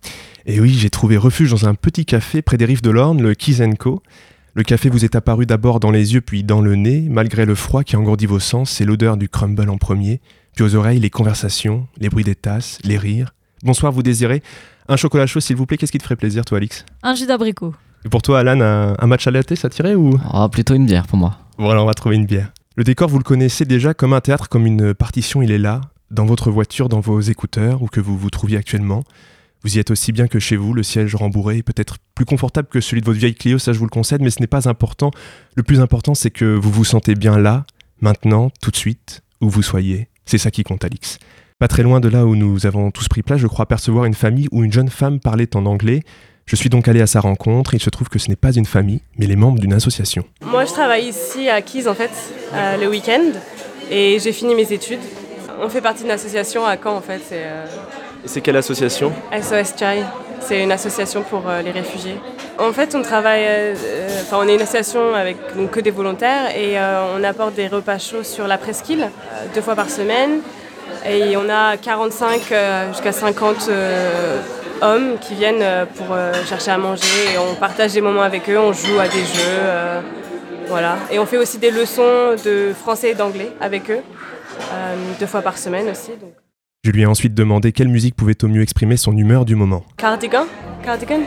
Et 0.46 0.60
oui, 0.60 0.74
j'ai 0.74 0.90
trouvé 0.90 1.16
refuge 1.16 1.52
dans 1.52 1.68
un 1.68 1.74
petit 1.74 2.04
café 2.04 2.42
près 2.42 2.56
des 2.56 2.64
rives 2.64 2.82
de 2.82 2.90
l'Orne, 2.90 3.22
le 3.22 3.34
Kizenko. 3.34 4.02
Le 4.58 4.64
café 4.64 4.90
vous 4.90 5.04
est 5.04 5.14
apparu 5.14 5.46
d'abord 5.46 5.78
dans 5.78 5.92
les 5.92 6.14
yeux 6.14 6.20
puis 6.20 6.42
dans 6.42 6.60
le 6.60 6.74
nez, 6.74 7.06
malgré 7.08 7.44
le 7.44 7.54
froid 7.54 7.84
qui 7.84 7.94
engourdit 7.94 8.26
vos 8.26 8.40
sens, 8.40 8.70
c'est 8.72 8.84
l'odeur 8.84 9.16
du 9.16 9.28
crumble 9.28 9.70
en 9.70 9.78
premier, 9.78 10.20
puis 10.56 10.64
aux 10.64 10.74
oreilles 10.74 10.98
les 10.98 11.10
conversations, 11.10 11.86
les 12.00 12.08
bruits 12.08 12.24
des 12.24 12.34
tasses, 12.34 12.80
les 12.82 12.98
rires. 12.98 13.32
Bonsoir, 13.62 13.92
vous 13.92 14.02
désirez 14.02 14.42
un 14.88 14.96
chocolat 14.96 15.28
chaud 15.28 15.38
s'il 15.38 15.54
vous 15.54 15.64
plaît, 15.64 15.76
qu'est-ce 15.76 15.92
qui 15.92 15.98
te 15.98 16.02
ferait 16.02 16.16
plaisir 16.16 16.44
toi 16.44 16.58
Alix? 16.58 16.84
Un 17.04 17.14
jus 17.14 17.26
d'abricot. 17.26 17.72
Et 18.04 18.08
pour 18.08 18.20
toi 18.20 18.40
Alan, 18.40 18.60
un, 18.60 18.96
un 18.98 19.06
match 19.06 19.28
à 19.28 19.30
la 19.30 19.44
thé, 19.44 19.54
ça 19.54 19.68
tirait 19.68 19.94
ou? 19.94 20.18
Oh, 20.34 20.48
plutôt 20.48 20.74
une 20.74 20.86
bière 20.86 21.06
pour 21.06 21.18
moi. 21.18 21.38
Voilà, 21.56 21.80
on 21.80 21.86
va 21.86 21.94
trouver 21.94 22.16
une 22.16 22.26
bière. 22.26 22.50
Le 22.74 22.82
décor, 22.82 23.08
vous 23.08 23.18
le 23.18 23.22
connaissez 23.22 23.64
déjà 23.64 23.94
comme 23.94 24.12
un 24.12 24.20
théâtre, 24.20 24.48
comme 24.48 24.66
une 24.66 24.92
partition, 24.92 25.40
il 25.40 25.52
est 25.52 25.58
là, 25.58 25.82
dans 26.10 26.26
votre 26.26 26.50
voiture, 26.50 26.88
dans 26.88 26.98
vos 26.98 27.20
écouteurs, 27.20 27.80
ou 27.80 27.86
que 27.86 28.00
vous 28.00 28.18
vous 28.18 28.30
trouviez 28.30 28.58
actuellement. 28.58 29.04
Vous 29.64 29.76
y 29.76 29.80
êtes 29.80 29.90
aussi 29.90 30.12
bien 30.12 30.28
que 30.28 30.38
chez 30.38 30.56
vous, 30.56 30.72
le 30.72 30.82
siège 30.82 31.14
rembourré 31.14 31.58
est 31.58 31.62
peut-être 31.62 31.96
plus 32.14 32.24
confortable 32.24 32.68
que 32.68 32.80
celui 32.80 33.00
de 33.00 33.06
votre 33.06 33.18
vieille 33.18 33.34
Clio, 33.34 33.58
ça 33.58 33.72
je 33.72 33.78
vous 33.78 33.84
le 33.84 33.90
concède, 33.90 34.22
mais 34.22 34.30
ce 34.30 34.40
n'est 34.40 34.46
pas 34.46 34.68
important. 34.68 35.10
Le 35.56 35.62
plus 35.62 35.80
important, 35.80 36.14
c'est 36.14 36.30
que 36.30 36.44
vous 36.44 36.70
vous 36.70 36.84
sentez 36.84 37.14
bien 37.14 37.38
là, 37.38 37.64
maintenant, 38.00 38.50
tout 38.62 38.70
de 38.70 38.76
suite, 38.76 39.22
où 39.40 39.50
vous 39.50 39.62
soyez. 39.62 40.08
C'est 40.26 40.38
ça 40.38 40.50
qui 40.50 40.62
compte, 40.62 40.84
Alix. 40.84 41.18
Pas 41.58 41.66
très 41.66 41.82
loin 41.82 41.98
de 41.98 42.08
là 42.08 42.24
où 42.24 42.36
nous 42.36 42.66
avons 42.66 42.92
tous 42.92 43.08
pris 43.08 43.22
place, 43.22 43.40
je 43.40 43.48
crois 43.48 43.66
percevoir 43.66 44.04
une 44.04 44.14
famille 44.14 44.46
où 44.52 44.62
une 44.62 44.72
jeune 44.72 44.90
femme 44.90 45.18
parlait 45.18 45.56
en 45.56 45.66
anglais. 45.66 46.02
Je 46.46 46.54
suis 46.54 46.70
donc 46.70 46.86
allé 46.86 47.00
à 47.00 47.06
sa 47.06 47.20
rencontre. 47.20 47.74
Il 47.74 47.82
se 47.82 47.90
trouve 47.90 48.08
que 48.08 48.18
ce 48.18 48.28
n'est 48.28 48.36
pas 48.36 48.52
une 48.52 48.64
famille, 48.64 49.00
mais 49.18 49.26
les 49.26 49.36
membres 49.36 49.58
d'une 49.58 49.72
association. 49.72 50.24
Moi, 50.40 50.64
je 50.64 50.72
travaille 50.72 51.08
ici 51.08 51.48
à 51.48 51.60
Keys, 51.62 51.88
en 51.88 51.94
fait, 51.94 52.12
euh, 52.54 52.76
le 52.76 52.88
week-end, 52.88 53.32
et 53.90 54.18
j'ai 54.20 54.32
fini 54.32 54.54
mes 54.54 54.72
études. 54.72 55.00
On 55.60 55.68
fait 55.68 55.80
partie 55.80 56.04
d'une 56.04 56.12
association 56.12 56.64
à 56.64 56.76
Caen, 56.76 56.96
en 56.96 57.00
fait, 57.00 57.22
C'est 58.24 58.40
quelle 58.40 58.56
association 58.56 59.12
SOS 59.32 59.74
Chai. 59.78 60.02
C'est 60.40 60.62
une 60.62 60.72
association 60.72 61.22
pour 61.22 61.48
euh, 61.48 61.62
les 61.62 61.70
réfugiés. 61.70 62.18
En 62.58 62.72
fait, 62.72 62.94
on 62.94 63.02
travaille, 63.02 63.44
euh, 63.44 63.74
euh, 63.76 64.08
enfin, 64.22 64.38
on 64.40 64.48
est 64.48 64.54
une 64.54 64.62
association 64.62 65.14
avec 65.14 65.36
donc, 65.56 65.70
que 65.70 65.80
des 65.80 65.90
volontaires 65.90 66.56
et 66.56 66.76
on 67.16 67.22
apporte 67.22 67.54
des 67.54 67.68
repas 67.68 67.98
chauds 67.98 68.22
sur 68.24 68.46
la 68.48 68.58
presqu'île 68.58 69.10
deux 69.54 69.60
fois 69.60 69.74
par 69.76 69.90
semaine. 69.90 70.40
Et 71.06 71.36
on 71.36 71.48
a 71.48 71.76
45 71.76 72.40
euh, 72.50 72.88
jusqu'à 72.92 73.12
50 73.12 73.68
euh, 73.68 74.40
hommes 74.82 75.18
qui 75.20 75.34
viennent 75.34 75.64
pour 75.96 76.16
chercher 76.46 76.70
à 76.70 76.78
manger 76.78 77.34
et 77.34 77.38
on 77.38 77.54
partage 77.54 77.92
des 77.92 78.00
moments 78.00 78.22
avec 78.22 78.48
eux, 78.48 78.58
on 78.58 78.72
joue 78.72 78.98
à 78.98 79.08
des 79.08 79.24
jeux. 79.24 80.02
voilà. 80.68 80.96
Et 81.10 81.18
on 81.18 81.26
fait 81.26 81.36
aussi 81.36 81.58
des 81.58 81.70
leçons 81.70 82.36
de 82.44 82.72
français 82.72 83.10
et 83.10 83.14
d'anglais 83.14 83.52
avec 83.60 83.90
eux, 83.90 84.00
deux 85.18 85.26
fois 85.26 85.42
par 85.42 85.58
semaine 85.58 85.88
aussi. 85.90 86.12
Je 86.88 86.92
lui 86.94 87.02
ai 87.02 87.06
ensuite 87.06 87.34
demandé 87.34 87.70
quelle 87.72 87.88
musique 87.88 88.14
pouvait 88.14 88.42
au 88.42 88.48
mieux 88.48 88.62
exprimer 88.62 88.96
son 88.96 89.14
humeur 89.14 89.44
du 89.44 89.54
moment. 89.54 89.84
Cardigan 89.98 90.46
Cardigan 90.82 91.20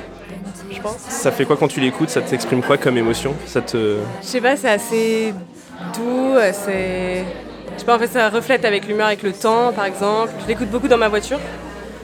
Je 0.71 0.81
pense. 0.81 0.97
Ça 0.97 1.31
fait 1.31 1.45
quoi 1.45 1.55
quand 1.55 1.67
tu 1.67 1.79
l'écoutes? 1.79 2.09
Ça 2.09 2.21
t'exprime 2.21 2.63
quoi 2.63 2.79
comme 2.79 2.97
émotion? 2.97 3.35
Ça 3.45 3.61
te... 3.61 3.97
Je 4.23 4.25
sais 4.25 4.41
pas, 4.41 4.57
c'est 4.57 4.71
assez 4.71 5.35
doux, 5.93 6.33
c'est... 6.51 7.23
Je 7.75 7.79
sais 7.79 7.85
pas, 7.85 7.95
en 7.95 7.99
fait, 7.99 8.07
ça 8.07 8.31
reflète 8.31 8.65
avec 8.65 8.87
l'humeur, 8.87 9.05
avec 9.05 9.21
le 9.21 9.33
temps, 9.33 9.71
par 9.71 9.85
exemple. 9.85 10.31
Je 10.41 10.47
l'écoute 10.47 10.71
beaucoup 10.71 10.87
dans 10.87 10.97
ma 10.97 11.09
voiture. 11.09 11.37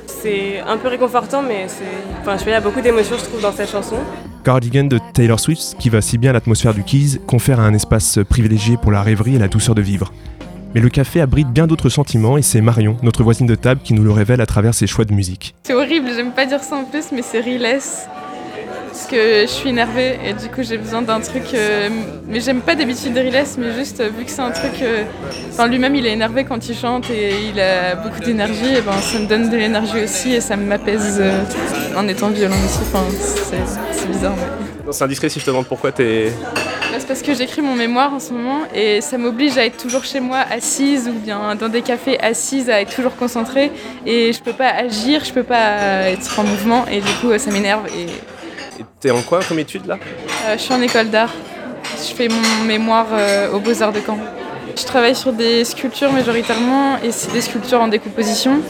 C'est 0.06 0.60
un 0.60 0.78
peu 0.78 0.90
réconfortant, 0.90 1.42
mais 1.42 1.66
c'est... 1.68 1.84
Enfin, 2.22 2.38
je 2.38 2.44
sais 2.44 2.52
il 2.52 2.54
y 2.54 2.54
a 2.54 2.62
beaucoup 2.62 2.82
d'émotions, 2.82 3.16
je 3.18 3.24
trouve, 3.24 3.42
dans 3.42 3.54
cette 3.54 3.72
chanson. 3.72 3.96
Cardigan 4.44 4.84
de 4.84 5.00
Taylor 5.16 5.40
Swift, 5.40 5.78
qui 5.80 5.90
va 5.90 6.02
si 6.02 6.20
bien 6.20 6.30
à 6.30 6.34
l'atmosphère 6.34 6.76
du 6.76 6.84
Keys, 6.84 7.18
confère 7.26 7.60
un 7.60 7.74
espace 7.74 8.20
privilégié 8.30 8.78
pour 8.78 8.92
la 8.92 9.02
rêverie 9.02 9.38
et 9.38 9.40
la 9.40 9.48
douceur 9.48 9.74
de 9.74 9.82
vivre. 9.82 10.14
Mais 10.78 10.84
le 10.84 10.90
café 10.90 11.22
abrite 11.22 11.48
bien 11.48 11.66
d'autres 11.66 11.90
sentiments 11.90 12.38
et 12.38 12.44
c'est 12.44 12.62
Marion, 12.62 12.98
notre 13.02 13.24
voisine 13.24 13.48
de 13.48 13.56
table, 13.56 13.82
qui 13.84 13.96
nous 13.96 14.04
le 14.04 14.12
révèle 14.12 14.42
à 14.42 14.46
travers 14.46 14.76
ses 14.76 14.86
choix 14.86 15.06
de 15.06 15.12
musique. 15.12 15.56
C'est 15.64 15.74
horrible, 15.74 16.08
j'aime 16.16 16.34
pas 16.34 16.46
dire 16.46 16.60
ça 16.62 16.76
en 16.76 16.84
plus, 16.84 17.06
mais 17.12 17.24
c'est 17.24 17.40
Riles. 17.40 17.66
Parce 18.92 19.08
que 19.08 19.42
je 19.42 19.48
suis 19.48 19.70
énervée 19.70 20.20
et 20.24 20.34
du 20.34 20.50
coup 20.50 20.62
j'ai 20.62 20.78
besoin 20.78 21.02
d'un 21.02 21.20
truc. 21.20 21.46
euh, 21.56 21.90
mais 22.28 22.42
j'aime 22.42 22.62
pas 22.62 22.76
d'habitude 22.76 23.16
de 23.16 23.22
Riles, 23.22 23.44
mais 23.58 23.74
juste 23.74 24.02
euh, 24.02 24.10
vu 24.16 24.24
que 24.24 24.30
c'est 24.30 24.42
un 24.44 24.52
truc. 24.52 24.84
euh, 24.84 25.02
Enfin, 25.50 25.66
lui-même 25.66 25.96
il 25.96 26.06
est 26.06 26.14
énervé 26.14 26.44
quand 26.44 26.70
il 26.70 26.76
chante 26.76 27.10
et 27.10 27.32
il 27.52 27.60
a 27.60 27.96
beaucoup 27.96 28.20
d'énergie, 28.20 28.76
et 28.78 28.82
ben 28.82 29.02
ça 29.02 29.18
me 29.18 29.26
donne 29.26 29.50
de 29.50 29.58
l'énergie 29.58 30.04
aussi 30.04 30.34
et 30.36 30.42
ça 30.42 30.56
m'apaise 30.58 31.20
en 31.98 32.08
étant 32.08 32.30
violent 32.30 32.54
aussi. 32.64 32.82
Enfin, 32.84 33.04
c'est 33.94 34.12
bizarre. 34.12 34.36
C'est 34.92 35.04
indiscret 35.04 35.30
si 35.30 35.40
je 35.40 35.46
te 35.46 35.50
demande 35.50 35.68
pourquoi 35.68 35.92
t'es. 35.92 36.32
Bah, 36.44 36.98
C'est 36.98 37.08
parce 37.08 37.22
que 37.22 37.34
j'écris 37.34 37.62
mon 37.62 37.76
mémoire 37.76 38.14
en 38.14 38.20
ce 38.20 38.32
moment 38.34 38.62
et 38.74 39.02
ça 39.02 39.18
m'oblige 39.18 39.58
à 39.58 39.66
être 39.66 39.78
toujours 39.78 40.04
chez 40.04 40.20
moi 40.20 40.40
assise 40.50 41.08
ou 41.08 41.14
bien 41.14 41.56
dans 41.56 41.70
des 41.70 41.82
cafés 41.82 42.20
assise, 42.20 42.70
à 42.70 42.82
être 42.82 42.96
toujours 42.96 43.16
concentrée 43.16 43.72
et 44.06 44.32
je 44.34 44.42
peux 44.42 44.54
pas 44.54 44.70
agir, 44.70 45.24
je 45.26 45.34
peux 45.34 45.44
pas 45.44 46.10
être 46.10 46.40
en 46.40 46.44
mouvement 46.44 46.86
et 46.88 47.02
du 47.02 47.12
coup 47.22 47.38
ça 47.38 47.52
m'énerve 47.52 47.88
et 47.88 48.08
T'es 49.00 49.12
en 49.12 49.22
quoi 49.22 49.40
comme 49.48 49.60
étude 49.60 49.86
là? 49.86 49.98
Euh, 50.46 50.54
je 50.58 50.62
suis 50.62 50.74
en 50.74 50.82
école 50.82 51.10
d'art. 51.10 51.34
Je 51.98 52.14
fais 52.16 52.28
mon 52.28 52.66
mémoire 52.66 53.08
euh, 53.12 53.52
aux 53.52 53.60
Beaux-Arts 53.60 53.94
de 53.94 54.00
Caen. 54.06 54.18
Je 54.76 54.84
travaille 54.86 55.16
sur 55.16 55.34
des 55.34 55.66
sculptures 55.66 56.12
majoritairement 56.12 56.98
et 57.04 57.12
c'est 57.12 57.32
des 57.32 57.42
sculptures 57.42 57.82
en 57.82 57.88
décomposition. 57.88 58.62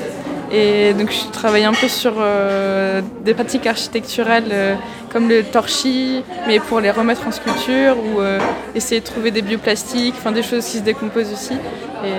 Et 0.51 0.93
donc 0.93 1.11
je 1.11 1.29
travaille 1.31 1.65
un 1.65 1.73
peu 1.73 1.87
sur 1.89 2.13
euh, 2.17 3.01
des 3.21 3.33
pratiques 3.33 3.67
architecturales 3.67 4.45
euh, 4.51 4.75
comme 5.11 5.27
le 5.27 5.43
torchis, 5.43 6.23
mais 6.47 6.59
pour 6.59 6.79
les 6.79 6.91
remettre 6.91 7.27
en 7.27 7.31
sculpture 7.31 7.97
ou 7.97 8.21
euh, 8.21 8.39
essayer 8.73 9.01
de 9.01 9.05
trouver 9.05 9.31
des 9.31 9.41
bioplastiques, 9.41 10.15
enfin 10.17 10.31
des 10.31 10.43
choses 10.43 10.65
qui 10.65 10.77
se 10.77 10.83
décomposent 10.83 11.33
aussi. 11.33 11.53
Et 11.53 12.13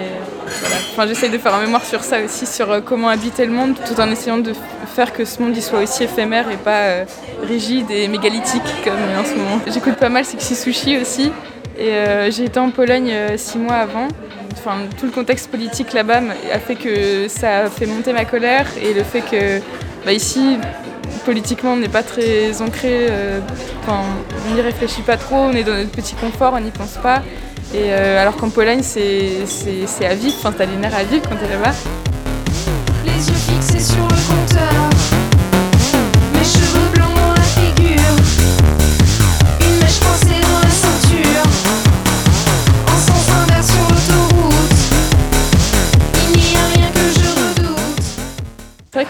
voilà. 0.60 0.76
Enfin, 0.92 1.06
j'essaie 1.06 1.28
de 1.28 1.38
faire 1.38 1.54
un 1.54 1.60
mémoire 1.60 1.84
sur 1.84 2.02
ça 2.02 2.22
aussi, 2.22 2.44
sur 2.44 2.82
comment 2.84 3.08
habiter 3.08 3.46
le 3.46 3.52
monde, 3.52 3.76
tout 3.86 3.98
en 4.00 4.10
essayant 4.10 4.38
de 4.38 4.52
faire 4.94 5.12
que 5.12 5.24
ce 5.24 5.40
monde 5.40 5.56
il 5.56 5.62
soit 5.62 5.80
aussi 5.80 6.04
éphémère 6.04 6.50
et 6.50 6.56
pas 6.56 7.04
rigide 7.46 7.90
et 7.90 8.08
mégalithique 8.08 8.62
comme 8.84 8.94
en 8.94 9.24
ce 9.24 9.34
moment. 9.34 9.60
J'écoute 9.66 9.94
pas 9.94 10.08
mal 10.08 10.24
Sexy 10.24 10.54
Sushi 10.54 10.98
aussi. 10.98 11.30
Et 11.78 11.92
j'ai 12.30 12.44
été 12.44 12.58
en 12.58 12.70
Pologne 12.70 13.14
six 13.36 13.58
mois 13.58 13.76
avant. 13.76 14.08
Enfin, 14.53 14.78
tout 14.99 15.07
le 15.07 15.12
contexte 15.12 15.51
politique 15.51 15.92
là-bas 15.92 16.20
a 16.53 16.59
fait 16.59 16.74
que 16.74 17.28
ça 17.28 17.61
a 17.61 17.70
fait 17.70 17.86
monter 17.86 18.12
ma 18.12 18.24
colère 18.24 18.66
et 18.82 18.92
le 18.94 19.03
fait 19.05 19.20
que 19.20 19.61
bah, 20.05 20.12
ici, 20.12 20.59
politiquement, 21.24 21.72
on 21.72 21.76
n'est 21.76 21.88
pas 21.88 22.03
très 22.03 22.61
ancré. 22.62 23.09
euh, 23.11 23.40
on 23.88 24.55
n'y 24.55 24.61
réfléchit 24.61 25.03
pas 25.03 25.16
trop, 25.16 25.36
on 25.36 25.53
est 25.53 25.64
dans 25.64 25.74
notre 25.74 25.90
petit 25.90 26.14
confort, 26.14 26.55
on 26.57 26.61
n'y 26.61 26.70
pense 26.70 26.96
pas. 27.03 27.22
Et 27.74 27.92
euh, 27.92 28.20
alors 28.20 28.36
qu'en 28.36 28.49
Pologne, 28.49 28.82
c'est 28.82 30.07
à 30.07 30.14
vivre, 30.14 30.34
enfin, 30.38 30.53
t'as 30.57 30.64
les 30.64 30.84
à 30.86 31.05
vivre 31.05 31.28
quand 31.28 31.36
t'es 31.36 31.49
là-bas. 31.49 31.97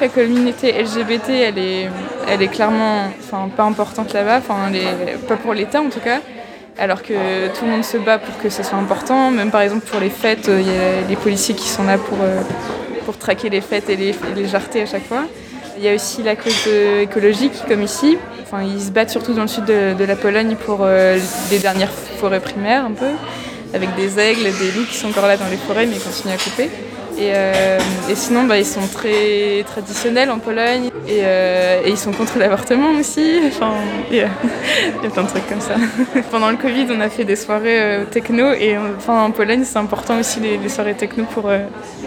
La 0.01 0.09
communauté 0.09 0.73
LGBT, 0.73 1.31
elle 1.31 1.59
est, 1.59 1.89
elle 2.29 2.43
est 2.43 2.49
clairement 2.49 3.09
pas 3.57 3.65
importante 3.65 4.13
là-bas, 4.13 4.41
pas 5.29 5.37
pour 5.37 5.55
l'État 5.55 5.81
en 5.81 5.89
tout 5.89 6.01
cas. 6.01 6.21
Alors 6.79 7.03
que 7.03 7.49
tout 7.59 7.65
le 7.65 7.73
monde 7.73 7.85
se 7.85 7.97
bat 7.97 8.19
pour 8.19 8.39
que 8.39 8.49
ce 8.49 8.63
soit 8.63 8.79
important. 8.79 9.33
Même 9.33 9.51
par 9.51 9.63
exemple 9.63 9.87
pour 9.87 9.99
les 9.99 10.11
fêtes, 10.11 10.49
euh, 10.49 10.61
il 10.61 10.67
y 10.69 10.77
a 10.77 11.09
les 11.09 11.17
policiers 11.17 11.57
qui 11.57 11.69
sont 11.69 11.83
là 11.83 11.99
pour, 11.99 12.19
euh, 12.23 12.41
pour 13.05 13.19
traquer 13.19 13.51
les 13.51 13.61
fêtes 13.61 13.91
et 13.91 13.97
les, 13.97 14.11
et 14.11 14.35
les 14.37 14.47
jarreter 14.47 14.83
à 14.83 14.87
chaque 14.87 15.05
fois. 15.05 15.25
Il 15.77 15.83
y 15.83 15.89
a 15.89 15.95
aussi 15.95 16.23
la 16.23 16.37
cause 16.37 16.67
euh, 16.69 17.03
écologique, 17.03 17.53
comme 17.67 17.83
ici. 17.83 18.17
Enfin, 18.43 18.63
ils 18.63 18.81
se 18.81 18.91
battent 18.93 19.11
surtout 19.11 19.35
dans 19.35 19.43
le 19.43 19.49
sud 19.49 19.65
de, 19.65 20.05
la 20.05 20.17
Pologne 20.17 20.55
pour 20.55 20.87
les 20.87 21.59
dernières 21.59 21.91
forêts 21.91 22.41
primaires, 22.41 22.87
un 22.87 22.93
peu, 22.93 23.11
avec 23.75 23.95
des 23.95 24.19
aigles, 24.19 24.45
des 24.45 24.73
loups 24.73 24.87
qui 24.89 24.97
sont 24.97 25.09
encore 25.09 25.27
là 25.27 25.37
dans 25.37 25.49
les 25.51 25.59
forêts, 25.59 25.85
mais 25.85 25.97
ils 25.97 26.03
continuent 26.03 26.33
à 26.33 26.39
couper. 26.39 26.71
Et, 27.19 27.33
euh, 27.35 27.79
et 28.09 28.15
sinon, 28.15 28.45
bah, 28.45 28.59
ils 28.59 28.65
sont 28.65 28.87
très 28.87 29.65
traditionnels 29.67 30.31
en 30.31 30.39
Pologne 30.39 30.91
et, 31.09 31.21
euh, 31.23 31.83
ils 31.85 31.99
sont 31.99 32.13
contre 32.13 32.39
l'avortement 32.39 32.91
aussi. 32.93 33.41
Enfin, 33.49 33.73
il 34.11 34.19
y, 34.19 34.21
a, 34.21 34.29
plein 35.13 35.25
de 35.25 35.29
trucs 35.29 35.49
comme 35.49 35.61
ça. 35.61 35.75
Pendant 36.31 36.51
le 36.51 36.57
Covid, 36.57 36.87
on 36.91 37.01
a 37.01 37.09
fait 37.09 37.25
des 37.25 37.35
soirées 37.35 37.81
euh, 37.81 38.05
techno 38.05 38.53
et 38.53 38.77
enfin, 38.79 39.25
en 39.25 39.33
Pologne, 39.33 39.65
c'est 39.65 39.79
important 39.79 40.21
aussi 40.21 40.39
les, 40.39 40.69
soirées 40.69 40.95
techno 40.95 41.25
pour 41.25 41.51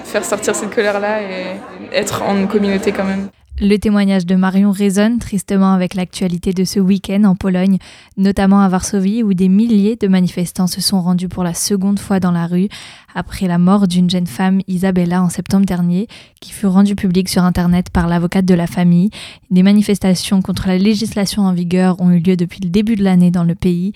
faire 0.06 0.24
sortir 0.24 0.56
cette 0.56 0.74
colère-là 0.74 1.22
et 1.24 1.58
être 1.94 2.22
en 2.24 2.46
communauté 2.48 2.94
quand 2.94 3.04
même. 3.04 3.28
Le 3.64 3.78
témoignage 3.78 4.26
de 4.26 4.34
Marion 4.34 4.72
résonne 4.72 5.20
tristement 5.20 5.74
avec 5.74 5.94
l'actualité 5.94 6.52
de 6.52 6.64
ce 6.64 6.80
week-end 6.80 7.26
en 7.26 7.36
Pologne, 7.36 7.78
notamment 8.18 8.62
à 8.62 8.68
Varsovie 8.68 9.22
où 9.22 9.36
des 9.36 9.50
milliers 9.50 9.98
de 9.98 10.08
manifestants 10.08 10.66
se 10.66 10.82
sont 10.82 11.00
rendus 11.00 11.30
pour 11.30 11.44
la 11.44 11.54
seconde 11.54 12.00
fois 12.00 12.20
dans 12.20 12.32
la 12.32 12.48
rue 12.48 12.70
après 13.14 13.46
la 13.46 13.60
mort 13.60 13.88
d'une 13.88 14.10
jeune 14.10 14.26
femme, 14.26 14.62
Isabella, 14.68 15.22
en 15.22 15.30
septembre 15.30 15.68
dernier, 15.68 16.08
qui 16.40 16.54
fut 16.54 16.66
rendue 16.66 16.96
publique 16.96 17.30
sur 17.30 17.44
Internet 17.44 17.92
par 17.92 18.08
l'avocate 18.08 18.46
de 18.46 18.56
la 18.56 18.66
famille. 18.66 19.12
Des 19.52 19.62
manifestations 19.62 20.42
contre 20.42 20.68
la 20.68 20.80
législation 20.80 21.44
en 21.44 21.54
vigueur 21.54 22.02
ont 22.02 22.10
eu 22.10 22.20
lieu 22.20 22.36
depuis 22.36 22.62
le 22.64 22.70
début 22.72 22.96
de 22.96 23.04
l'année 23.04 23.30
dans 23.30 23.44
le 23.44 23.54
pays, 23.54 23.94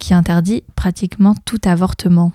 qui 0.00 0.12
interdit 0.12 0.64
pratiquement 0.74 1.36
tout 1.44 1.60
avortement. 1.66 2.32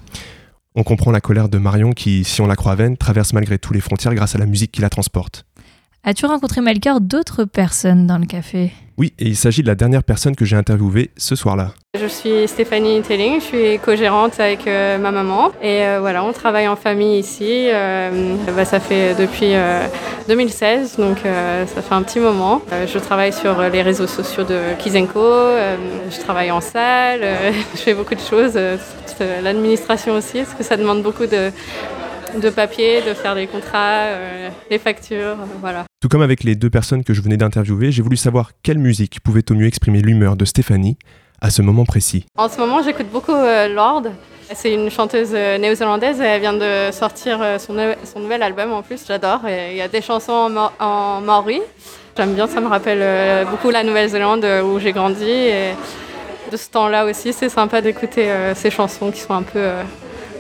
On 0.76 0.84
comprend 0.84 1.12
la 1.12 1.20
colère 1.20 1.50
de 1.50 1.58
Marion 1.58 1.92
qui, 1.92 2.24
si 2.24 2.40
on 2.40 2.48
la 2.48 2.56
croit 2.56 2.76
vaine, 2.76 2.96
traverse 2.96 3.34
malgré 3.34 3.60
tout 3.60 3.74
les 3.74 3.82
frontières 3.82 4.16
grâce 4.16 4.36
à 4.36 4.38
la 4.38 4.46
musique 4.46 4.72
qui 4.72 4.82
la 4.82 4.90
transporte. 4.90 5.46
As-tu 6.06 6.26
rencontré 6.26 6.60
Melchior 6.60 7.00
d'autres 7.00 7.46
personnes 7.46 8.08
dans 8.08 8.18
le 8.18 8.26
café? 8.26 8.74
Oui, 8.98 9.14
et 9.20 9.28
il 9.28 9.38
s'agit 9.38 9.62
de 9.62 9.68
la 9.68 9.76
dernière 9.76 10.04
personne 10.04 10.36
que 10.36 10.44
j'ai 10.44 10.58
interviewée 10.58 11.12
ce 11.16 11.34
soir-là. 11.38 11.72
Je 11.98 12.06
suis 12.08 12.46
Stéphanie 12.46 13.02
Telling, 13.02 13.40
je 13.40 13.46
suis 13.46 13.80
co-gérante 13.80 14.38
avec 14.38 14.68
euh, 14.68 14.98
ma 14.98 15.12
maman 15.12 15.52
et 15.62 15.86
euh, 15.86 16.00
voilà, 16.02 16.26
on 16.26 16.34
travaille 16.34 16.68
en 16.68 16.76
famille 16.76 17.18
ici. 17.20 17.70
euh, 17.72 18.36
bah, 18.54 18.66
ça 18.66 18.82
fait 18.82 19.16
depuis 19.16 19.54
euh, 19.56 19.88
2016, 20.28 20.98
donc 20.98 21.20
euh, 21.26 21.66
ça 21.68 21.82
fait 21.82 21.96
un 21.96 22.04
petit 22.04 22.20
moment. 22.20 22.62
Euh, 22.74 22.86
je 22.86 23.00
travaille 23.00 23.32
sur 23.32 23.62
les 23.62 23.82
réseaux 23.82 24.08
sociaux 24.08 24.44
de 24.44 24.60
Kizenko, 24.80 25.20
euh, 25.20 25.78
je 26.12 26.20
travaille 26.20 26.52
en 26.52 26.60
salle, 26.60 27.22
euh, 27.24 27.52
je 27.76 27.80
fais 27.80 27.94
beaucoup 27.94 28.16
de 28.16 28.20
choses, 28.20 28.60
l'administration 29.42 30.16
aussi, 30.18 30.40
parce 30.40 30.54
que 30.54 30.64
ça 30.64 30.76
demande 30.76 31.02
beaucoup 31.02 31.28
de, 31.28 31.50
de 32.42 32.50
papier, 32.50 33.02
de 33.02 33.14
faire 33.14 33.36
des 33.36 33.48
contrats, 33.48 34.06
euh, 34.08 34.50
les 34.70 34.80
factures, 34.80 35.18
euh, 35.18 35.46
voilà. 35.62 35.84
Tout 36.02 36.10
comme 36.10 36.22
avec 36.22 36.44
les 36.44 36.56
deux 36.56 36.70
personnes 36.70 37.04
que 37.04 37.14
je 37.14 37.22
venais 37.22 37.38
d'interviewer, 37.38 37.92
j'ai 37.92 38.02
voulu 38.02 38.18
savoir 38.18 38.52
quelle 38.64 38.78
musique 38.78 39.20
pouvait 39.22 39.50
au 39.52 39.54
mieux 39.56 39.68
exprimer 39.68 40.02
l'humeur 40.02 40.36
de 40.36 40.46
Stéphanie 40.46 40.98
à 41.42 41.50
ce 41.50 41.62
moment 41.62 41.86
précis. 41.86 42.26
En 42.38 42.50
ce 42.50 42.58
moment, 42.58 42.82
j'écoute 42.82 43.08
beaucoup 43.12 43.34
euh, 43.34 43.68
Lorde. 43.68 44.12
C'est 44.54 44.74
une 44.74 44.90
chanteuse 44.90 45.32
euh, 45.34 45.58
néo-zélandaise 45.58 46.20
et 46.20 46.26
elle 46.26 46.42
vient 46.42 46.54
de 46.54 46.92
sortir 46.92 47.40
euh, 47.42 47.58
son, 47.58 47.76
son 48.04 48.20
nouvel 48.20 48.44
album 48.44 48.72
en 48.72 48.82
plus, 48.82 49.04
j'adore. 49.08 49.42
Il 49.48 49.76
y 49.76 49.82
a 49.82 49.88
des 49.88 50.02
chansons 50.02 50.50
en, 50.80 50.86
en 50.86 51.22
maori. 51.22 51.62
J'aime 52.16 52.34
bien, 52.36 52.48
ça 52.48 52.62
me 52.62 52.68
rappelle 52.68 53.48
beaucoup 53.48 53.72
la 53.72 53.84
Nouvelle-Zélande 53.84 54.46
où 54.64 54.78
j'ai 54.78 54.92
grandi. 54.92 55.26
Et 55.26 55.72
de 56.54 56.58
ce 56.58 56.70
temps-là 56.70 57.06
aussi, 57.06 57.34
c'est 57.34 57.50
sympa 57.50 57.82
d'écouter 57.82 58.30
euh, 58.30 58.54
ces 58.54 58.70
chansons 58.70 59.10
qui 59.12 59.20
sont 59.20 59.34
un 59.34 59.42
peu 59.42 59.58
euh, 59.58 59.82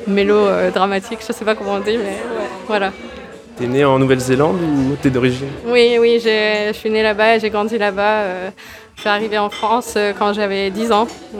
mélo-dramatiques. 0.07 1.19
Je 1.27 1.33
sais 1.33 1.45
pas 1.45 1.55
comment 1.55 1.73
on 1.73 1.79
dit, 1.79 1.97
mais 1.97 2.03
ouais, 2.37 2.49
voilà. 2.67 2.91
T'es 3.57 3.67
né 3.67 3.85
en 3.85 3.99
Nouvelle-Zélande 3.99 4.59
ou 4.61 4.95
t'es 5.01 5.09
d'origine? 5.11 5.47
Oui, 5.67 5.97
oui, 5.99 6.19
j'ai- 6.23 6.67
je 6.69 6.73
suis 6.73 6.89
née 6.89 7.03
là-bas 7.03 7.35
et 7.35 7.39
j'ai 7.39 7.49
grandi 7.49 7.77
là-bas. 7.77 8.21
euh, 8.21 8.49
je 8.95 9.01
suis 9.01 9.09
arrivée 9.09 9.37
en 9.37 9.49
France 9.49 9.93
euh, 9.95 10.13
quand 10.17 10.33
j'avais 10.33 10.69
10 10.71 10.91
ans. 10.91 11.07
Euh, 11.35 11.39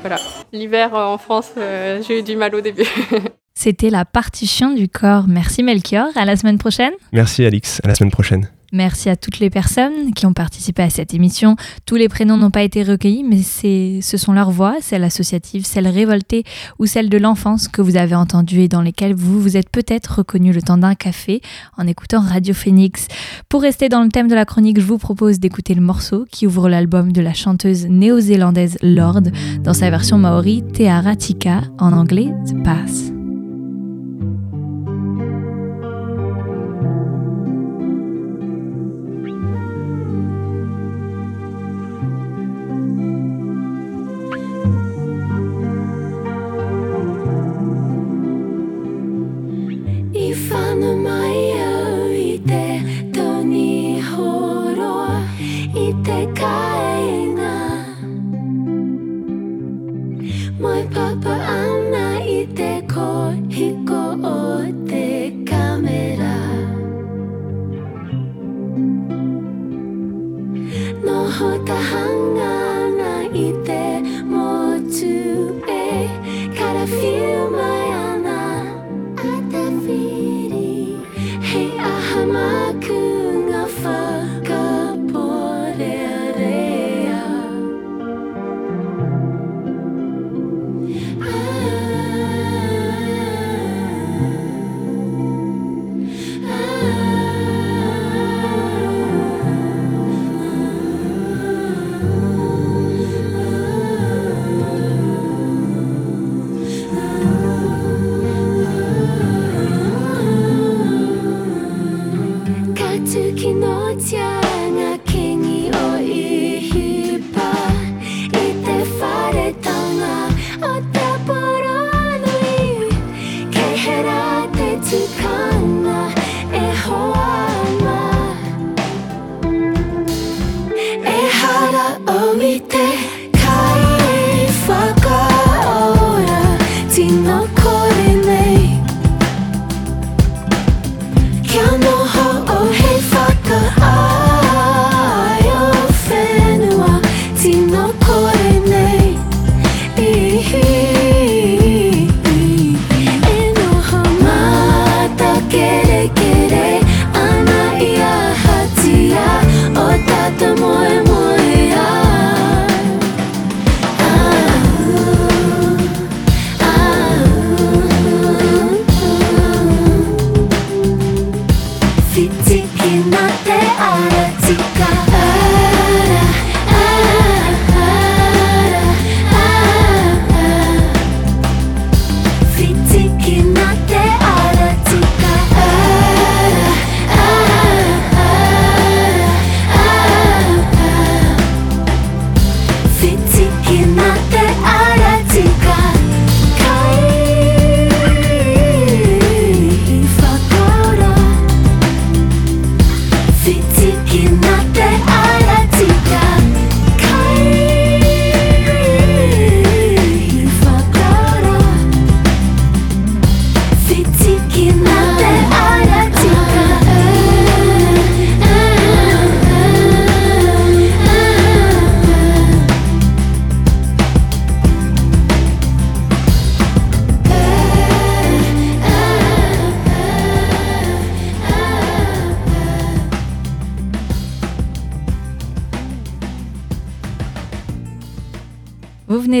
voilà. 0.00 0.16
L'hiver 0.52 0.94
euh, 0.94 1.04
en 1.04 1.18
France, 1.18 1.50
euh, 1.56 2.02
j'ai 2.06 2.18
eu 2.18 2.22
du 2.22 2.36
mal 2.36 2.54
au 2.54 2.60
début. 2.60 2.84
C'était 3.54 3.90
la 3.90 4.04
partition 4.04 4.72
du 4.72 4.88
corps. 4.88 5.24
Merci 5.26 5.62
Melchior, 5.62 6.06
à 6.16 6.24
la 6.24 6.36
semaine 6.36 6.58
prochaine. 6.58 6.92
Merci 7.12 7.44
Alix, 7.44 7.80
à 7.82 7.88
la 7.88 7.94
semaine 7.94 8.12
prochaine. 8.12 8.48
Merci 8.72 9.08
à 9.08 9.16
toutes 9.16 9.38
les 9.38 9.48
personnes 9.48 10.12
qui 10.14 10.26
ont 10.26 10.34
participé 10.34 10.82
à 10.82 10.90
cette 10.90 11.14
émission. 11.14 11.56
Tous 11.86 11.96
les 11.96 12.08
prénoms 12.08 12.36
n'ont 12.36 12.50
pas 12.50 12.62
été 12.62 12.82
recueillis, 12.82 13.24
mais 13.24 13.42
ce 13.42 14.16
sont 14.16 14.32
leurs 14.32 14.50
voix, 14.50 14.76
celles 14.80 15.04
associatives, 15.04 15.64
celles 15.64 15.88
révoltées 15.88 16.44
ou 16.78 16.86
celles 16.86 17.08
de 17.08 17.16
l'enfance 17.16 17.68
que 17.68 17.80
vous 17.80 17.96
avez 17.96 18.14
entendues 18.14 18.60
et 18.60 18.68
dans 18.68 18.82
lesquelles 18.82 19.14
vous 19.14 19.40
vous 19.40 19.56
êtes 19.56 19.70
peut-être 19.70 20.18
reconnus 20.18 20.54
le 20.54 20.60
temps 20.62 20.78
d'un 20.78 20.94
café 20.94 21.40
en 21.78 21.86
écoutant 21.86 22.20
Radio 22.20 22.52
Phoenix. 22.52 23.08
Pour 23.48 23.62
rester 23.62 23.88
dans 23.88 24.02
le 24.02 24.10
thème 24.10 24.28
de 24.28 24.34
la 24.34 24.44
chronique, 24.44 24.80
je 24.80 24.86
vous 24.86 24.98
propose 24.98 25.40
d'écouter 25.40 25.74
le 25.74 25.80
morceau 25.80 26.26
qui 26.30 26.46
ouvre 26.46 26.68
l'album 26.68 27.12
de 27.12 27.22
la 27.22 27.32
chanteuse 27.32 27.86
néo-zélandaise 27.86 28.78
Lord 28.82 29.22
dans 29.62 29.74
sa 29.74 29.88
version 29.88 30.18
maori 30.18 30.62
Te 30.74 30.82
Aratika, 30.82 31.62
en 31.78 31.92
anglais 31.92 32.32
The 32.46 32.62
Pass. 32.62 33.17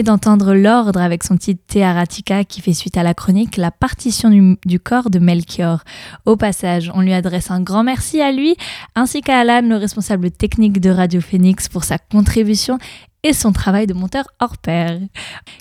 D'entendre 0.08 0.54
l'ordre 0.54 1.02
avec 1.02 1.22
son 1.22 1.36
titre 1.36 1.60
Te 1.68 1.78
Aratika 1.80 2.42
qui 2.42 2.62
fait 2.62 2.72
suite 2.72 2.96
à 2.96 3.02
la 3.02 3.12
chronique 3.12 3.58
La 3.58 3.70
partition 3.70 4.30
du, 4.30 4.56
du 4.64 4.80
corps 4.80 5.10
de 5.10 5.18
Melchior. 5.18 5.80
Au 6.24 6.34
passage, 6.34 6.90
on 6.94 7.02
lui 7.02 7.12
adresse 7.12 7.50
un 7.50 7.60
grand 7.60 7.84
merci 7.84 8.22
à 8.22 8.32
lui 8.32 8.56
ainsi 8.94 9.20
qu'à 9.20 9.40
Alan, 9.40 9.60
le 9.60 9.76
responsable 9.76 10.30
technique 10.30 10.80
de 10.80 10.88
Radio 10.88 11.20
Phoenix 11.20 11.68
pour 11.68 11.84
sa 11.84 11.98
contribution 11.98 12.78
et 13.22 13.34
son 13.34 13.52
travail 13.52 13.86
de 13.86 13.92
monteur 13.92 14.24
hors 14.40 14.56
pair. 14.56 14.98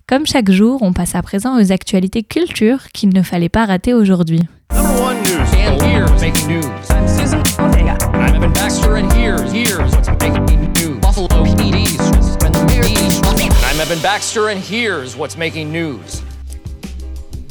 Comme 0.08 0.26
chaque 0.26 0.50
jour, 0.50 0.82
on 0.82 0.93
passe 0.93 1.16
à 1.16 1.22
présent 1.22 1.60
aux 1.62 1.74
actualités 1.74 2.24
culture 2.24 2.88
qu'il 2.93 3.10
ne 3.10 3.24
fallait 3.24 3.50
pas 3.50 3.66
rater 3.66 3.93
aujourd'hui. 3.93 4.43
And. 11.18 11.26
I'm 13.63 13.80
Evan 13.82 13.99
Baxter, 14.03 14.49
and 14.49 14.59
here's 14.59 15.18
what's 15.18 15.36
making 15.36 15.72
news. 15.72 16.22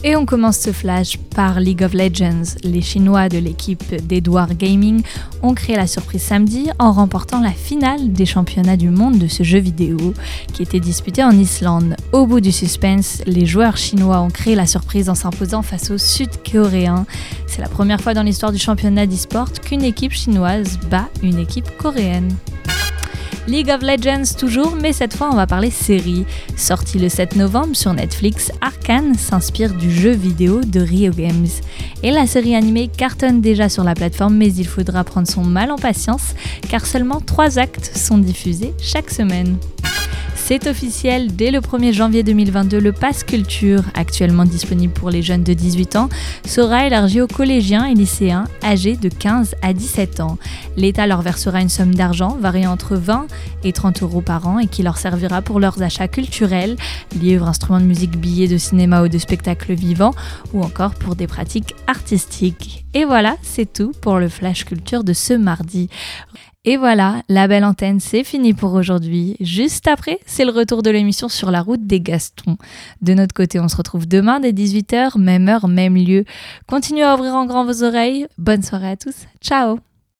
Et 0.05 0.15
on 0.15 0.25
commence 0.25 0.59
ce 0.59 0.71
flash 0.71 1.17
par 1.35 1.59
League 1.59 1.83
of 1.83 1.93
Legends. 1.93 2.59
Les 2.63 2.81
Chinois 2.81 3.29
de 3.29 3.39
l'équipe 3.39 3.83
d'Edouard 4.07 4.55
Gaming 4.55 5.03
ont 5.43 5.55
créé 5.55 5.75
la 5.75 5.89
surprise 5.89 6.23
samedi 6.23 6.71
en 6.79 6.93
remportant 6.93 7.41
la 7.41 7.51
finale 7.51 8.13
des 8.13 8.25
championnats 8.25 8.77
du 8.77 8.91
monde 8.91 9.19
de 9.19 9.27
ce 9.27 9.43
jeu 9.43 9.59
vidéo 9.59 10.15
qui 10.53 10.63
était 10.63 10.79
disputé 10.79 11.25
en 11.25 11.33
Islande. 11.33 11.97
Au 12.13 12.25
bout 12.25 12.41
du 12.41 12.53
suspense, 12.53 13.23
les 13.27 13.47
joueurs 13.47 13.77
chinois 13.77 14.21
ont 14.21 14.31
créé 14.31 14.55
la 14.55 14.67
surprise 14.67 15.09
en 15.09 15.17
s'imposant 15.17 15.63
face 15.63 15.91
aux 15.91 15.99
Sud-Coréens. 15.99 17.05
C'est 17.49 17.63
la 17.63 17.69
première 17.69 18.01
fois 18.01 18.15
dans 18.15 18.23
l'histoire 18.23 18.53
du 18.53 18.59
championnat 18.59 19.09
d'e-sport 19.09 19.51
qu'une 19.51 19.83
équipe 19.83 20.13
chinoise 20.13 20.79
bat 20.89 21.09
une 21.25 21.41
équipe 21.41 21.77
coréenne. 21.79 22.33
League 23.49 23.71
of 23.71 23.81
Legends 23.83 24.35
toujours, 24.37 24.75
mais 24.75 24.93
cette 24.93 25.15
fois 25.15 25.29
on 25.33 25.37
va 25.37 25.47
parler 25.47 25.71
série. 25.71 26.25
Sorti 26.57 26.99
le 26.99 27.09
7 27.09 27.37
novembre 27.37 27.77
sur 27.77 27.93
Netflix, 27.93 28.51
Arkane 28.61 29.15
s'inspire 29.15 29.73
du 29.73 29.91
jeu 29.91 30.11
vidéo 30.11 30.63
de 30.63 30.81
Rio 30.81 31.13
Games. 31.13 31.47
Et 32.03 32.11
la 32.11 32.27
série 32.27 32.57
animée 32.57 32.89
cartonne 32.89 33.41
déjà 33.41 33.69
sur 33.69 33.85
la 33.85 33.95
plateforme, 33.95 34.35
mais 34.35 34.53
il 34.53 34.67
faudra 34.67 35.05
prendre 35.05 35.29
son 35.29 35.45
mal 35.45 35.71
en 35.71 35.77
patience, 35.77 36.35
car 36.69 36.85
seulement 36.87 37.21
3 37.21 37.59
actes 37.61 37.93
sont 37.97 38.19
diffusés 38.19 38.75
chaque 38.81 39.11
semaine. 39.11 39.57
C'est 40.49 40.69
officiel, 40.69 41.35
dès 41.35 41.51
le 41.51 41.59
1er 41.59 41.93
janvier 41.93 42.23
2022, 42.23 42.79
le 42.79 42.93
Pass 42.93 43.25
Culture, 43.25 43.83
actuellement 43.95 44.45
disponible 44.45 44.93
pour 44.93 45.11
les 45.11 45.21
jeunes 45.21 45.43
de 45.43 45.55
18 45.55 45.97
ans, 45.97 46.09
sera 46.47 46.87
élargi 46.87 47.21
aux 47.21 47.27
collégiens 47.27 47.87
et 47.87 47.95
lycéens 47.95 48.45
âgés 48.63 48.95
de 48.95 49.09
15 49.09 49.57
à 49.61 49.73
17 49.73 50.21
ans. 50.21 50.39
L'État 50.77 51.09
leur 51.09 51.21
versera 51.23 51.61
une 51.61 51.69
somme 51.69 51.97
d'argent 51.97 52.37
variant 52.41 52.71
entre 52.71 52.95
20 52.95 53.27
et 53.65 53.73
30 53.73 54.03
euros 54.03 54.21
par 54.21 54.47
an 54.47 54.59
et 54.59 54.67
qui 54.67 54.83
leur 54.83 54.99
servira 54.99 55.43
pour 55.43 55.61
leurs 55.61 55.83
achats 55.83 56.09
culturels, 56.09 56.77
livres, 57.19 57.49
instruments 57.49 57.81
de 57.81 57.87
musique, 57.87 58.19
billets 58.19 58.49
de 58.49 58.59
cinéma 58.59 59.03
ou 59.03 59.09
de 59.09 59.19
spectacles 59.19 59.75
vivants, 59.75 60.15
ou 60.53 60.63
encore 60.63 60.95
pour 60.95 61.17
des 61.17 61.27
pratiques 61.27 61.75
artistiques. 61.87 62.85
Et 62.95 63.05
voilà, 63.05 63.37
c'est 63.43 63.73
tout 63.73 63.93
pour 64.01 64.19
le 64.19 64.29
Flash 64.29 64.65
Culture 64.65 65.05
de 65.05 65.13
ce 65.13 65.35
mardi. 65.35 65.89
Et 66.69 66.77
voilà, 66.77 67.23
la 67.29 67.47
belle 67.47 67.65
antenne, 67.65 68.01
c'est 68.01 68.25
fini 68.25 68.53
pour 68.53 68.73
aujourd'hui. 68.73 69.37
Juste 69.39 69.87
après, 69.87 70.19
c'est 70.27 70.45
le 70.45 70.51
retour 70.51 70.83
de 70.83 70.91
l'émission 70.91 71.29
sur 71.29 71.53
la 71.53 71.63
route 71.63 71.87
des 71.87 72.01
Gastons. 72.01 72.57
De 73.03 73.15
notre 73.15 73.35
côté, 73.35 73.61
on 73.61 73.69
se 73.69 73.77
retrouve 73.77 74.09
demain 74.09 74.41
dès 74.41 74.51
18h, 74.51 75.17
même 75.17 75.49
heure, 75.49 75.69
même 75.69 75.95
lieu. 75.95 76.25
Continuez 76.67 77.05
à 77.05 77.15
ouvrir 77.15 77.35
en 77.35 77.47
grand 77.47 77.65
vos 77.65 77.85
oreilles. 77.85 78.27
Bonne 78.37 78.65
soirée 78.65 78.91
à 78.91 78.97
tous. 78.97 79.15
Ciao 79.41 79.79